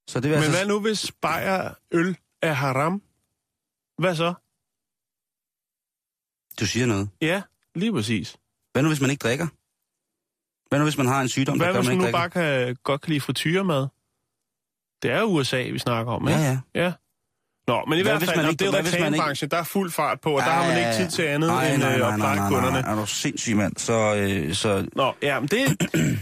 Så 0.08 0.20
det 0.20 0.30
vil 0.30 0.38
Men 0.38 0.44
altså... 0.44 0.52
hvad 0.52 0.68
nu, 0.68 0.80
hvis 0.80 1.12
bajer 1.22 1.74
øl 1.92 2.18
er 2.42 2.54
haram? 2.54 3.02
Hvad 3.98 4.16
så? 4.16 4.34
Du 6.60 6.66
siger 6.66 6.86
noget. 6.86 7.10
Ja, 7.22 7.42
lige 7.76 7.94
præcis. 7.94 8.36
Hvad 8.74 8.82
nu, 8.84 8.88
hvis 8.90 9.02
man 9.02 9.10
ikke 9.10 9.22
drikker? 9.22 9.48
Hvad 10.70 10.80
nu, 10.80 10.86
hvis 10.86 10.98
man 10.98 11.08
har 11.08 11.22
en 11.22 11.30
sygdom, 11.30 11.58
Hvad 11.58 11.68
der 11.68 11.74
gør, 11.74 11.80
hvis 11.80 11.88
man 11.90 11.98
man 11.98 12.08
ikke 12.08 12.12
nu 12.12 12.18
drikker? 12.18 12.40
bare 12.42 12.66
kan, 12.66 12.76
godt 12.84 13.02
kan 13.02 13.10
lide 13.10 13.22
frityremad? 13.22 13.88
Det 15.04 15.12
er 15.12 15.24
USA, 15.24 15.64
vi 15.64 15.80
snakker 15.80 16.12
om, 16.12 16.28
ikke? 16.28 16.40
Ja, 16.42 16.60
ja. 16.76 16.84
ja. 16.84 16.94
Nå, 17.68 17.86
men 17.88 18.00
i 18.00 18.02
Hvad 18.02 18.12
hvert 18.12 18.22
hvis 18.22 18.30
fald, 18.30 18.38
man 18.42 18.50
ikke- 18.50 18.60
det 18.60 18.68
er 18.68 18.72
hvad 18.72 18.82
hvis 18.82 18.92
man 18.92 18.98
ikke- 18.98 19.06
reklamebranchen, 19.06 19.50
der 19.52 19.58
er 19.58 19.64
fuld 19.64 19.92
fart 19.92 20.22
på, 20.22 20.32
og 20.32 20.38
der 20.42 20.50
har 20.52 20.68
man 20.68 20.78
ikke 20.78 21.04
tid 21.04 21.12
til 21.12 21.22
andet 21.22 21.50
nej, 21.50 21.68
end 21.74 21.82
nej, 21.82 21.94
øh, 21.94 22.00
nej, 22.00 22.08
at 22.14 22.20
nej, 22.20 22.28
pleje 22.28 22.36
nej, 22.36 22.50
kunderne. 22.50 22.82
nej, 22.82 22.92
Er 22.92 22.96
du 22.96 23.06
sindssyg, 23.06 23.56
mand? 23.56 23.78
Så, 23.78 24.16
øh, 24.16 24.54
så, 24.54 24.88
Nå, 24.96 25.14
ja, 25.22 25.40
men 25.40 25.50
det... 25.50 25.68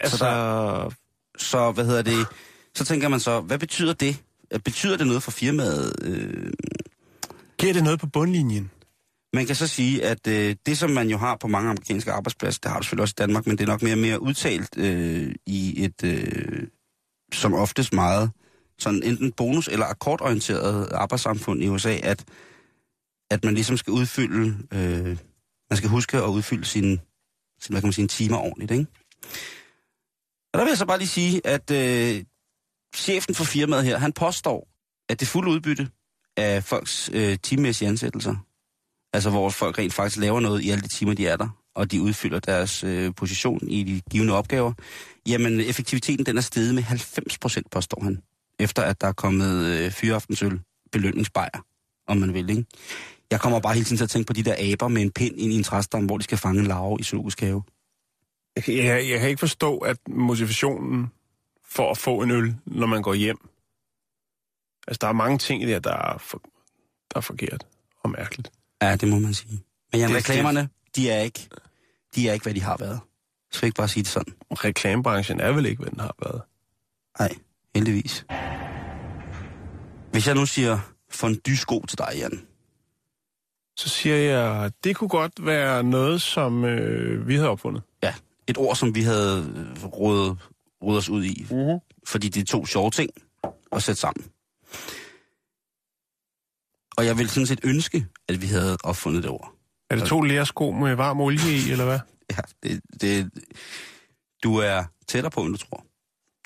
altså, 0.00 0.24
der- 0.24 0.90
så, 1.38 1.70
hvad 1.72 1.84
hedder 1.86 2.02
det? 2.02 2.26
Så 2.74 2.84
tænker 2.84 3.08
man 3.08 3.20
så, 3.20 3.40
hvad 3.40 3.58
betyder 3.58 3.92
det? 3.92 4.22
Betyder 4.64 4.96
det 4.96 5.06
noget 5.06 5.22
for 5.22 5.30
firmaet? 5.30 5.92
Øh, 6.02 6.52
giver 7.58 7.72
det 7.72 7.84
noget 7.84 8.00
på 8.00 8.06
bundlinjen? 8.06 8.70
Man 9.36 9.46
kan 9.46 9.56
så 9.56 9.66
sige, 9.66 10.04
at 10.04 10.26
øh, 10.26 10.56
det, 10.66 10.78
som 10.78 10.90
man 10.90 11.08
jo 11.08 11.16
har 11.16 11.36
på 11.36 11.48
mange 11.48 11.70
amerikanske 11.70 12.12
arbejdspladser, 12.12 12.60
det 12.62 12.70
har 12.70 12.78
du 12.78 12.84
selvfølgelig 12.84 13.02
også 13.02 13.14
i 13.18 13.22
Danmark, 13.22 13.46
men 13.46 13.58
det 13.58 13.64
er 13.64 13.68
nok 13.68 13.82
mere 13.82 13.94
og 13.94 13.98
mere 13.98 14.22
udtalt 14.22 14.78
øh, 14.78 15.34
i 15.46 15.84
et, 15.84 16.04
øh, 16.04 16.68
som 17.32 17.54
oftest 17.54 17.92
meget, 17.92 18.30
sådan 18.78 19.02
enten 19.02 19.32
bonus- 19.32 19.68
eller 19.68 19.86
akkordorienteret 19.86 20.92
arbejdssamfund 20.92 21.62
i 21.62 21.68
USA, 21.68 21.96
at, 22.02 22.24
at 23.30 23.44
man 23.44 23.54
ligesom 23.54 23.76
skal 23.76 23.92
udfylde, 23.92 24.56
øh, 24.72 25.18
man 25.70 25.76
skal 25.76 25.90
huske 25.90 26.16
at 26.16 26.28
udfylde 26.28 26.64
sine, 26.64 26.98
sin, 27.60 27.72
hvad 27.72 27.80
kan 27.80 27.86
man 27.86 27.92
sige, 27.92 28.08
timer 28.08 28.36
ordentligt, 28.36 28.70
ikke? 28.70 28.86
Og 30.52 30.58
der 30.58 30.64
vil 30.64 30.70
jeg 30.70 30.78
så 30.78 30.86
bare 30.86 30.98
lige 30.98 31.08
sige, 31.08 31.46
at 31.46 31.70
øh, 31.70 32.24
chefen 32.94 33.34
for 33.34 33.44
firmaet 33.44 33.84
her, 33.84 33.98
han 33.98 34.12
påstår, 34.12 34.68
at 35.08 35.20
det 35.20 35.28
fulde 35.28 35.50
udbytte 35.50 35.88
af 36.36 36.64
folks 36.64 37.10
øh, 37.12 37.38
timemæssige 37.42 37.88
ansættelser, 37.88 38.36
altså 39.12 39.30
hvor 39.30 39.50
folk 39.50 39.78
rent 39.78 39.94
faktisk 39.94 40.20
laver 40.20 40.40
noget 40.40 40.62
i 40.62 40.70
alle 40.70 40.82
de 40.82 40.88
timer, 40.88 41.14
de 41.14 41.26
er 41.26 41.36
der, 41.36 41.48
og 41.74 41.90
de 41.90 42.02
udfylder 42.02 42.38
deres 42.38 42.84
øh, 42.84 43.14
position 43.14 43.68
i 43.68 43.82
de 43.82 44.00
givende 44.10 44.34
opgaver, 44.34 44.72
jamen 45.28 45.60
effektiviteten 45.60 46.26
den 46.26 46.36
er 46.36 46.40
steget 46.40 46.74
med 46.74 46.82
90 46.82 47.38
procent, 47.38 47.70
påstår 47.70 48.02
han, 48.02 48.22
efter 48.58 48.82
at 48.82 49.00
der 49.00 49.06
er 49.06 49.12
kommet 49.12 49.64
øh, 49.64 49.90
fyraftensøl 49.90 50.60
belønningsbejer, 50.92 51.64
om 52.06 52.16
man 52.16 52.34
vil, 52.34 52.50
ikke? 52.50 52.64
Jeg 53.30 53.40
kommer 53.40 53.60
bare 53.60 53.74
hele 53.74 53.84
tiden 53.84 53.96
til 53.96 54.04
at 54.04 54.10
tænke 54.10 54.26
på 54.26 54.32
de 54.32 54.42
der 54.42 54.72
aber 54.72 54.88
med 54.88 55.02
en 55.02 55.10
pind 55.10 55.38
ind 55.38 55.52
i 55.52 55.56
en 55.56 55.62
træstam, 55.62 56.04
hvor 56.06 56.18
de 56.18 56.24
skal 56.24 56.38
fange 56.38 56.60
en 56.60 56.66
larve 56.66 56.96
i 57.00 57.02
zoologisk 57.02 57.40
have. 57.40 57.62
Jeg, 58.56 59.08
jeg, 59.10 59.20
kan 59.20 59.28
ikke 59.28 59.40
forstå, 59.40 59.78
at 59.78 59.96
motivationen 60.08 61.10
for 61.64 61.90
at 61.90 61.98
få 61.98 62.22
en 62.22 62.30
øl, 62.30 62.56
når 62.66 62.86
man 62.86 63.02
går 63.02 63.14
hjem... 63.14 63.48
Altså, 64.88 64.98
der 65.00 65.08
er 65.08 65.12
mange 65.12 65.38
ting 65.38 65.62
i 65.62 65.66
det 65.66 65.84
der 65.84 65.92
er, 65.92 66.18
for, 66.18 66.42
der 67.10 67.16
er 67.16 67.20
forkert 67.20 67.66
og 68.02 68.10
mærkeligt. 68.10 68.50
Ja, 68.82 68.96
det 68.96 69.08
må 69.08 69.18
man 69.18 69.34
sige. 69.34 69.62
Men 69.92 70.00
Jan, 70.00 70.08
Det- 70.10 70.16
reklamerne, 70.16 70.68
de 70.96 71.10
er 71.10 71.20
ikke, 71.20 71.48
de 72.14 72.28
er 72.28 72.32
ikke, 72.32 72.42
hvad 72.42 72.54
de 72.54 72.60
har 72.62 72.76
været. 72.76 73.00
Så 73.52 73.56
skal 73.58 73.66
ikke 73.66 73.76
bare 73.76 73.88
sige 73.88 74.02
det 74.02 74.10
sådan. 74.10 74.34
Reklamebranchen 74.50 75.40
er 75.40 75.52
vel 75.52 75.66
ikke, 75.66 75.82
hvad 75.82 75.90
den 75.90 76.00
har 76.00 76.14
været. 76.22 76.42
Nej, 77.18 77.34
heldigvis. 77.74 78.26
Hvis 80.12 80.26
jeg 80.26 80.34
nu 80.34 80.46
siger 80.46 80.78
fondue 81.10 81.56
sko 81.56 81.84
til 81.88 81.98
dig, 81.98 82.08
Jan. 82.16 82.46
Så 83.76 83.88
siger 83.88 84.16
jeg, 84.16 84.70
det 84.84 84.96
kunne 84.96 85.08
godt 85.08 85.46
være 85.46 85.82
noget, 85.84 86.22
som 86.22 86.64
øh, 86.64 87.28
vi 87.28 87.34
havde 87.34 87.48
opfundet. 87.48 87.82
Ja, 88.02 88.14
et 88.46 88.58
ord, 88.58 88.76
som 88.76 88.94
vi 88.94 89.02
havde 89.02 89.38
øh, 89.56 89.84
rådet, 89.84 90.38
rådet 90.82 90.98
os 90.98 91.08
ud 91.08 91.24
i. 91.24 91.46
Uh-huh. 91.50 92.00
Fordi 92.06 92.28
det 92.28 92.40
er 92.40 92.44
to 92.44 92.66
sjove 92.66 92.90
ting 92.90 93.10
at 93.72 93.82
sætte 93.82 94.00
sammen. 94.00 94.26
Og 96.96 97.06
jeg 97.06 97.18
vil 97.18 97.30
sådan 97.30 97.46
set 97.46 97.60
ønske, 97.62 98.06
at 98.28 98.42
vi 98.42 98.46
havde 98.46 98.76
opfundet 98.84 99.22
det 99.22 99.30
ord. 99.30 99.52
Er 99.90 99.96
det 99.96 100.04
to 100.04 100.20
lærsko 100.20 100.70
med 100.70 100.94
varm 100.94 101.20
olie 101.20 101.52
i, 101.52 101.70
eller 101.70 101.84
hvad? 101.84 101.98
Ja, 102.30 102.42
det, 102.62 102.80
det, 103.00 103.30
du 104.42 104.56
er 104.56 104.84
tættere 105.08 105.30
på, 105.30 105.40
end 105.42 105.52
du 105.52 105.58
tror. 105.58 105.84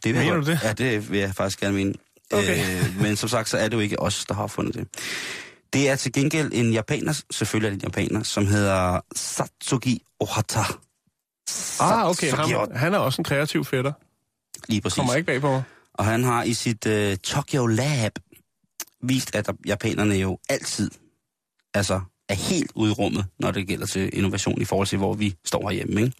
Det 0.05 0.15
vil 0.15 0.21
Mener 0.21 0.35
jeg, 0.35 0.47
du 0.47 0.51
det? 0.51 0.61
Ja, 0.63 0.73
det 0.73 1.11
vil 1.11 1.21
jeg 1.21 1.35
faktisk 1.35 1.61
gerne 1.61 1.75
mene. 1.77 1.95
Okay. 2.33 2.83
Øh, 2.83 3.03
men 3.03 3.17
som 3.17 3.29
sagt, 3.29 3.49
så 3.49 3.59
er 3.59 3.69
det 3.69 3.75
jo 3.75 3.81
ikke 3.81 4.01
os, 4.01 4.27
der 4.27 4.35
har 4.35 4.47
fundet 4.47 4.75
det. 4.75 4.89
Det 5.73 5.89
er 5.89 5.97
til 5.97 6.13
gengæld 6.13 6.51
en 6.53 6.73
japaner, 6.73 7.23
selvfølgelig 7.31 7.67
er 7.67 7.71
det 7.71 7.83
en 7.83 7.89
japaner, 7.89 8.23
som 8.23 8.47
hedder 8.47 9.01
Satsuki 9.15 10.03
Ohata. 10.21 10.65
Ah, 11.81 12.11
okay. 12.11 12.33
Ham, 12.33 12.71
han 12.75 12.95
er 12.95 12.99
også 12.99 13.21
en 13.21 13.25
kreativ 13.25 13.65
fætter. 13.65 13.93
Lige 14.69 14.81
præcis. 14.81 14.97
Kommer 14.97 15.15
ikke 15.15 15.27
bag 15.27 15.41
på 15.41 15.51
mig. 15.51 15.63
Og 15.95 16.05
han 16.05 16.25
har 16.25 16.43
i 16.43 16.55
sit 16.55 16.87
uh, 16.87 17.15
Tokyo 17.15 17.67
Lab 17.67 18.13
vist, 19.03 19.35
at 19.35 19.51
japanerne 19.67 20.15
jo 20.15 20.39
altid 20.49 20.91
altså, 21.75 22.01
er 22.29 22.35
helt 22.35 22.73
ude 22.75 22.91
i 22.91 22.95
rummet, 22.95 23.27
når 23.39 23.51
det 23.51 23.69
gælder 23.69 23.87
til 23.87 24.11
innovation 24.13 24.63
i 24.63 24.65
forhold 24.65 24.87
til, 24.87 24.99
hvor 24.99 25.15
vi 25.15 25.35
står 25.45 25.69
herhjemme. 25.69 26.03
Ikke? 26.03 26.17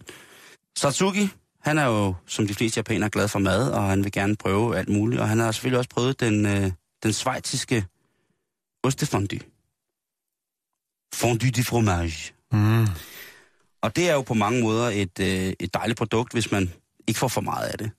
Satsuki, 0.77 1.29
han 1.61 1.77
er 1.77 1.85
jo, 1.85 2.15
som 2.27 2.47
de 2.47 2.53
fleste 2.53 2.77
japanere, 2.77 3.09
glad 3.09 3.27
for 3.27 3.39
mad, 3.39 3.71
og 3.71 3.83
han 3.83 4.03
vil 4.03 4.11
gerne 4.11 4.35
prøve 4.35 4.77
alt 4.77 4.89
muligt. 4.89 5.21
Og 5.21 5.29
han 5.29 5.39
har 5.39 5.51
selvfølgelig 5.51 5.77
også 5.77 5.89
prøvet 5.89 6.19
den, 6.19 6.45
øh, 6.45 6.71
den 7.03 7.13
svejtiske 7.13 7.85
ostefondue. 8.83 9.39
Fondue 11.13 11.49
de 11.49 11.63
fromage. 11.63 12.33
Mm. 12.51 12.87
Og 13.81 13.95
det 13.95 14.09
er 14.09 14.13
jo 14.13 14.21
på 14.21 14.33
mange 14.33 14.61
måder 14.61 14.89
et, 14.89 15.19
øh, 15.19 15.53
et 15.59 15.73
dejligt 15.73 15.97
produkt, 15.97 16.33
hvis 16.33 16.51
man 16.51 16.73
ikke 17.07 17.19
får 17.19 17.27
for 17.27 17.41
meget 17.41 17.67
af 17.67 17.77
det. 17.77 17.91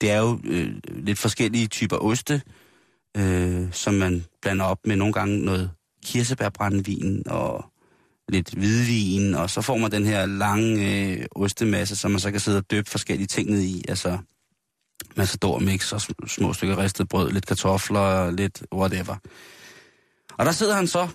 Det 0.00 0.10
er 0.10 0.18
jo 0.18 0.40
øh, 0.44 0.74
lidt 0.88 1.18
forskellige 1.18 1.66
typer 1.66 1.96
oste, 1.96 2.42
øh, 3.16 3.72
som 3.72 3.94
man 3.94 4.24
blander 4.42 4.64
op 4.64 4.78
med 4.84 4.96
nogle 4.96 5.12
gange 5.12 5.38
noget 5.38 5.70
kirsebærbrændvin 6.04 7.28
og 7.28 7.64
lidt 8.28 8.54
hvidvin, 8.54 9.34
og 9.34 9.50
så 9.50 9.60
får 9.60 9.76
man 9.76 9.90
den 9.90 10.04
her 10.04 10.26
lange 10.26 11.02
øh, 11.10 11.26
ostemasse, 11.30 11.96
som 11.96 12.10
man 12.10 12.20
så 12.20 12.30
kan 12.30 12.40
sidde 12.40 12.58
og 12.58 12.70
døbe 12.70 12.90
forskellige 12.90 13.26
ting 13.26 13.50
ned 13.50 13.60
i. 13.60 13.84
Altså, 13.88 14.18
Matador 15.16 15.58
mix 15.58 15.92
og 15.92 16.00
små 16.28 16.52
stykker 16.52 16.78
ristet 16.78 17.08
brød, 17.08 17.32
lidt 17.32 17.46
kartofler, 17.46 18.30
lidt 18.30 18.62
whatever. 18.74 19.16
Og 20.38 20.46
der 20.46 20.52
sidder 20.52 20.74
han 20.74 20.86
så, 20.86 21.08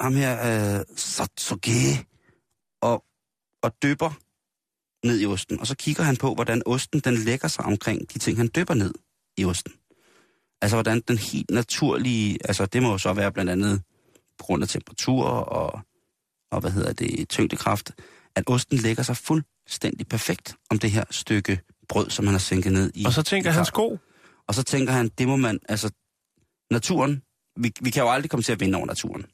ham 0.00 0.14
her, 0.14 0.78
øh, 0.78 0.84
Satsuge, 0.96 2.06
og, 2.82 3.04
og 3.62 3.72
dypper 3.82 4.10
ned 5.06 5.20
i 5.20 5.26
osten. 5.26 5.60
Og 5.60 5.66
så 5.66 5.76
kigger 5.76 6.02
han 6.02 6.16
på, 6.16 6.34
hvordan 6.34 6.62
osten 6.66 7.00
den 7.00 7.14
lægger 7.14 7.48
sig 7.48 7.64
omkring 7.64 8.12
de 8.12 8.18
ting, 8.18 8.36
han 8.36 8.50
dypper 8.56 8.74
ned 8.74 8.94
i 9.36 9.44
osten. 9.44 9.72
Altså, 10.62 10.76
hvordan 10.76 11.00
den 11.08 11.18
helt 11.18 11.50
naturlige, 11.50 12.38
altså 12.44 12.66
det 12.66 12.82
må 12.82 12.90
jo 12.90 12.98
så 12.98 13.12
være 13.12 13.32
blandt 13.32 13.50
andet 13.50 13.82
på 14.38 14.44
grund 14.44 14.62
af 14.62 14.68
temperatur 14.68 15.24
og, 15.24 15.80
og 16.52 16.60
hvad 16.60 16.70
hedder 16.70 16.92
det, 16.92 17.28
tyngdekraft, 17.28 17.92
at 18.36 18.44
osten 18.46 18.78
lægger 18.78 19.02
sig 19.02 19.16
fuldstændig 19.16 20.08
perfekt 20.08 20.56
om 20.70 20.78
det 20.78 20.90
her 20.90 21.04
stykke 21.10 21.60
brød, 21.88 22.10
som 22.10 22.26
han 22.26 22.34
har 22.34 22.38
sænket 22.38 22.72
ned 22.72 22.92
i. 22.94 23.04
Og 23.04 23.12
så 23.12 23.22
tænker 23.22 23.50
han 23.50 23.64
sko. 23.64 23.98
Og 24.48 24.54
så 24.54 24.62
tænker 24.62 24.92
han, 24.92 25.08
det 25.08 25.28
må 25.28 25.36
man, 25.36 25.58
altså, 25.68 25.90
naturen, 26.70 27.22
vi, 27.56 27.72
vi 27.80 27.90
kan 27.90 28.02
jo 28.02 28.10
aldrig 28.10 28.30
komme 28.30 28.42
til 28.42 28.52
at 28.52 28.60
vinde 28.60 28.76
over 28.76 28.86
naturen. 28.86 29.26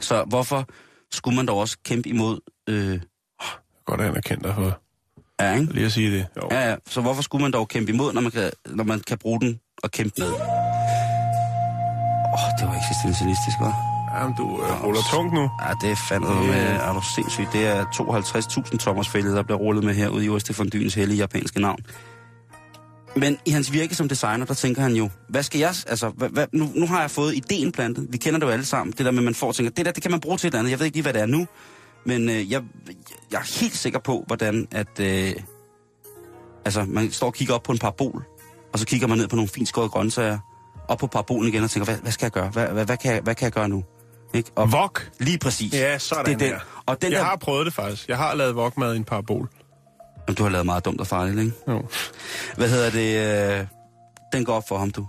Så 0.00 0.24
hvorfor 0.24 0.68
skulle 1.12 1.36
man 1.36 1.46
dog 1.46 1.58
også 1.58 1.78
kæmpe 1.84 2.08
imod, 2.08 2.40
øh, 2.68 3.00
Godt 3.84 4.00
anerkendt 4.00 4.44
dig 4.44 4.54
for 4.54 4.82
ja, 5.40 5.54
ikke? 5.54 5.72
lige 5.72 5.86
at 5.86 5.92
sige 5.92 6.10
det. 6.10 6.26
Jo. 6.36 6.48
Ja, 6.50 6.70
ja, 6.70 6.76
så 6.88 7.00
hvorfor 7.00 7.22
skulle 7.22 7.42
man 7.42 7.52
dog 7.52 7.68
kæmpe 7.68 7.92
imod, 7.92 8.12
når 8.12 8.20
man 8.20 8.30
kan, 8.30 8.50
når 8.66 8.84
man 8.84 9.00
kan 9.00 9.18
bruge 9.18 9.40
den 9.40 9.60
og 9.82 9.90
kæmpe 9.90 10.14
med? 10.18 10.28
Åh, 10.28 10.32
oh, 12.32 12.50
det 12.58 12.68
var 12.68 12.74
eksistentialistisk, 12.74 13.56
hva'? 13.56 13.96
Jamen, 14.14 14.36
du 14.36 14.62
øh, 14.62 14.84
ruller 14.84 15.00
tungt 15.10 15.34
nu. 15.34 15.40
Ja, 15.40 15.72
det 15.82 15.90
er 15.90 15.96
fandme 16.08 16.46
med, 16.46 16.66
er 16.86 16.92
du 16.92 17.00
sindssygt. 17.14 17.48
Det 17.52 17.66
er 17.66 17.84
52.000 17.84 18.78
Thomas 18.78 19.08
fælde, 19.08 19.30
der 19.30 19.42
bliver 19.42 19.58
rullet 19.58 19.84
med 19.84 19.94
her 19.94 20.08
ude 20.08 20.24
i 20.24 20.28
Ostefondyens 20.28 20.94
hellige 20.94 21.18
japanske 21.18 21.60
navn. 21.60 21.78
Men 23.16 23.38
i 23.44 23.50
hans 23.50 23.72
virke 23.72 23.94
som 23.94 24.08
designer, 24.08 24.46
der 24.46 24.54
tænker 24.54 24.82
han 24.82 24.92
jo, 24.92 25.10
hvad 25.28 25.42
skal 25.42 25.58
jeg, 25.58 25.74
altså, 25.86 26.08
hvad, 26.08 26.28
hvad, 26.28 26.46
nu, 26.52 26.70
nu 26.74 26.86
har 26.86 27.00
jeg 27.00 27.10
fået 27.10 27.36
ideen 27.36 27.72
plantet. 27.72 28.06
Vi 28.10 28.16
kender 28.16 28.40
det 28.40 28.46
jo 28.46 28.50
alle 28.50 28.64
sammen. 28.64 28.94
Det 28.98 29.06
der 29.06 29.10
med, 29.10 29.22
man 29.22 29.34
får 29.34 29.46
og 29.46 29.54
tænker, 29.54 29.70
det 29.70 29.86
der, 29.86 29.92
det 29.92 30.02
kan 30.02 30.10
man 30.10 30.20
bruge 30.20 30.36
til 30.36 30.48
et 30.48 30.50
eller 30.50 30.58
andet. 30.58 30.70
Jeg 30.70 30.78
ved 30.78 30.86
ikke 30.86 30.96
lige, 30.96 31.02
hvad 31.02 31.12
det 31.12 31.22
er 31.22 31.26
nu. 31.26 31.46
Men 32.06 32.28
øh, 32.28 32.52
jeg, 32.52 32.62
jeg 33.30 33.38
er 33.38 33.60
helt 33.60 33.76
sikker 33.76 33.98
på, 33.98 34.24
hvordan 34.26 34.68
at, 34.70 35.00
øh, 35.00 35.32
altså, 36.64 36.84
man 36.84 37.12
står 37.12 37.26
og 37.26 37.34
kigger 37.34 37.54
op 37.54 37.62
på 37.62 37.72
en 37.72 37.78
parabol, 37.78 38.24
og 38.72 38.78
så 38.78 38.86
kigger 38.86 39.06
man 39.06 39.18
ned 39.18 39.28
på 39.28 39.36
nogle 39.36 39.48
fint 39.48 39.68
skårede 39.68 39.88
grøntsager, 39.88 40.38
op 40.88 40.98
på 40.98 41.06
parabolen 41.06 41.48
igen 41.48 41.64
og 41.64 41.70
tænker, 41.70 41.84
hvad, 41.84 41.96
hvad 42.02 42.12
skal 42.12 42.24
jeg 42.26 42.32
gøre? 42.32 42.48
Hvad, 42.48 42.66
hvad, 42.68 42.84
hvad, 42.84 42.96
kan 42.96 43.12
jeg, 43.12 43.20
hvad 43.20 43.34
kan 43.34 43.44
jeg 43.44 43.52
gøre 43.52 43.68
nu? 43.68 43.84
Ikke? 44.34 44.50
Og 44.54 44.72
Vok. 44.72 45.10
Lige 45.18 45.38
præcis. 45.38 45.72
Ja, 45.72 45.98
sådan 45.98 46.24
det 46.24 46.32
er 46.32 46.38
den. 46.38 46.48
her. 46.48 46.60
Og 46.86 47.02
den 47.02 47.12
jeg 47.12 47.18
der, 47.20 47.24
har 47.24 47.36
prøvet 47.36 47.66
det 47.66 47.74
faktisk. 47.74 48.08
Jeg 48.08 48.16
har 48.16 48.34
lavet 48.34 48.56
vokmad 48.56 48.94
i 48.94 48.96
en 48.96 49.04
parabol. 49.04 49.48
Jamen, 50.28 50.36
du 50.36 50.42
har 50.42 50.50
lavet 50.50 50.66
meget 50.66 50.84
dumt 50.84 51.00
og 51.00 51.06
farligt, 51.06 51.38
ikke? 51.38 51.52
Jo. 51.68 51.84
Hvad 52.56 52.68
hedder 52.68 52.90
det? 52.90 53.60
Øh, 53.60 53.66
den 54.32 54.44
går 54.44 54.54
op 54.54 54.68
for 54.68 54.78
ham, 54.78 54.90
du. 54.90 55.06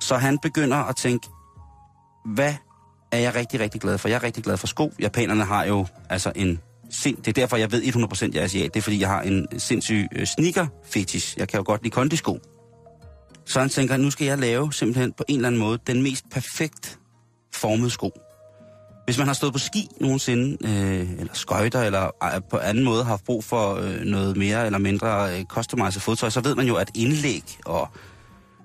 Så 0.00 0.16
han 0.16 0.38
begynder 0.38 0.76
at 0.76 0.96
tænke, 0.96 1.28
hvad 2.24 2.54
er 3.12 3.18
jeg 3.18 3.34
rigtig, 3.34 3.60
rigtig 3.60 3.80
glad 3.80 3.98
for? 3.98 4.08
Jeg 4.08 4.16
er 4.16 4.22
rigtig 4.22 4.44
glad 4.44 4.56
for 4.56 4.66
sko. 4.66 4.92
Japanerne 5.00 5.44
har 5.44 5.64
jo 5.64 5.86
altså 6.08 6.32
en 6.36 6.60
sind... 6.90 7.16
Det 7.16 7.28
er 7.28 7.32
derfor, 7.32 7.56
jeg 7.56 7.72
ved 7.72 7.82
100% 7.82 8.30
jeg 8.34 8.40
er 8.40 8.44
asiat. 8.44 8.74
Det 8.74 8.80
er, 8.80 8.82
fordi 8.82 9.00
jeg 9.00 9.08
har 9.08 9.22
en 9.22 9.46
øh, 9.52 9.60
sindssyg 9.60 10.06
øh, 10.16 10.26
sneaker-fetish. 10.26 11.34
Jeg 11.38 11.48
kan 11.48 11.58
jo 11.58 11.64
godt 11.66 11.82
lide 11.82 11.94
kondisko. 11.94 12.38
Så 13.46 13.60
han 13.60 13.68
tænker, 13.68 13.96
nu 13.96 14.10
skal 14.10 14.26
jeg 14.26 14.38
lave 14.38 14.72
simpelthen 14.72 15.12
på 15.12 15.24
en 15.28 15.36
eller 15.36 15.48
anden 15.48 15.60
måde 15.60 15.78
den 15.86 16.02
mest 16.02 16.24
perfekt 16.30 16.98
formede 17.54 17.90
sko. 17.90 18.10
Hvis 19.04 19.18
man 19.18 19.26
har 19.26 19.34
stået 19.34 19.52
på 19.52 19.58
ski 19.58 19.88
nogensinde, 20.00 20.56
øh, 20.64 21.10
eller 21.20 21.34
skøjter, 21.34 21.82
eller 21.82 22.10
øh, 22.34 22.40
på 22.50 22.58
anden 22.58 22.84
måde 22.84 23.02
har 23.04 23.10
haft 23.10 23.24
brug 23.24 23.44
for 23.44 23.74
øh, 23.74 24.00
noget 24.00 24.36
mere 24.36 24.66
eller 24.66 24.78
mindre 24.78 25.38
øh, 25.38 25.44
customized 25.44 26.00
fodtøj, 26.00 26.30
så 26.30 26.40
ved 26.40 26.54
man 26.54 26.66
jo, 26.66 26.76
at 26.76 26.90
indlæg 26.94 27.44
og, 27.64 27.88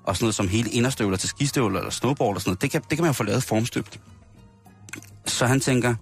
og 0.04 0.16
sådan 0.16 0.24
noget 0.24 0.36
som 0.36 0.48
hele 0.48 0.70
inderstøvler 0.70 1.18
til 1.18 1.30
skistøvler 1.30 1.80
eller 1.80 1.91
snowboard 1.91 2.36
og 2.36 2.41
sådan 2.41 2.50
noget, 2.50 2.62
det 2.62 2.72
kan, 2.72 2.82
det 2.82 2.98
kan 2.98 3.02
man 3.02 3.10
jo 3.10 3.14
få 3.14 3.24
lavet 3.24 3.43
formstøbt. 3.43 4.00
Så 5.26 5.45
han 5.45 5.59
tænker, 5.59 5.95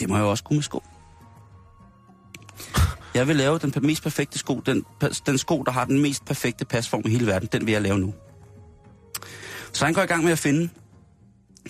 det 0.00 0.08
må 0.08 0.16
jeg 0.16 0.22
jo 0.22 0.30
også 0.30 0.44
kunne 0.44 0.56
med 0.56 0.62
sko. 0.62 0.82
Jeg 3.14 3.28
vil 3.28 3.36
lave 3.36 3.58
den 3.58 3.72
mest 3.82 4.02
perfekte 4.02 4.38
sko, 4.38 4.60
den, 4.66 4.84
den 5.26 5.38
sko, 5.38 5.62
der 5.62 5.72
har 5.72 5.84
den 5.84 6.02
mest 6.02 6.24
perfekte 6.24 6.64
pasform 6.64 7.02
i 7.04 7.10
hele 7.10 7.26
verden, 7.26 7.48
den 7.52 7.66
vil 7.66 7.72
jeg 7.72 7.82
lave 7.82 7.98
nu. 7.98 8.14
Så 9.72 9.84
han 9.84 9.94
går 9.94 10.02
i 10.02 10.06
gang 10.06 10.24
med 10.24 10.32
at 10.32 10.38
finde 10.38 10.68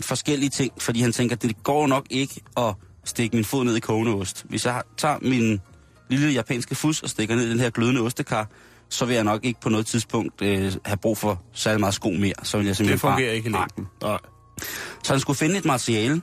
forskellige 0.01 0.51
ting, 0.51 0.73
fordi 0.79 1.01
han 1.01 1.13
tænker, 1.13 1.37
det 1.37 1.63
går 1.63 1.87
nok 1.87 2.07
ikke 2.11 2.41
at 2.57 2.75
stikke 3.05 3.37
min 3.37 3.45
fod 3.45 3.65
ned 3.65 3.77
i 3.77 3.81
kogende 3.81 4.13
ost. 4.13 4.45
Hvis 4.49 4.67
jeg 4.67 4.83
tager 4.97 5.19
min 5.23 5.61
lille 6.09 6.33
japanske 6.33 6.75
fus 6.75 7.03
og 7.03 7.09
stikker 7.09 7.37
ned 7.37 7.47
i 7.47 7.51
den 7.51 7.61
her 7.61 7.71
glødende 7.71 8.01
ostekar, 8.01 8.51
så 8.89 9.05
vil 9.05 9.15
jeg 9.15 9.25
nok 9.25 9.45
ikke 9.45 9.61
på 9.61 9.69
noget 9.69 9.87
tidspunkt 9.87 10.43
øh, 10.43 10.73
have 10.85 10.97
brug 10.97 11.19
for 11.19 11.43
særlig 11.53 11.81
meget 11.81 11.95
sko 11.95 12.11
mere. 12.11 12.35
Så 12.43 12.59
vil 12.59 12.67
jeg 12.67 12.77
simpelthen 12.77 12.93
Det 12.93 13.01
fungerer 13.01 13.29
bare... 13.29 13.37
ikke 13.37 13.49
i 13.49 13.53
længden. 13.53 13.87
Nej. 14.03 14.19
Så 15.05 15.13
han 15.13 15.21
skulle 15.21 15.37
finde 15.37 15.59
et 15.59 15.65
materiale, 15.65 16.23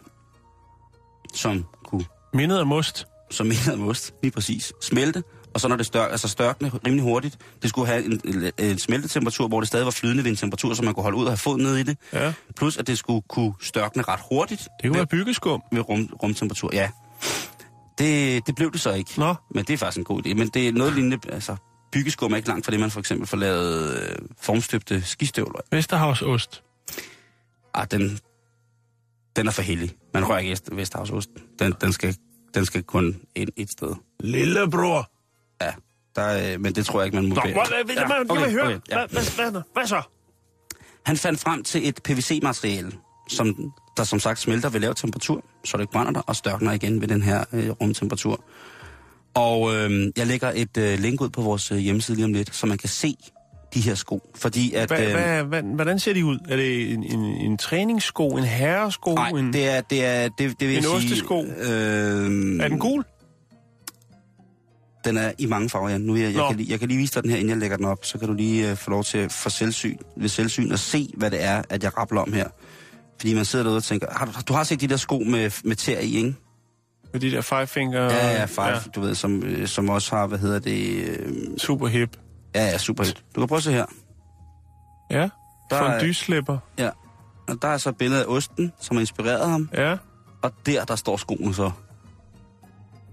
som 1.34 1.66
kunne 1.86 2.06
Mindet 2.34 2.58
af 2.58 2.66
must. 2.66 3.08
som 3.32 3.46
mindre 3.48 3.78
most, 3.78 4.14
lige 4.24 4.32
præcis, 4.32 4.74
smelte, 4.82 5.24
og 5.54 5.62
så 5.62 5.68
når 5.68 5.76
det 5.76 5.86
stør, 5.86 6.06
altså 6.06 6.28
størkne 6.28 6.72
rimelig 6.86 7.04
hurtigt. 7.04 7.38
Det 7.62 7.70
skulle 7.70 7.88
have 7.88 8.06
en, 8.06 8.22
en, 8.58 8.80
smeltetemperatur, 8.80 9.48
hvor 9.48 9.60
det 9.60 9.68
stadig 9.68 9.86
var 9.86 9.92
flydende 9.92 10.24
ved 10.24 10.32
en 10.32 10.38
temperatur, 10.38 10.74
så 10.74 10.84
man 10.84 10.94
kunne 10.94 11.04
holde 11.04 11.18
ud 11.18 11.24
og 11.26 11.32
have 11.32 11.38
fod 11.38 11.58
ned 11.58 11.78
i 11.78 11.84
det. 11.84 11.98
Ja. 12.14 12.34
Plus 12.58 12.78
at 12.78 12.88
det 12.88 12.98
skulle 12.98 13.22
kunne 13.30 13.54
størkne 13.62 14.04
ret 14.04 14.20
hurtigt 14.32 14.62
Det 14.62 14.70
kunne 14.82 14.90
ved, 14.90 14.96
være 14.98 15.08
byggeskum. 15.08 15.62
ved 15.72 15.90
rum, 15.90 16.10
rumtemperatur. 16.24 16.70
Ja, 16.74 16.90
det, 17.98 18.48
det 18.48 18.56
blev 18.56 18.72
det 18.72 18.82
så 18.82 18.94
ikke. 18.94 19.12
Nå. 19.18 19.36
Men 19.52 19.66
det 19.66 19.74
er 19.74 19.78
faktisk 19.78 19.98
en 19.98 20.04
god 20.04 20.28
idé. 20.28 20.34
Men 20.34 20.48
det 20.48 20.68
er 20.68 20.72
noget 20.72 20.94
lignende, 20.94 21.18
altså 21.30 21.56
byggeskum 21.92 22.32
er 22.32 22.36
ikke 22.36 22.48
langt 22.48 22.66
fra 22.66 22.72
det, 22.72 22.80
man 22.80 22.92
for 22.92 23.00
eksempel 23.00 23.28
får 23.28 23.38
lavet 23.38 24.00
øh, 24.02 24.16
formstøbte 24.42 25.02
skistøvler. 25.06 25.60
Vesterhavsost. 25.72 26.64
Ah, 27.76 27.88
den, 27.92 28.20
den 29.36 29.48
er 29.48 29.52
for 29.52 29.62
heldig. 29.62 29.92
Man 30.14 30.30
rører 30.30 30.40
ikke 30.40 30.52
Vest- 30.52 30.70
Vesterhavsosten. 30.76 31.38
Den, 31.60 31.74
den, 31.82 31.94
skal, 31.94 32.16
den 32.54 32.66
skal 32.66 32.84
kun 32.84 33.16
ind 33.36 33.50
et 33.56 33.72
sted. 33.72 33.96
Lillebror. 34.20 35.12
Ja, 35.62 35.74
der, 36.16 36.54
øh, 36.54 36.62
men 36.62 36.76
det 36.76 36.86
tror 36.86 37.00
jeg 37.00 37.06
ikke, 37.06 37.16
man 37.16 37.26
må 37.30 37.36
Nå, 37.36 37.42
hvad, 37.42 37.84
hvad, 39.52 39.62
hvad 39.74 39.88
så? 39.88 40.02
Han 41.06 41.18
fandt 41.18 41.40
frem 41.40 41.64
til 41.64 41.88
et 41.88 42.00
PVC-materiale, 42.04 42.92
som 43.30 43.74
der 43.98 44.04
som 44.04 44.20
sagt 44.20 44.40
smelter 44.40 44.70
ved 44.70 44.80
lav 44.80 44.96
temperatur, 44.96 45.46
så 45.66 45.78
det 45.78 45.84
ikke 45.84 45.92
brænder 45.92 46.12
der, 46.12 46.22
og 46.22 46.36
størkner 46.36 46.72
igen 46.72 47.02
ved 47.02 47.08
den 47.08 47.22
her 47.22 47.44
øh, 47.54 47.70
rumtemperatur. 47.70 48.44
Og 49.34 49.76
øh, 49.76 50.12
jeg 50.18 50.28
lægger 50.28 50.52
et 50.56 50.78
øh, 50.78 51.00
link 51.00 51.22
ud 51.22 51.30
på 51.30 51.42
vores 51.42 51.72
øh, 51.72 51.78
hjemmeside 51.78 52.16
lige 52.16 52.26
om 52.26 52.34
lidt, 52.34 52.56
så 52.56 52.66
man 52.66 52.78
kan 52.78 52.90
se 52.90 53.16
de 53.76 53.82
her 53.82 53.96
sko. 53.96 54.30
Fordi 54.36 54.74
at... 54.74 54.88
Hvad, 54.90 55.06
øh, 55.08 55.12
hvad, 55.14 55.44
hvad, 55.44 55.64
hvordan 55.64 56.00
ser 56.00 56.14
de 56.14 56.26
ud? 56.26 56.40
Er 56.50 56.56
det 56.56 56.94
en, 56.94 57.04
en, 57.04 57.20
en 57.26 57.58
træningssko, 57.58 58.30
en 58.30 58.44
herresko? 58.44 59.14
nej, 59.16 59.30
en, 59.30 59.54
det 59.54 59.70
er, 59.70 59.82
det 59.82 60.06
er, 60.06 60.30
det, 60.38 60.60
det 60.60 60.68
vil 60.68 60.78
en 60.78 60.84
sige... 60.84 60.96
ostesko? 60.96 61.44
Øh, 61.44 62.60
Er 62.60 62.68
den 62.68 62.80
gul? 62.80 63.04
Den 65.06 65.18
er 65.18 65.32
i 65.38 65.46
mange 65.46 65.70
farver, 65.70 65.90
ja. 65.90 65.98
Nu, 65.98 66.16
jeg, 66.16 66.24
jeg, 66.24 66.34
Nå. 66.34 66.48
kan, 66.48 66.58
lige- 66.58 66.72
jeg 66.72 66.80
kan 66.80 66.88
lige 66.88 66.98
vise 66.98 67.14
dig 67.14 67.24
den 67.24 67.32
her, 67.32 67.38
inden 67.38 67.50
jeg 67.50 67.58
lægger 67.58 67.78
den 67.78 67.86
op. 67.86 68.06
Så 68.06 68.18
kan 68.18 68.28
du 68.28 68.34
lige 68.34 68.72
uh, 68.72 68.78
få 68.78 68.90
lov 68.90 69.04
til 69.04 69.18
at 69.18 69.32
få 69.32 69.50
selvsyn, 69.50 69.98
ved 70.18 70.30
selvsyn 70.30 70.72
og 70.72 70.80
se, 70.80 71.10
hvad 71.18 71.32
det 71.32 71.44
er, 71.44 71.62
at 71.70 71.84
jeg 71.84 71.98
rappler 71.98 72.22
om 72.22 72.34
her. 72.34 72.48
Fordi 73.20 73.34
man 73.34 73.46
sidder 73.46 73.64
derude 73.66 73.78
og 73.78 73.84
tænker, 73.84 74.08
har 74.12 74.26
du, 74.26 74.32
du 74.48 74.54
har 74.54 74.64
set 74.64 74.82
de 74.82 74.88
der 74.88 74.98
sko 74.98 75.20
med, 75.20 75.52
med 75.64 75.76
tær 75.76 76.00
i, 76.00 76.16
ikke? 76.16 76.36
Med 77.14 77.22
de 77.22 77.32
der 77.32 77.42
five 77.42 77.68
finger? 77.68 78.02
Ja, 78.04 78.32
ja, 78.40 78.46
five, 78.46 78.66
ja. 78.68 78.80
du 78.96 79.02
ved, 79.02 79.16
som, 79.16 79.44
øh, 79.44 79.68
som 79.68 79.90
også 79.90 80.16
har, 80.16 80.28
hvad 80.28 80.40
hedder 80.40 80.60
det... 80.60 81.04
Øh, 81.10 81.34
Super 81.58 81.88
hip. 81.88 82.18
Ja, 82.56 82.66
ja, 82.66 82.78
super 82.78 83.04
hit. 83.04 83.24
Du 83.36 83.42
kan 83.42 83.48
prøve 83.48 83.58
at 83.58 83.64
se 83.64 83.72
her. 83.72 83.86
Ja. 85.12 85.22
Der 85.22 85.30
For 85.70 85.76
er- 85.86 86.00
en 86.00 86.06
dysslipper. 86.06 86.58
Ja. 86.80 86.90
Og 87.48 87.62
der 87.62 87.68
er 87.68 87.78
så 87.78 87.90
et 87.90 87.98
billede 87.98 88.22
af 88.22 88.26
osten, 88.28 88.74
som 88.80 88.96
har 88.98 89.02
inspireret 89.02 89.50
ham. 89.50 89.70
Ja. 89.74 89.98
Og 90.42 90.52
der, 90.66 90.86
der 90.86 90.96
står 90.96 91.18
skoene 91.18 91.54
så. 91.54 91.72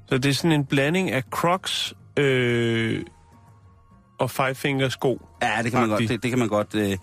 Så 0.08 0.18
det 0.18 0.28
er 0.30 0.34
sådan 0.34 0.52
en 0.52 0.64
blanding 0.64 1.10
af 1.10 1.22
Crocs 1.30 1.94
øh, 2.16 3.02
og 4.18 4.30
five 4.30 4.54
finger 4.54 4.88
sko. 4.88 5.20
Ja, 5.42 5.62
det 5.62 5.70
kan 5.70 5.80
man 5.80 5.88
godt. 5.88 6.08
Det, 6.08 6.22
det 6.22 6.30
kan 6.30 6.38
man 6.38 6.48
godt. 6.48 6.74
Øh. 6.74 6.96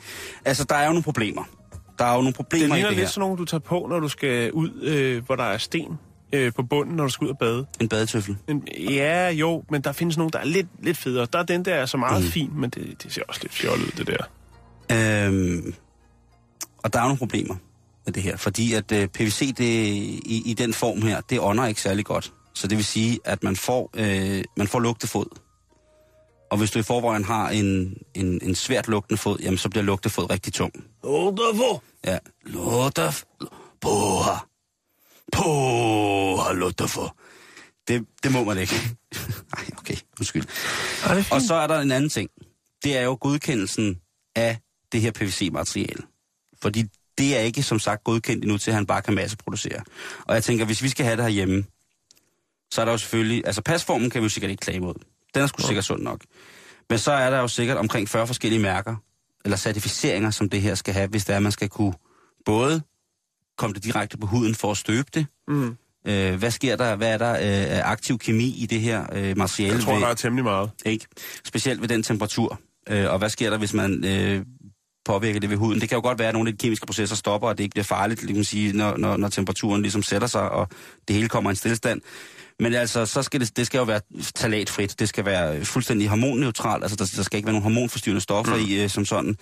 Altså, 0.45 0.63
der 0.63 0.75
er 0.75 0.83
jo 0.85 0.89
nogle 0.89 1.03
problemer. 1.03 1.43
Der 1.99 2.05
er 2.05 2.09
jo 2.09 2.15
nogle 2.15 2.27
Det 2.27 2.35
problemer 2.35 2.65
i 2.75 2.77
ligner 2.77 2.89
det 2.89 2.97
lidt 2.97 3.07
her. 3.07 3.11
sådan 3.11 3.19
nogle, 3.21 3.37
du 3.37 3.45
tager 3.45 3.59
på, 3.61 3.87
når 3.89 3.99
du 3.99 4.07
skal 4.07 4.51
ud, 4.53 4.81
øh, 4.81 5.25
hvor 5.25 5.35
der 5.35 5.43
er 5.43 5.57
sten 5.57 5.99
øh, 6.33 6.53
på 6.53 6.63
bunden, 6.63 6.95
når 6.95 7.03
du 7.03 7.09
skal 7.09 7.25
ud 7.25 7.29
og 7.31 7.37
bade. 7.37 7.65
En 7.81 7.89
badetøffel. 7.89 8.37
Men, 8.47 8.67
ja, 8.77 9.29
jo, 9.29 9.63
men 9.69 9.81
der 9.81 9.91
findes 9.91 10.17
nogle, 10.17 10.31
der 10.31 10.39
er 10.39 10.45
lidt, 10.45 10.67
lidt 10.83 10.97
federe. 10.97 11.27
Der 11.33 11.39
er 11.39 11.43
den 11.43 11.65
der, 11.65 11.73
er 11.73 11.85
så 11.85 11.97
meget 11.97 12.23
mm. 12.23 12.29
fin, 12.29 12.51
men 12.55 12.69
det, 12.69 13.03
det 13.03 13.13
ser 13.13 13.21
også 13.27 13.41
lidt 13.43 13.53
fjollet 13.53 13.85
ud, 13.85 13.91
det 13.91 14.07
der. 14.07 14.23
Øhm, 14.91 15.73
og 16.77 16.93
der 16.93 16.99
er 16.99 17.03
nogle 17.03 17.17
problemer 17.17 17.55
med 18.05 18.13
det 18.13 18.23
her, 18.23 18.37
fordi 18.37 18.73
at 18.73 18.91
øh, 18.91 19.07
PVC 19.07 19.55
det, 19.55 19.63
i, 19.63 20.43
i 20.45 20.53
den 20.53 20.73
form 20.73 21.01
her, 21.01 21.21
det 21.21 21.39
ånder 21.39 21.65
ikke 21.65 21.81
særlig 21.81 22.05
godt. 22.05 22.33
Så 22.53 22.67
det 22.67 22.77
vil 22.77 22.85
sige, 22.85 23.19
at 23.25 23.43
man 23.43 23.55
får, 23.55 23.89
øh, 23.93 24.43
man 24.57 24.67
får 24.67 24.79
lugtefod. 24.79 25.25
Og 26.51 26.57
hvis 26.57 26.71
du 26.71 26.79
i 26.79 26.83
forvejen 26.83 27.23
har 27.23 27.49
en, 27.49 27.97
en, 28.13 28.39
en 28.43 28.55
svært 28.55 28.87
lugtende 28.87 29.17
fod, 29.17 29.37
jamen 29.39 29.57
så 29.57 29.69
bliver 29.69 29.83
lugtefod 29.83 30.29
rigtig 30.29 30.53
tung. 30.53 30.73
Lugtefod! 31.03 31.79
Ja, 32.05 32.17
lugtef... 32.45 33.23
Poha. 35.31 36.19
Poha, 36.39 36.53
lugtefod. 36.53 37.09
Det, 37.87 38.05
det 38.23 38.31
må 38.31 38.43
man 38.43 38.57
ikke. 38.57 38.73
Nej, 39.55 39.65
okay, 39.77 39.95
undskyld. 40.19 40.43
Og 41.09 41.25
fint. 41.25 41.47
så 41.47 41.55
er 41.55 41.67
der 41.67 41.79
en 41.79 41.91
anden 41.91 42.09
ting. 42.09 42.29
det 42.83 42.97
er 42.97 43.01
jo 43.01 43.17
godkendelsen 43.21 44.01
af 44.35 44.57
det 44.91 45.01
her 45.01 45.11
PVC-materiale. 45.11 46.03
Fordi 46.61 46.83
det 47.17 47.37
er 47.37 47.41
ikke, 47.41 47.63
som 47.63 47.79
sagt, 47.79 48.03
godkendt 48.03 48.43
endnu 48.43 48.57
til, 48.57 48.71
at 48.71 48.75
han 48.75 48.85
bare 48.85 49.01
kan 49.01 49.13
masseproducere. 49.13 49.81
Og 50.25 50.35
jeg 50.35 50.43
tænker, 50.43 50.65
hvis 50.65 50.83
vi 50.83 50.89
skal 50.89 51.05
have 51.05 51.17
det 51.17 51.23
herhjemme, 51.23 51.65
så 52.71 52.81
er 52.81 52.85
der 52.85 52.91
jo 52.91 52.97
selvfølgelig... 52.97 53.43
Altså, 53.45 53.61
pasformen 53.61 54.09
kan 54.09 54.21
vi 54.21 54.25
jo 54.25 54.29
sikkert 54.29 54.51
ikke 54.51 54.61
klage 54.61 54.79
mod. 54.79 54.93
Den 55.33 55.41
er 55.41 55.47
sgu 55.47 55.61
sikkert 55.61 55.85
sund 55.85 56.01
nok. 56.03 56.21
Men 56.89 56.99
så 56.99 57.11
er 57.11 57.29
der 57.29 57.39
jo 57.39 57.47
sikkert 57.47 57.77
omkring 57.77 58.09
40 58.09 58.27
forskellige 58.27 58.61
mærker, 58.61 58.95
eller 59.45 59.57
certificeringer, 59.57 60.31
som 60.31 60.49
det 60.49 60.61
her 60.61 60.75
skal 60.75 60.93
have, 60.93 61.07
hvis 61.07 61.25
det 61.25 61.33
er, 61.33 61.37
at 61.37 61.43
man 61.43 61.51
skal 61.51 61.69
kunne 61.69 61.93
både 62.45 62.81
komme 63.59 63.73
det 63.73 63.83
direkte 63.83 64.17
på 64.17 64.27
huden 64.27 64.55
for 64.55 64.71
at 64.71 64.77
støbe 64.77 65.09
det. 65.13 65.25
Mm. 65.47 65.77
Øh, 66.07 66.35
hvad 66.35 66.51
sker 66.51 66.75
der? 66.75 66.95
Hvad 66.95 67.13
er 67.13 67.17
der 67.17 67.31
øh, 67.31 67.77
af 67.77 67.81
aktiv 67.85 68.17
kemi 68.19 68.55
i 68.57 68.65
det 68.65 68.81
her 68.81 69.05
øh, 69.13 69.37
materiale? 69.37 69.75
Jeg 69.75 69.83
tror, 69.83 69.93
ved- 69.93 70.01
der 70.01 70.07
er 70.07 70.13
temmelig 70.13 70.43
meget. 70.43 70.69
ikke? 70.85 71.05
Specielt 71.45 71.81
ved 71.81 71.87
den 71.87 72.03
temperatur. 72.03 72.59
Øh, 72.89 73.11
og 73.11 73.17
hvad 73.17 73.29
sker 73.29 73.49
der, 73.49 73.57
hvis 73.57 73.73
man 73.73 74.05
øh, 74.05 74.45
påvirker 75.05 75.39
det 75.39 75.49
ved 75.49 75.57
huden? 75.57 75.81
Det 75.81 75.89
kan 75.89 75.95
jo 75.95 76.01
godt 76.01 76.19
være, 76.19 76.27
at 76.27 76.33
nogle 76.33 76.49
af 76.49 76.57
de 76.57 76.65
kemiske 76.67 76.85
processer 76.85 77.15
stopper, 77.15 77.47
og 77.47 77.57
det 77.57 77.63
ikke 77.63 77.73
bliver 77.73 77.83
farligt, 77.83 78.19
kan 78.19 78.35
man 78.35 78.43
sige, 78.43 78.73
når, 78.73 78.97
når, 78.97 79.17
når 79.17 79.27
temperaturen 79.29 79.81
ligesom 79.81 80.03
sætter 80.03 80.27
sig, 80.27 80.49
og 80.49 80.67
det 81.07 81.15
hele 81.15 81.29
kommer 81.29 81.49
i 81.49 81.51
en 81.51 81.55
stillestand. 81.55 82.01
Men 82.59 82.73
altså, 82.73 83.05
så 83.05 83.23
skal 83.23 83.39
det, 83.39 83.57
det 83.57 83.65
skal 83.65 83.77
jo 83.77 83.83
være 83.83 84.01
talatfrit. 84.35 84.99
Det 84.99 85.09
skal 85.09 85.25
være 85.25 85.65
fuldstændig 85.65 86.07
hormonneutralt. 86.07 86.83
Altså, 86.83 86.95
der, 86.95 87.13
der 87.15 87.23
skal 87.23 87.37
ikke 87.37 87.47
være 87.47 87.53
nogen 87.53 87.63
hormonforstyrrende 87.63 88.21
stoffer 88.21 88.55
mm. 88.55 88.65
i, 88.67 88.83
øh, 88.83 88.89
som 88.89 89.05
sådan. 89.05 89.35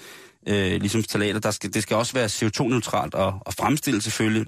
Øh, 0.47 0.81
ligesom 0.81 1.03
talater. 1.03 1.39
Der 1.39 1.51
skal, 1.51 1.73
det 1.73 1.83
skal 1.83 1.97
også 1.97 2.13
være 2.13 2.25
CO2-neutralt 2.25 3.13
og, 3.13 3.39
og 3.41 3.53
fremstillet 3.53 4.03
selvfølgelig. 4.03 4.45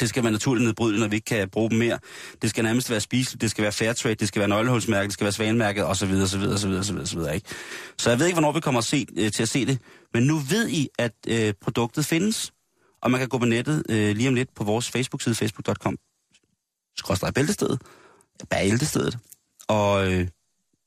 Det 0.00 0.08
skal 0.08 0.22
være 0.22 0.32
naturligt 0.32 0.64
nedbrydeligt, 0.64 1.00
når 1.00 1.08
vi 1.08 1.16
ikke 1.16 1.24
kan 1.24 1.48
bruge 1.48 1.70
dem 1.70 1.78
mere. 1.78 1.98
Det 2.42 2.50
skal 2.50 2.64
nærmest 2.64 2.90
være 2.90 3.00
spiseligt, 3.00 3.40
det 3.40 3.50
skal 3.50 3.62
være 3.62 3.72
fair 3.72 3.92
trade, 3.92 4.14
det 4.14 4.28
skal 4.28 4.40
være 4.40 4.48
nøglehulsmærket, 4.48 5.04
det 5.04 5.12
skal 5.12 5.24
være 5.24 5.32
svanemærket, 5.32 5.84
osv. 5.84 6.10
osv., 6.22 6.22
osv., 6.22 6.42
osv., 6.42 6.70
osv., 6.70 6.98
osv. 6.98 7.34
Ikke? 7.34 7.46
Så 7.98 8.10
jeg 8.10 8.18
ved 8.18 8.26
ikke, 8.26 8.34
hvornår 8.34 8.52
vi 8.52 8.60
kommer 8.60 8.78
at 8.78 8.84
se, 8.84 9.06
øh, 9.16 9.32
til 9.32 9.42
at 9.42 9.48
se 9.48 9.66
det. 9.66 9.78
Men 10.14 10.22
nu 10.22 10.38
ved 10.38 10.68
I, 10.68 10.88
at 10.98 11.12
øh, 11.28 11.54
produktet 11.60 12.06
findes, 12.06 12.52
og 13.02 13.10
man 13.10 13.20
kan 13.20 13.28
gå 13.28 13.38
på 13.38 13.44
nettet 13.44 13.82
øh, 13.88 14.16
lige 14.16 14.28
om 14.28 14.34
lidt 14.34 14.54
på 14.54 14.64
vores 14.64 14.90
Facebook-side, 14.90 15.34
facebook.com, 15.34 15.98
skråstrej 16.96 17.30
bæltestedet, 17.30 17.82
bæltestedet, 18.50 19.18
og 19.68 20.12
øh, 20.12 20.28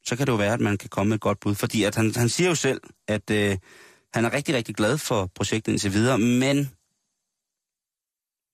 så 0.06 0.16
kan 0.16 0.28
det 0.28 0.32
jo 0.32 0.38
være, 0.38 0.54
at 0.54 0.60
man 0.60 0.78
kan 0.78 0.90
komme 0.90 1.10
med 1.10 1.16
et 1.16 1.22
godt 1.22 1.40
bud. 1.40 1.56
Fordi 1.56 1.84
at 1.84 1.96
han, 1.96 2.14
han 2.16 2.30
siger 2.30 2.48
jo 2.48 2.56
selv, 2.56 2.82
at 3.08 3.32
øh, 3.32 3.58
han 4.14 4.26
er 4.26 4.34
rigtig, 4.34 4.56
rigtig 4.56 4.76
glad 4.76 4.98
for 4.98 5.26
projektet 5.26 5.72
indtil 5.72 5.94
videre, 5.94 6.18
men 6.18 6.70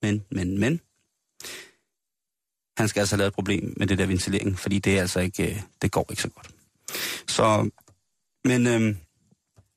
men, 0.01 0.26
men, 0.32 0.60
men. 0.60 0.82
Han 2.78 2.88
skal 2.88 2.99
altså 2.99 3.16
have 3.16 3.18
lavet 3.18 3.28
et 3.28 3.34
problem 3.34 3.74
med 3.78 3.88
det 3.88 3.97
der 3.97 4.05
ventilering, 4.05 4.60
fordi 4.60 4.80
det 4.80 4.97
er 4.97 5.01
altså 5.01 5.20
ikke, 5.20 5.51
øh, 5.51 5.62
det 5.82 5.91
går 5.91 6.05
ikke 6.10 6.22
så 6.22 6.30
godt. 6.30 6.49
Så, 7.28 7.70
men 8.43 8.68
øh, 8.68 8.95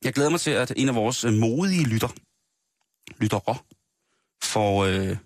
jeg 0.03 0.13
glæder 0.13 0.29
mig 0.29 0.39
til, 0.39 0.51
at 0.51 0.73
en 0.75 0.89
af 0.89 0.95
vores 0.95 1.23
øh, 1.23 1.33
modige 1.33 1.83
lytter, 1.83 2.07
lyttere, 3.17 3.57
får, 4.43 4.85
øh, 4.85 5.17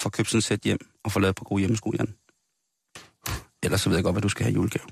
får 0.00 0.10
købt 0.10 0.28
sådan 0.28 0.38
et 0.38 0.44
sæt 0.44 0.60
hjem 0.60 0.78
og 1.04 1.12
får 1.12 1.20
lavet 1.20 1.36
på 1.36 1.44
gode 1.44 1.60
hjemmesko, 1.60 1.92
Jan. 1.98 2.14
Ellers 3.62 3.80
så 3.80 3.88
ved 3.88 3.96
jeg 3.96 4.04
godt, 4.04 4.14
hvad 4.14 4.22
du 4.22 4.28
skal 4.28 4.44
have 4.44 4.52
i 4.52 4.54
julegave. 4.54 4.86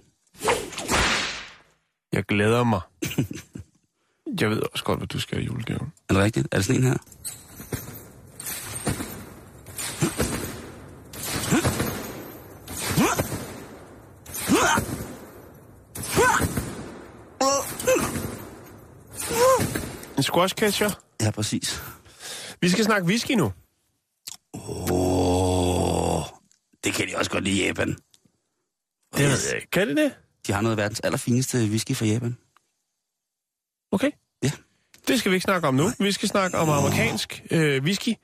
Jeg 2.13 2.25
glæder 2.25 2.65
mig. 2.65 2.81
Jeg 4.41 4.51
ved 4.51 4.63
også 4.73 4.85
godt, 4.85 4.99
hvad 4.99 5.09
du 5.09 5.21
skal 5.21 5.37
have 5.39 5.43
i 5.43 5.47
julegave. 5.47 5.81
Er 6.09 6.15
det 6.15 6.23
rigtigt? 6.23 6.49
Er 6.53 6.57
det 6.57 6.67
sådan 6.67 6.83
en 6.83 6.89
her? 6.89 6.97
En 20.17 20.23
squashcatcher. 20.23 20.91
Ja, 21.23 21.31
præcis. 21.31 21.83
Vi 22.61 22.69
skal 22.69 22.85
snakke 22.85 23.07
whisky 23.07 23.33
nu. 23.33 23.53
Oh, 24.55 26.23
det 26.85 26.95
kan 26.95 27.09
de 27.09 27.17
også 27.17 27.31
godt 27.31 27.45
lide 27.45 27.57
i 27.63 27.67
Japan. 27.67 27.89
Det 27.89 29.25
ved 29.25 29.39
jeg 29.49 29.55
ikke. 29.57 29.71
Kan 29.71 29.89
det 29.89 29.97
det? 29.97 30.13
De 30.47 30.53
har 30.53 30.61
noget 30.61 30.73
af 30.73 30.83
verdens 30.83 31.01
allerfineste 31.01 31.59
whisky 31.59 31.97
fra 31.97 32.07
Japan. 32.07 32.37
Okay. 33.93 34.11
Ja. 34.43 34.51
Det 35.09 35.19
skal 35.19 35.31
vi 35.31 35.37
ikke 35.37 35.45
snakke 35.45 35.69
om 35.69 35.75
nu. 35.75 35.85
Vi 35.99 36.13
skal 36.13 36.29
snakke 36.29 36.59
om 36.59 36.69
amerikansk 36.69 37.43
øh, 37.51 37.83
whisky. 37.83 38.15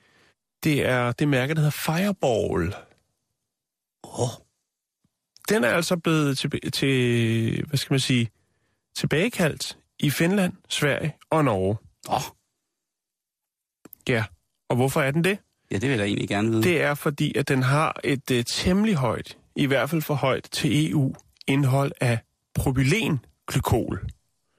Det 0.63 0.85
er 0.85 1.11
det 1.11 1.27
mærke, 1.27 1.53
der 1.53 1.59
hedder 1.59 1.71
Fireball. 1.71 2.75
Åh, 4.03 4.19
oh, 4.21 4.29
Den 5.49 5.63
er 5.63 5.69
altså 5.69 5.97
blevet 5.97 6.37
til, 6.37 6.71
til 6.71 7.65
hvad 7.65 7.77
skal 7.77 7.93
man 7.93 7.99
sige, 7.99 8.29
tilbagekaldt 8.95 9.77
i 9.99 10.09
Finland, 10.09 10.53
Sverige 10.69 11.15
og 11.29 11.45
Norge. 11.45 11.77
oh. 12.09 12.21
Ja. 14.07 14.25
Og 14.69 14.75
hvorfor 14.75 15.01
er 15.01 15.11
den 15.11 15.23
det? 15.23 15.37
ja, 15.73 15.77
det 15.77 15.89
vil 15.89 15.97
jeg 15.97 16.05
egentlig 16.05 16.29
gerne 16.29 16.49
vide. 16.49 16.63
Det 16.63 16.81
er 16.81 16.93
fordi, 16.93 17.37
at 17.37 17.47
den 17.47 17.63
har 17.63 17.99
et 18.03 18.31
uh, 18.31 18.37
temmelig 18.47 18.95
højt, 18.95 19.37
i 19.55 19.65
hvert 19.65 19.89
fald 19.89 20.01
for 20.01 20.13
højt 20.13 20.43
til 20.51 20.91
EU, 20.91 21.13
indhold 21.47 21.91
af 22.01 22.19
propylenglykol. 22.55 24.07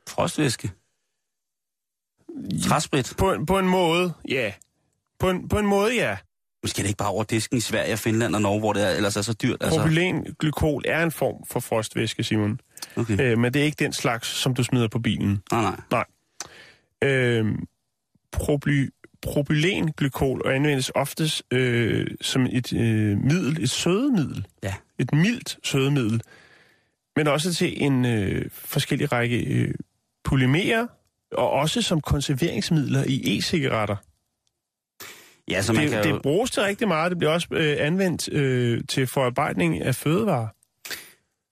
Frostvæske. 0.09 0.71
Træsprit. 2.63 3.15
På, 3.19 3.33
en- 3.33 3.47
på 3.47 3.59
en 3.59 3.69
måde, 3.69 4.13
ja. 4.29 4.53
På 5.19 5.31
en, 5.31 5.49
på 5.49 5.59
en 5.59 5.67
måde, 5.67 5.95
ja. 5.95 6.17
Måske 6.63 6.81
er 6.81 6.83
det 6.83 6.89
ikke 6.89 6.99
bare 6.99 7.09
over 7.11 7.25
disken 7.25 7.57
i 7.59 7.61
Sverige, 7.61 7.97
Finland 7.97 8.35
og 8.35 8.43
Norge, 8.43 8.59
hvor 8.61 8.73
det 8.73 8.83
er, 8.83 8.91
ellers 8.91 9.17
er 9.17 9.23
så 9.23 9.33
dyrt. 9.33 9.57
Altså. 9.61 9.81
Propylenglykol 9.81 10.83
er 10.87 11.03
en 11.03 11.11
form 11.13 11.45
for 11.51 11.61
frostvæske, 11.61 12.25
Simon. 12.25 12.61
Okay. 12.97 13.21
Øh, 13.21 13.39
men 13.39 13.55
det 13.55 13.61
er 13.61 13.65
ikke 13.67 13.85
den 13.85 13.93
slags, 13.93 14.29
som 14.29 14.55
du 14.55 14.63
smider 14.63 14.89
på 14.89 14.99
bilen. 14.99 15.43
Nej, 15.53 15.63
nej. 15.63 15.81
Nej. 15.91 16.05
Øh, 17.11 17.47
proply, 18.33 18.89
propylenglykol 19.23 20.43
anvendes 20.47 20.91
oftest 20.95 21.43
øh, 21.51 22.07
som 22.21 22.47
et 22.53 22.73
øh, 22.73 23.19
middel, 23.19 23.63
et 23.63 23.71
sødemiddel. 23.71 24.47
Ja. 24.63 24.75
Et 24.99 25.13
mildt 25.13 25.59
sødemiddel. 25.63 26.23
Men 27.17 27.27
også 27.27 27.55
til 27.55 27.83
en 27.85 28.05
øh, 28.05 28.51
forskellig 28.53 29.13
række 29.13 29.45
øh, 29.45 29.75
polymerer, 30.25 30.87
og 31.35 31.51
også 31.51 31.83
som 31.83 32.01
konserveringsmidler 32.01 33.05
i 33.07 33.39
e-cigaretter. 33.39 33.97
Ja, 35.51 35.63
så 35.63 35.73
man 35.73 35.83
Det, 35.83 35.91
kan 35.91 36.05
jo... 36.09 36.15
det 36.15 36.23
bruges 36.23 36.51
til 36.51 36.63
rigtig 36.63 36.89
meget. 36.89 37.11
Det 37.11 37.19
bliver 37.19 37.33
også 37.33 37.49
øh, 37.51 37.77
anvendt 37.81 38.29
øh, 38.33 38.81
til 38.89 39.07
forarbejdning 39.07 39.83
af 39.83 39.95
fødevarer. 39.95 40.49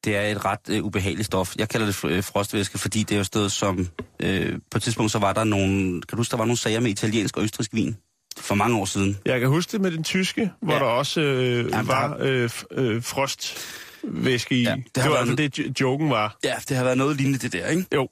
Det 0.04 0.16
er 0.16 0.22
et 0.22 0.44
ret 0.44 0.58
øh, 0.70 0.84
ubehageligt 0.84 1.26
stof. 1.26 1.56
Jeg 1.58 1.68
kalder 1.68 1.86
det 1.86 2.04
øh, 2.04 2.22
frostvæske, 2.24 2.78
fordi 2.78 3.02
det 3.02 3.12
er 3.14 3.18
jo 3.18 3.24
stedet 3.24 3.52
som... 3.52 3.88
Øh, 4.20 4.58
på 4.70 4.78
et 4.78 4.82
tidspunkt 4.82 5.12
så 5.12 5.18
var 5.18 5.32
der 5.32 5.44
nogle... 5.44 5.92
Kan 5.92 6.08
du 6.10 6.16
huske, 6.16 6.30
der 6.30 6.36
var 6.36 6.44
nogle 6.44 6.58
sager 6.58 6.80
med 6.80 6.90
italiensk 6.90 7.36
og 7.36 7.42
østrisk 7.42 7.70
vin? 7.74 7.96
For 8.38 8.54
mange 8.54 8.76
år 8.78 8.84
siden. 8.84 9.18
Jeg 9.26 9.40
kan 9.40 9.48
huske 9.48 9.72
det 9.72 9.80
med 9.80 9.90
den 9.90 10.04
tyske, 10.04 10.50
hvor 10.62 10.72
Ja. 10.72 10.78
der 10.78 10.84
også 10.84 11.20
øh, 11.20 11.70
Jamen, 11.70 11.88
var 11.88 12.16
øh, 12.20 12.50
øh, 12.70 13.02
frostvæske 13.02 14.54
i. 14.56 14.62
Ja, 14.62 14.74
det 14.74 14.84
det, 14.94 15.02
har 15.02 15.10
var 15.10 15.16
været 15.16 15.40
altså 15.40 15.60
det, 15.62 15.66
jo- 15.66 15.72
joken 15.80 16.10
var. 16.10 16.36
Ja, 16.44 16.54
det 16.68 16.76
har 16.76 16.84
været 16.84 16.98
noget 16.98 17.16
lignende 17.16 17.38
det 17.38 17.52
der, 17.52 17.66
ikke? 17.66 17.84
Jo. 17.94 18.08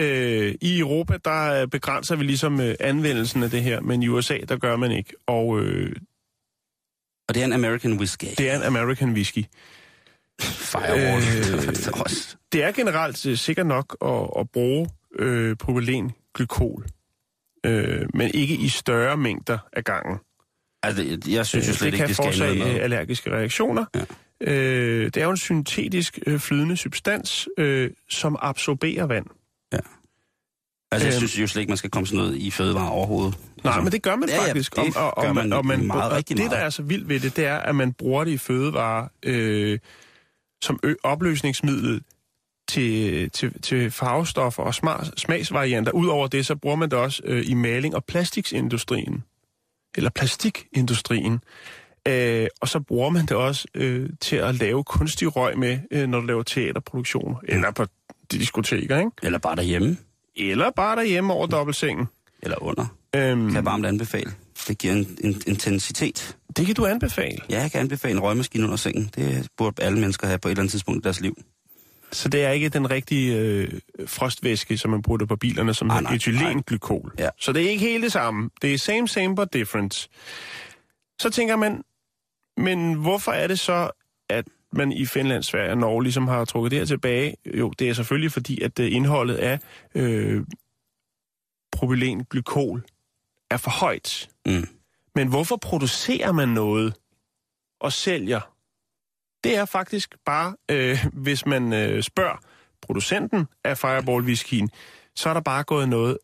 Øh, 0.00 0.54
I 0.60 0.78
Europa, 0.78 1.16
der 1.24 1.62
øh, 1.62 1.68
begrænser 1.68 2.16
vi 2.16 2.24
ligesom 2.24 2.60
øh, 2.60 2.74
anvendelsen 2.80 3.42
af 3.42 3.50
det 3.50 3.62
her, 3.62 3.80
men 3.80 4.02
i 4.02 4.08
USA, 4.08 4.38
der 4.48 4.56
gør 4.56 4.76
man 4.76 4.92
ikke. 4.92 5.12
Og 5.26 5.60
øh, 5.60 5.92
Og 7.28 7.34
det 7.34 7.40
er 7.40 7.44
en 7.44 7.52
American 7.52 7.92
whisky. 7.98 8.24
det 8.38 8.50
er 8.50 8.56
en 8.56 8.62
American 8.62 9.12
whisky. 9.12 9.44
Firewall. 10.40 11.22
Øh. 11.22 11.74
Det 12.52 12.64
er 12.64 12.72
generelt 12.72 13.26
øh, 13.26 13.36
sikkert 13.36 13.66
nok 13.66 13.96
at, 14.04 14.40
at 14.40 14.50
bruge 14.50 14.88
øh, 15.18 15.56
propylenglykol, 15.56 16.86
øh, 17.66 18.06
men 18.14 18.30
ikke 18.34 18.54
i 18.54 18.68
større 18.68 19.16
mængder 19.16 19.58
af 19.72 19.84
gangen. 19.84 20.18
altså, 20.82 21.18
jeg- 21.28 21.46
synes 21.46 21.66
jo 21.66 21.70
Øh, 21.70 21.76
slet 21.76 21.80
det 21.80 21.86
ikke, 21.86 21.96
kan 21.98 22.08
det 22.08 22.16
skal 22.16 22.24
forårsage 22.24 22.58
noget 22.58 22.68
øh, 22.68 22.74
med. 22.74 22.82
allergiske 22.82 23.30
reaktioner. 23.30 23.84
Ja. 23.94 24.04
Øh, 24.52 25.04
det 25.04 25.16
er 25.16 25.24
jo 25.24 25.30
en 25.30 25.36
syntetisk 25.36 26.18
øh, 26.26 26.38
flydende 26.38 26.76
substans, 26.76 27.48
øh, 27.58 27.90
som 28.10 28.36
absorberer 28.40 29.06
vand. 29.06 29.26
Altså, 30.92 31.08
jeg 31.08 31.14
øhm, 31.14 31.18
synes 31.18 31.38
jo 31.38 31.46
slet 31.46 31.60
ikke, 31.60 31.70
man 31.70 31.76
skal 31.76 31.90
komme 31.90 32.06
sådan 32.06 32.24
noget 32.24 32.36
i 32.36 32.50
fødevare 32.50 32.90
overhovedet. 32.90 33.38
Nej, 33.64 33.70
Altså, 33.72 33.80
men 33.82 33.92
det 33.92 34.02
gør 34.02 34.16
man 34.16 34.28
Ja, 34.28 34.34
ja, 34.34 34.48
faktisk. 34.48 34.76
det 34.76 34.96
og, 34.96 35.18
og, 35.18 35.24
gør 35.24 35.32
man 35.32 35.52
og, 35.52 35.66
man, 35.66 35.86
meget, 35.86 36.12
og 36.12 36.28
det, 36.28 36.38
der 36.38 36.56
er 36.56 36.70
så 36.70 36.82
vildt 36.82 37.08
ved 37.08 37.20
det, 37.20 37.36
det 37.36 37.46
er, 37.46 37.56
at 37.56 37.74
man 37.74 37.92
bruger 37.92 38.24
det 38.24 38.30
i 38.30 38.38
fødevarer 38.38 39.08
øh, 39.22 39.78
som 40.62 40.80
ø- 40.82 40.94
opløsningsmiddel 41.02 42.02
til, 42.68 43.30
til, 43.30 43.62
til 43.62 43.90
farvestoffer 43.90 44.62
og 44.62 44.74
smag, 44.74 44.98
smagsvarianter. 45.16 45.92
Udover 45.92 46.26
det, 46.26 46.46
så 46.46 46.54
bruger 46.56 46.76
man 46.76 46.90
det 46.90 46.98
også 46.98 47.22
øh, 47.24 47.50
i 47.50 47.54
maling- 47.54 47.94
og 47.94 48.04
plastiksindustrien. 48.04 49.24
Eller 49.96 50.10
plastikindustrien. 50.10 51.38
Øh, 52.08 52.46
og 52.60 52.68
så 52.68 52.80
bruger 52.80 53.10
man 53.10 53.22
det 53.26 53.36
også 53.36 53.68
øh, 53.74 54.10
til 54.20 54.36
at 54.36 54.54
lave 54.54 54.84
kunstig 54.84 55.36
røg 55.36 55.58
med, 55.58 55.78
øh, 55.90 56.08
når 56.08 56.20
du 56.20 56.26
laver 56.26 56.42
teaterproduktioner. 56.42 57.36
Eller 57.48 57.70
på 57.70 57.86
diskoteker, 58.32 58.98
ikke? 58.98 59.10
Eller 59.22 59.38
bare 59.38 59.56
derhjemme. 59.56 59.96
Eller 60.36 60.70
bare 60.70 60.96
derhjemme 60.96 61.32
over 61.32 61.46
dobbeltsengen. 61.46 62.06
Eller 62.42 62.62
under. 62.62 62.86
Øhm, 63.16 63.46
Kan 63.46 63.54
jeg 63.54 63.64
varmt 63.64 63.86
anbefale. 63.86 64.32
Det 64.68 64.78
giver 64.78 64.94
en, 64.94 65.18
en 65.24 65.42
intensitet. 65.46 66.36
det 66.56 66.66
kan 66.66 66.74
du 66.74 66.86
anbefale. 66.86 67.38
Ja, 67.50 67.60
jeg 67.60 67.70
kan 67.72 67.80
anbefale 67.80 68.12
en 68.14 68.20
røgmaskine 68.20 68.64
under 68.64 68.76
sengen. 68.76 69.10
Det 69.16 69.48
burde 69.56 69.82
alle 69.82 69.98
mennesker 70.00 70.26
have 70.26 70.38
på 70.38 70.48
et 70.48 70.52
eller 70.52 70.62
andet 70.62 70.70
tidspunkt 70.70 70.98
i 70.98 71.02
deres 71.04 71.20
liv. 71.20 71.38
Så 72.12 72.28
det 72.28 72.44
er 72.44 72.50
ikke 72.50 72.68
den 72.68 72.90
rigtige 72.90 73.36
øh, 73.36 73.72
frostvæske, 74.06 74.78
som 74.78 74.90
man 74.90 75.02
putter 75.02 75.26
på 75.26 75.36
bilerne, 75.36 75.74
som 75.74 75.90
er 75.90 76.00
nej, 76.00 76.14
etylenglykol. 76.14 77.14
Ja. 77.18 77.28
Så 77.40 77.52
det 77.52 77.62
er 77.66 77.70
ikke 77.70 77.84
helt 77.84 78.02
det 78.04 78.12
samme. 78.12 78.50
Det 78.62 78.74
er 78.74 78.78
same, 78.78 79.08
same, 79.08 79.36
but 79.36 79.52
different. 79.52 80.08
Så 81.20 81.30
tænker 81.30 81.56
man, 81.56 81.82
men 82.56 82.94
hvorfor 82.94 83.32
er 83.32 83.46
det 83.46 83.58
så, 83.58 83.90
at 84.30 84.44
man 84.76 84.92
i 84.92 85.06
Finland, 85.06 85.42
Sverige 85.42 85.70
og 85.70 85.78
Norge 85.78 86.02
ligesom 86.02 86.28
har 86.28 86.44
trukket 86.44 86.70
det 86.70 86.78
her 86.78 86.86
tilbage? 86.86 87.36
Jo, 87.54 87.70
det 87.70 87.88
er 87.88 87.92
selvfølgelig 87.92 88.32
fordi, 88.32 88.62
at 88.62 88.78
øh, 88.78 88.92
indholdet 88.92 89.34
af 89.34 89.58
øh, 89.94 90.44
propylenglykol 91.72 92.84
er 93.50 93.56
for 93.56 93.70
højt. 93.70 94.28
Mm. 94.46 94.68
Men 95.14 95.28
hvorfor 95.28 95.56
producerer 95.56 96.32
man 96.32 96.48
noget 96.48 96.94
og 97.80 97.92
sælger? 97.92 98.40
Det 99.44 99.56
er 99.56 99.64
faktisk 99.64 100.14
bare, 100.24 100.56
øh, 100.70 101.06
hvis 101.12 101.46
man 101.46 101.72
øh, 101.72 102.02
spørger 102.02 102.36
producenten 102.82 103.46
af 103.64 103.78
Fireball 103.78 104.24
Whiskyen, 104.24 104.70
så 105.14 105.28
er 105.28 105.34
der 105.34 105.40
bare 105.40 105.64
gået 105.64 105.88
noget 105.88 106.18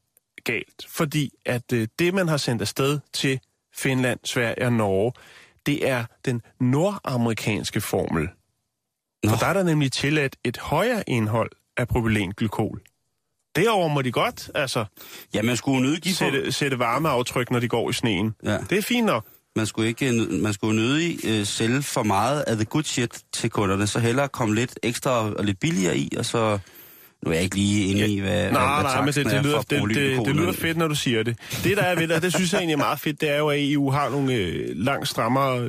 galt. 0.44 0.86
Fordi 0.88 1.30
at 1.44 1.72
øh, 1.72 1.88
det, 1.98 2.14
man 2.14 2.28
har 2.28 2.36
sendt 2.36 2.62
afsted 2.62 3.00
til 3.12 3.40
Finland, 3.74 4.20
Sverige 4.24 4.66
og 4.66 4.72
Norge, 4.72 5.12
det 5.66 5.88
er 5.88 6.04
den 6.24 6.42
nordamerikanske 6.60 7.80
formel. 7.80 8.28
Nå. 9.24 9.30
For 9.30 9.36
der 9.36 9.46
er 9.46 9.52
der 9.52 9.62
nemlig 9.62 9.92
tilladt 9.92 10.36
et 10.44 10.56
højere 10.56 11.02
indhold 11.06 11.50
af 11.76 11.88
propylenglykol. 11.88 12.80
Derover 13.56 13.88
må 13.88 14.02
de 14.02 14.12
godt 14.12 14.50
altså, 14.54 14.84
Ja, 15.34 15.42
man 15.42 15.56
skulle 15.56 15.82
nødig 15.82 16.00
give 16.00 16.14
sætte, 16.14 16.52
sætte 16.52 16.78
varmeaftryk, 16.78 17.50
når 17.50 17.60
de 17.60 17.68
går 17.68 17.90
i 17.90 17.92
sneen. 17.92 18.34
Ja. 18.44 18.58
Det 18.70 18.78
er 18.78 18.82
fint 18.82 19.06
nok. 19.06 19.26
Man 19.56 19.66
skulle 19.66 19.88
ikke 19.88 20.08
øh, 20.08 20.42
man 20.42 20.52
skulle 20.52 20.76
nødig 20.76 21.18
øh, 21.26 21.46
sælge 21.46 21.82
for 21.82 22.02
meget 22.02 22.40
af 22.40 22.56
the 22.56 22.64
good 22.64 22.82
shit 22.82 23.20
til 23.32 23.50
kunderne, 23.50 23.86
så 23.86 23.98
hellere 23.98 24.28
komme 24.28 24.54
lidt 24.54 24.78
ekstra 24.82 25.10
og 25.10 25.44
lidt 25.44 25.60
billigere 25.60 25.96
i, 25.96 26.12
og 26.18 26.24
så... 26.24 26.58
Nu 27.24 27.30
er 27.30 27.34
jeg 27.34 27.44
ikke 27.44 27.56
lige 27.56 27.86
inde 27.86 28.08
i, 28.08 28.20
hvad, 28.20 28.30
hvad, 28.30 28.52
Nej, 28.52 28.82
hvad 28.82 28.90
nej, 28.90 29.00
men 29.00 29.06
det, 29.06 29.26
det, 29.26 29.32
er 29.32 29.42
lyder, 29.42 29.60
det, 29.60 29.94
det, 29.94 30.26
det 30.26 30.36
lyder 30.36 30.52
fedt, 30.52 30.76
når 30.76 30.88
du 30.88 30.94
siger 30.94 31.22
det. 31.22 31.38
Det, 31.64 31.76
der 31.76 31.82
er 31.82 31.94
ved 31.94 32.08
det, 32.08 32.22
det 32.22 32.34
synes 32.34 32.52
jeg 32.52 32.58
egentlig 32.58 32.72
er 32.72 32.78
meget 32.78 33.00
fedt, 33.00 33.20
det 33.20 33.30
er 33.30 33.38
jo, 33.38 33.48
at 33.48 33.72
EU 33.72 33.90
har 33.90 34.08
nogle 34.08 34.34
øh, 34.34 34.68
langt 34.76 35.08
strammere 35.08 35.68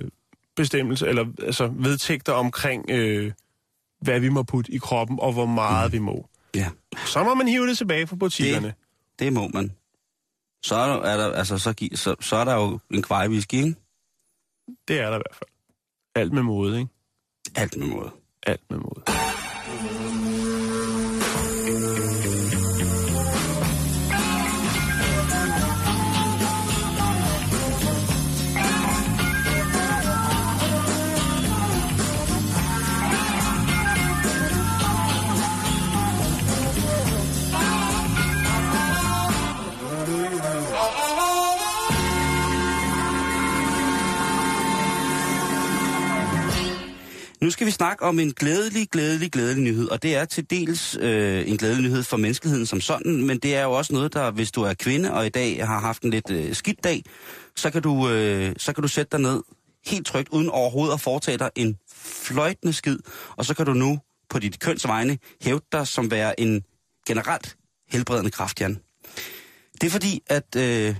bestemmelser, 0.56 1.08
eller 1.08 1.26
altså 1.44 1.72
vedtægter 1.80 2.34
omkring, 2.34 2.92
øh, 2.92 3.32
hvad 4.04 4.20
vi 4.20 4.30
må 4.30 4.44
putte 4.44 4.72
i 4.72 4.78
kroppen, 4.78 5.20
og 5.20 5.34
hvor 5.34 5.46
meget 5.46 5.92
mm. 5.92 5.94
vi 5.94 6.00
må. 6.00 6.30
Ja, 6.56 6.70
Så 7.06 7.24
må 7.24 7.34
man 7.34 7.48
hive 7.48 7.68
det 7.68 7.78
tilbage 7.78 8.08
fra 8.08 8.16
butikkerne. 8.16 8.68
Det. 8.68 8.76
det 9.20 9.34
må 9.34 9.48
man. 9.48 9.72
Så 10.64 10.76
er 10.76 10.88
der, 10.88 11.02
er 11.02 11.18
der, 11.18 11.34
altså, 11.36 11.58
så, 11.58 11.74
så, 11.96 12.16
så 12.20 12.36
er 12.36 12.46
der 12.46 12.54
jo 12.54 12.80
en 12.92 13.02
kvejwhisky, 13.02 13.54
ikke? 13.54 13.76
det 14.88 15.00
er 15.00 15.10
der 15.10 15.16
i 15.16 15.22
hvert 15.26 15.36
fald. 15.36 15.50
Alt 16.16 16.34
med 16.34 16.44
måde, 16.44 16.80
ikke? 16.80 16.92
Alt 17.56 17.78
med 17.78 17.88
måde. 17.88 18.12
Alt 18.44 18.62
med 18.70 18.80
måde. 18.80 19.04
Nu 47.44 47.50
skal 47.50 47.68
vi 47.68 47.72
snakke 47.72 48.06
om 48.06 48.20
en 48.20 48.34
glædelig, 48.34 48.90
glædelig, 48.90 49.32
glædelig 49.32 49.64
nyhed, 49.64 49.90
og 49.90 50.04
det 50.04 50.16
er 50.16 50.26
til 50.26 50.50
dels 50.50 50.98
øh, 51.00 51.50
en 51.50 51.58
glædelig 51.58 51.84
nyhed 51.84 52.04
for 52.04 52.18
menneskeheden 52.18 52.66
som 52.66 52.82
sådan, 52.82 53.28
men 53.28 53.40
det 53.40 53.56
er 53.56 53.64
jo 53.64 53.72
også 53.72 53.94
noget, 53.94 54.14
der, 54.14 54.32
hvis 54.32 54.52
du 54.52 54.62
er 54.62 54.74
kvinde 54.74 55.14
og 55.14 55.26
i 55.26 55.30
dag 55.30 55.68
har 55.68 55.80
haft 55.80 56.04
en 56.04 56.10
lidt 56.10 56.30
øh, 56.30 56.56
skidt 56.56 56.84
dag, 56.84 57.04
så 57.56 57.70
kan, 57.70 57.82
du, 57.82 58.10
øh, 58.10 58.56
så 58.58 58.74
kan 58.74 58.82
du 58.82 58.88
sætte 58.88 59.12
dig 59.12 59.20
ned 59.20 59.44
helt 59.86 60.06
trygt, 60.06 60.30
uden 60.30 60.50
overhovedet 60.50 60.94
at 60.94 61.02
foretage 61.02 61.38
dig 61.38 61.50
en 61.56 61.78
fløjtende 61.96 62.74
skid, 62.74 62.98
og 63.36 63.46
så 63.46 63.54
kan 63.54 63.66
du 63.66 63.74
nu 63.74 64.00
på 64.30 64.40
dit 64.40 64.60
køns 64.60 64.88
vegne 64.88 65.18
hævde 65.42 65.66
dig 65.72 65.88
som 65.88 66.12
være 66.12 66.40
en 66.40 66.64
generelt 67.08 67.58
helbredende 67.92 68.32
kraft, 68.32 68.62
Jan. 68.62 68.80
Det 69.82 69.88
er 69.88 69.92
fordi, 69.92 70.24
at 70.28 70.56
øh, 70.58 70.96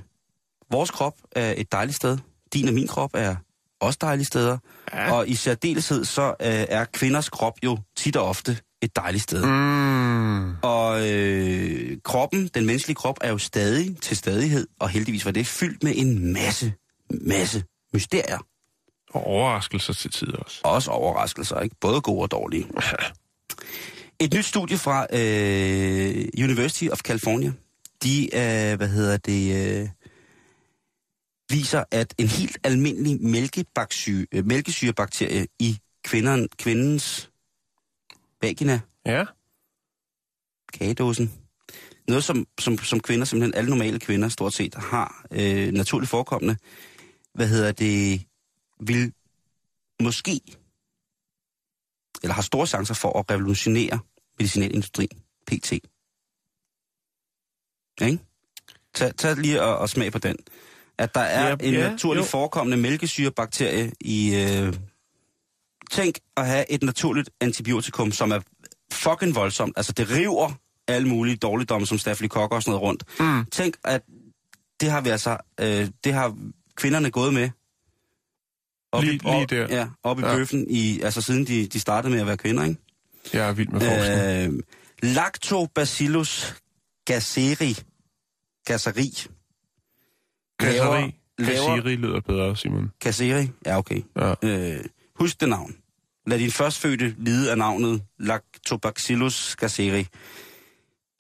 vores 0.72 0.92
krop 0.92 1.16
er 1.32 1.54
et 1.58 1.72
dejligt 1.72 1.96
sted. 1.96 2.18
Din 2.54 2.68
og 2.68 2.74
min 2.74 2.88
krop 2.88 3.12
er 3.14 3.36
også 3.84 4.00
dejlige 4.02 4.26
steder. 4.26 4.58
Ja. 4.94 5.14
Og 5.14 5.28
i 5.28 5.36
særdeleshed 5.36 6.06
så 6.06 6.28
øh, 6.28 6.36
er 6.70 6.86
kvinders 6.86 7.30
krop 7.30 7.54
jo 7.64 7.78
tit 7.98 8.16
og 8.16 8.28
ofte 8.28 8.58
et 8.82 8.96
dejligt 8.96 9.24
sted. 9.24 9.46
Mm. 9.46 10.56
Og 10.62 11.10
øh, 11.10 11.98
kroppen, 12.04 12.48
den 12.54 12.66
menneskelige 12.66 12.96
krop, 12.96 13.18
er 13.22 13.30
jo 13.30 13.38
stadig 13.38 13.98
til 14.02 14.18
stadighed, 14.18 14.68
og 14.80 14.90
heldigvis 14.90 15.26
var 15.26 15.32
det 15.32 15.48
fyldt 15.48 15.84
med 15.84 15.94
en 15.96 16.34
masse, 16.34 16.74
masse 17.10 17.64
mysterier. 17.94 18.38
Og 19.14 19.28
overraskelser 19.28 19.94
til 19.94 20.12
tider 20.12 20.38
også. 20.38 20.60
Også 20.64 20.92
overraskelser, 20.92 21.60
ikke? 21.60 21.76
Både 21.82 22.02
gode 22.02 22.22
og 22.22 22.32
dårlige. 22.32 22.68
Et 24.20 24.34
nyt 24.34 24.46
studie 24.46 24.78
fra 24.78 25.08
øh, 25.14 26.28
University 26.38 26.88
of 26.92 27.00
California, 27.00 27.52
de, 28.04 28.26
øh, 28.36 28.78
hvad 28.78 28.88
hedder 28.88 29.18
det, 29.18 29.82
øh, 29.82 29.90
viser, 31.54 31.84
at 31.92 32.14
en 32.18 32.28
helt 32.28 32.58
almindelig 32.64 33.20
øh, 34.32 34.46
mælkesyrebakterie 34.46 35.48
i 35.60 35.80
kvinderen, 36.04 36.48
kvindens 36.58 37.32
vagina, 38.42 38.80
Ja. 39.06 39.26
kagedåsen, 40.74 41.32
noget 42.08 42.24
som, 42.24 42.48
som, 42.60 42.78
som 42.78 43.00
kvinder, 43.00 43.26
simpelthen 43.26 43.54
alle 43.56 43.70
normale 43.70 44.00
kvinder 44.00 44.30
stort 44.30 44.54
set 44.54 44.76
har 44.76 45.26
øh, 45.32 45.72
naturligt 45.74 46.10
forekommende, 46.10 46.58
hvad 47.34 47.48
hedder 47.48 47.72
det, 47.72 48.26
vil 48.80 49.14
måske, 50.02 50.42
eller 52.24 52.34
har 52.34 52.42
store 52.42 52.68
chancer 52.68 52.94
for 52.94 53.20
at 53.20 53.32
revolutionere 53.32 54.00
medicinalindustrien, 54.40 55.22
PT. 55.48 55.72
Ja, 58.00 58.06
Ikke? 58.06 58.24
Tag, 58.94 59.16
tag 59.16 59.36
lige 59.38 59.62
og, 59.62 59.78
og 59.78 59.90
smag 59.90 60.12
på 60.12 60.18
den. 60.20 60.36
At 60.98 61.16
der 61.16 61.22
er 61.22 61.48
Ja, 61.48 61.56
en 61.68 61.74
ja, 61.74 61.90
naturligt 61.90 62.26
jo. 62.26 62.30
forekommende 62.30 62.78
mælkesyrebakterie 62.78 63.92
i... 64.02 64.36
Øh, 64.36 64.74
tænk 65.92 66.20
at 66.38 66.48
have 66.48 66.72
et 66.72 66.84
naturligt 66.84 67.30
antibiotikum, 67.42 68.12
som 68.12 68.32
er 68.32 68.40
fucking 68.94 69.36
voldsomt. 69.36 69.74
Altså, 69.78 69.92
det 69.92 70.10
river 70.12 70.52
alle 70.88 71.08
mulige 71.08 71.36
dårligdomme, 71.36 71.88
som 71.88 71.98
stafylokokker 71.98 72.56
og 72.56 72.64
sådan 72.64 72.72
noget 72.72 72.82
rundt. 72.82 73.04
Mm. 73.20 73.46
Tænk, 73.52 73.76
at 73.84 74.02
det 74.82 74.92
har 74.92 75.02
vi 75.02 75.10
altså... 75.10 75.38
Øh, 75.60 75.88
det 76.04 76.14
har 76.14 76.38
kvinderne 76.76 77.12
gået 77.12 77.34
med. 77.34 77.50
Op 78.92 79.04
Lige- 79.04 79.16
i, 79.16 79.20
op, 79.26 79.50
lige 79.50 79.62
der. 79.62 79.76
Ja, 79.78 79.88
op 80.04 80.20
i 80.20 80.22
Ja. 80.22 80.36
bøffen, 80.36 80.66
i, 80.70 81.02
altså 81.02 81.22
siden 81.22 81.48
de, 81.48 81.68
de 81.68 81.80
startede 81.80 82.12
med 82.14 82.22
at 82.22 82.28
være 82.28 82.38
kvinder, 82.38 82.64
ikke? 82.64 82.78
Jeg 83.34 83.50
er 83.50 83.54
vild 83.54 83.70
med 83.70 83.80
forskning. 83.82 84.54
Øh, 84.54 84.64
Lactobacillus 85.14 86.56
gasseri. 87.06 87.78
Gasseri. 88.66 89.14
Laver- 90.64 91.12
Kasseri 91.46 91.96
lyder 91.96 92.20
bedre, 92.20 92.58
Simon. 92.58 92.92
Gasseri? 93.00 93.50
Ja, 93.66 93.78
okay. 93.78 94.02
Ja. 94.16 94.34
Øh, 94.44 94.86
husk 95.16 95.42
det 95.42 95.50
navn. 95.50 95.76
Lad 96.28 96.40
din 96.40 96.52
førstfødte 96.52 97.16
lide 97.18 97.52
af 97.52 97.58
navnet 97.58 98.04
Lactobacillus 98.20 99.56
gasseri. 99.56 100.08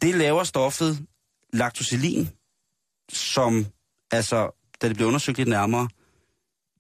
Det 0.02 0.16
laver 0.16 0.44
stoffet 0.44 1.06
lactocillin, 1.54 2.30
som 3.12 3.66
altså, 4.12 4.56
da 4.82 4.88
det 4.88 4.96
bliver 4.96 5.08
undersøgt 5.08 5.38
lidt 5.38 5.50
nærmere, 5.50 5.90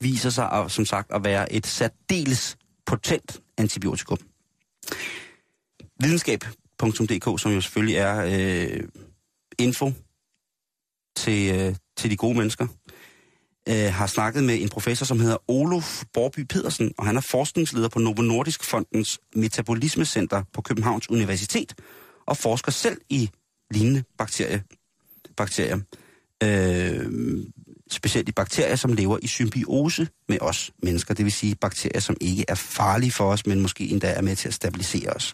viser 0.01 0.29
sig 0.29 0.51
at, 0.51 0.71
som 0.71 0.85
sagt 0.85 1.11
at 1.11 1.23
være 1.23 1.53
et 1.53 1.67
særdeles 1.67 2.57
potent 2.85 3.41
antibiotikum. 3.57 4.17
Videnskab.dk, 5.99 7.41
som 7.41 7.51
jo 7.51 7.61
selvfølgelig 7.61 7.95
er 7.95 8.25
øh, 8.25 8.83
info 9.59 9.91
til, 11.15 11.55
øh, 11.55 11.75
til 11.97 12.11
de 12.11 12.17
gode 12.17 12.37
mennesker, 12.37 12.67
øh, 13.69 13.93
har 13.93 14.07
snakket 14.07 14.43
med 14.43 14.61
en 14.61 14.69
professor, 14.69 15.05
som 15.05 15.19
hedder 15.19 15.37
Olof 15.47 16.03
Borby 16.13 16.39
Pedersen, 16.39 16.93
og 16.97 17.05
han 17.05 17.17
er 17.17 17.21
forskningsleder 17.21 17.89
på 17.89 17.99
Novo 17.99 18.21
Nordisk 18.21 18.63
Fondens 18.63 19.19
Metabolismecenter 19.35 20.43
på 20.53 20.61
Københavns 20.61 21.09
Universitet, 21.09 21.75
og 22.25 22.37
forsker 22.37 22.71
selv 22.71 22.97
i 23.09 23.29
lignende 23.71 24.03
bakterie, 24.17 24.63
bakterier. 25.37 25.79
Øh, 26.43 27.09
specielt 27.91 28.29
i 28.29 28.31
bakterier, 28.31 28.75
som 28.75 28.93
lever 28.93 29.17
i 29.21 29.27
symbiose 29.27 30.07
med 30.29 30.37
os 30.41 30.71
mennesker, 30.83 31.13
det 31.13 31.25
vil 31.25 31.31
sige 31.31 31.55
bakterier, 31.55 31.99
som 31.99 32.17
ikke 32.21 32.45
er 32.47 32.55
farlige 32.55 33.11
for 33.11 33.31
os, 33.31 33.45
men 33.45 33.61
måske 33.61 33.89
endda 33.89 34.07
er 34.07 34.21
med 34.21 34.35
til 34.35 34.47
at 34.47 34.53
stabilisere 34.53 35.09
os. 35.09 35.33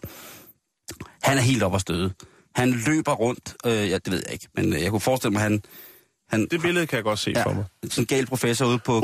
Han 1.22 1.38
er 1.38 1.42
helt 1.42 1.62
op 1.62 1.72
og 1.72 1.80
støde. 1.80 2.12
Han 2.54 2.70
løber 2.86 3.12
rundt, 3.12 3.54
øh, 3.66 3.90
ja, 3.90 3.98
det 3.98 4.10
ved 4.10 4.22
jeg 4.26 4.32
ikke, 4.32 4.48
men 4.54 4.72
øh, 4.72 4.82
jeg 4.82 4.90
kunne 4.90 5.00
forestille 5.00 5.32
mig, 5.32 5.42
han... 5.42 5.62
han 6.28 6.48
det 6.50 6.60
billede 6.60 6.86
kan 6.86 6.96
jeg 6.96 7.04
godt 7.04 7.18
se 7.18 7.30
ja, 7.30 7.42
for 7.42 7.52
mig. 7.52 7.64
Sådan 7.84 8.02
en 8.02 8.06
gal 8.06 8.26
professor 8.26 8.66
ude 8.66 8.78
på... 8.78 8.96
Uh! 8.96 9.02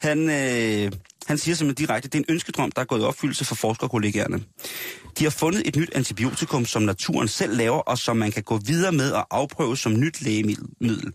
Han, 0.00 0.30
øh, 0.30 0.92
han 1.26 1.38
siger 1.38 1.54
simpelthen 1.54 1.86
direkte, 1.86 2.06
at 2.06 2.12
det 2.12 2.18
er 2.18 2.22
en 2.28 2.34
ønskedrøm, 2.34 2.70
der 2.70 2.80
er 2.80 2.84
gået 2.84 3.00
i 3.00 3.02
opfyldelse 3.02 3.44
for 3.44 3.54
forskerkollegerne. 3.54 4.42
De 5.18 5.24
har 5.24 5.30
fundet 5.30 5.62
et 5.68 5.76
nyt 5.76 5.90
antibiotikum, 5.94 6.64
som 6.64 6.82
naturen 6.82 7.28
selv 7.28 7.56
laver, 7.56 7.78
og 7.78 7.98
som 7.98 8.16
man 8.16 8.32
kan 8.32 8.42
gå 8.42 8.56
videre 8.56 8.92
med 8.92 9.10
og 9.10 9.26
afprøve 9.30 9.76
som 9.76 10.00
nyt 10.00 10.22
lægemiddel. 10.22 11.12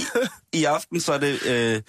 I, 0.00 0.58
i 0.58 0.64
aften 0.64 1.00
så 1.00 1.12
er 1.12 1.18
det 1.18 1.46
øh, 1.46 1.82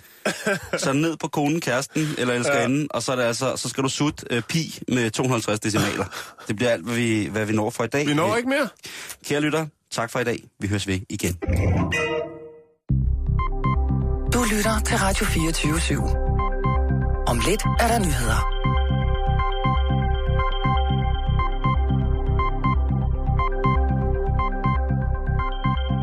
så 0.80 0.94
ned 0.94 1.18
på 1.18 1.28
konen, 1.28 1.62
kæresten 1.62 2.10
eller 2.18 2.34
elskerinden, 2.34 2.82
ja. 2.82 2.88
og 2.90 3.04
så, 3.04 3.12
er 3.12 3.16
det 3.16 3.24
altså, 3.24 3.56
så 3.56 3.70
skal 3.70 3.84
du 3.84 3.90
sutte 3.90 4.26
øh, 4.30 4.42
pi 4.42 4.80
med 4.88 5.12
250 5.12 5.60
decimaler. 5.60 6.06
Det 6.48 6.56
bliver 6.56 6.72
alt, 6.72 6.84
hvad 6.86 6.96
vi, 6.96 7.26
hvad 7.32 7.46
vi 7.46 7.54
når 7.54 7.70
for 7.70 7.84
i 7.84 7.88
dag. 7.88 8.08
Vi 8.08 8.14
når 8.14 8.36
ikke 8.36 8.50
mere. 8.50 8.70
Kære 9.26 9.42
lytter, 9.42 9.66
tak 9.92 10.12
for 10.12 10.20
i 10.20 10.24
dag. 10.24 10.44
Vi 10.60 10.68
høres 10.68 10.88
ved 10.88 11.00
igen. 11.10 11.38
Du 14.34 14.44
lytter 14.56 14.80
til 14.86 14.98
Radio 14.98 15.26
24 15.26 15.74
/7. 15.78 16.26
Om 17.28 17.42
lidt 17.48 17.64
er 17.80 17.88
der 17.88 18.00
nyheder. 18.00 18.55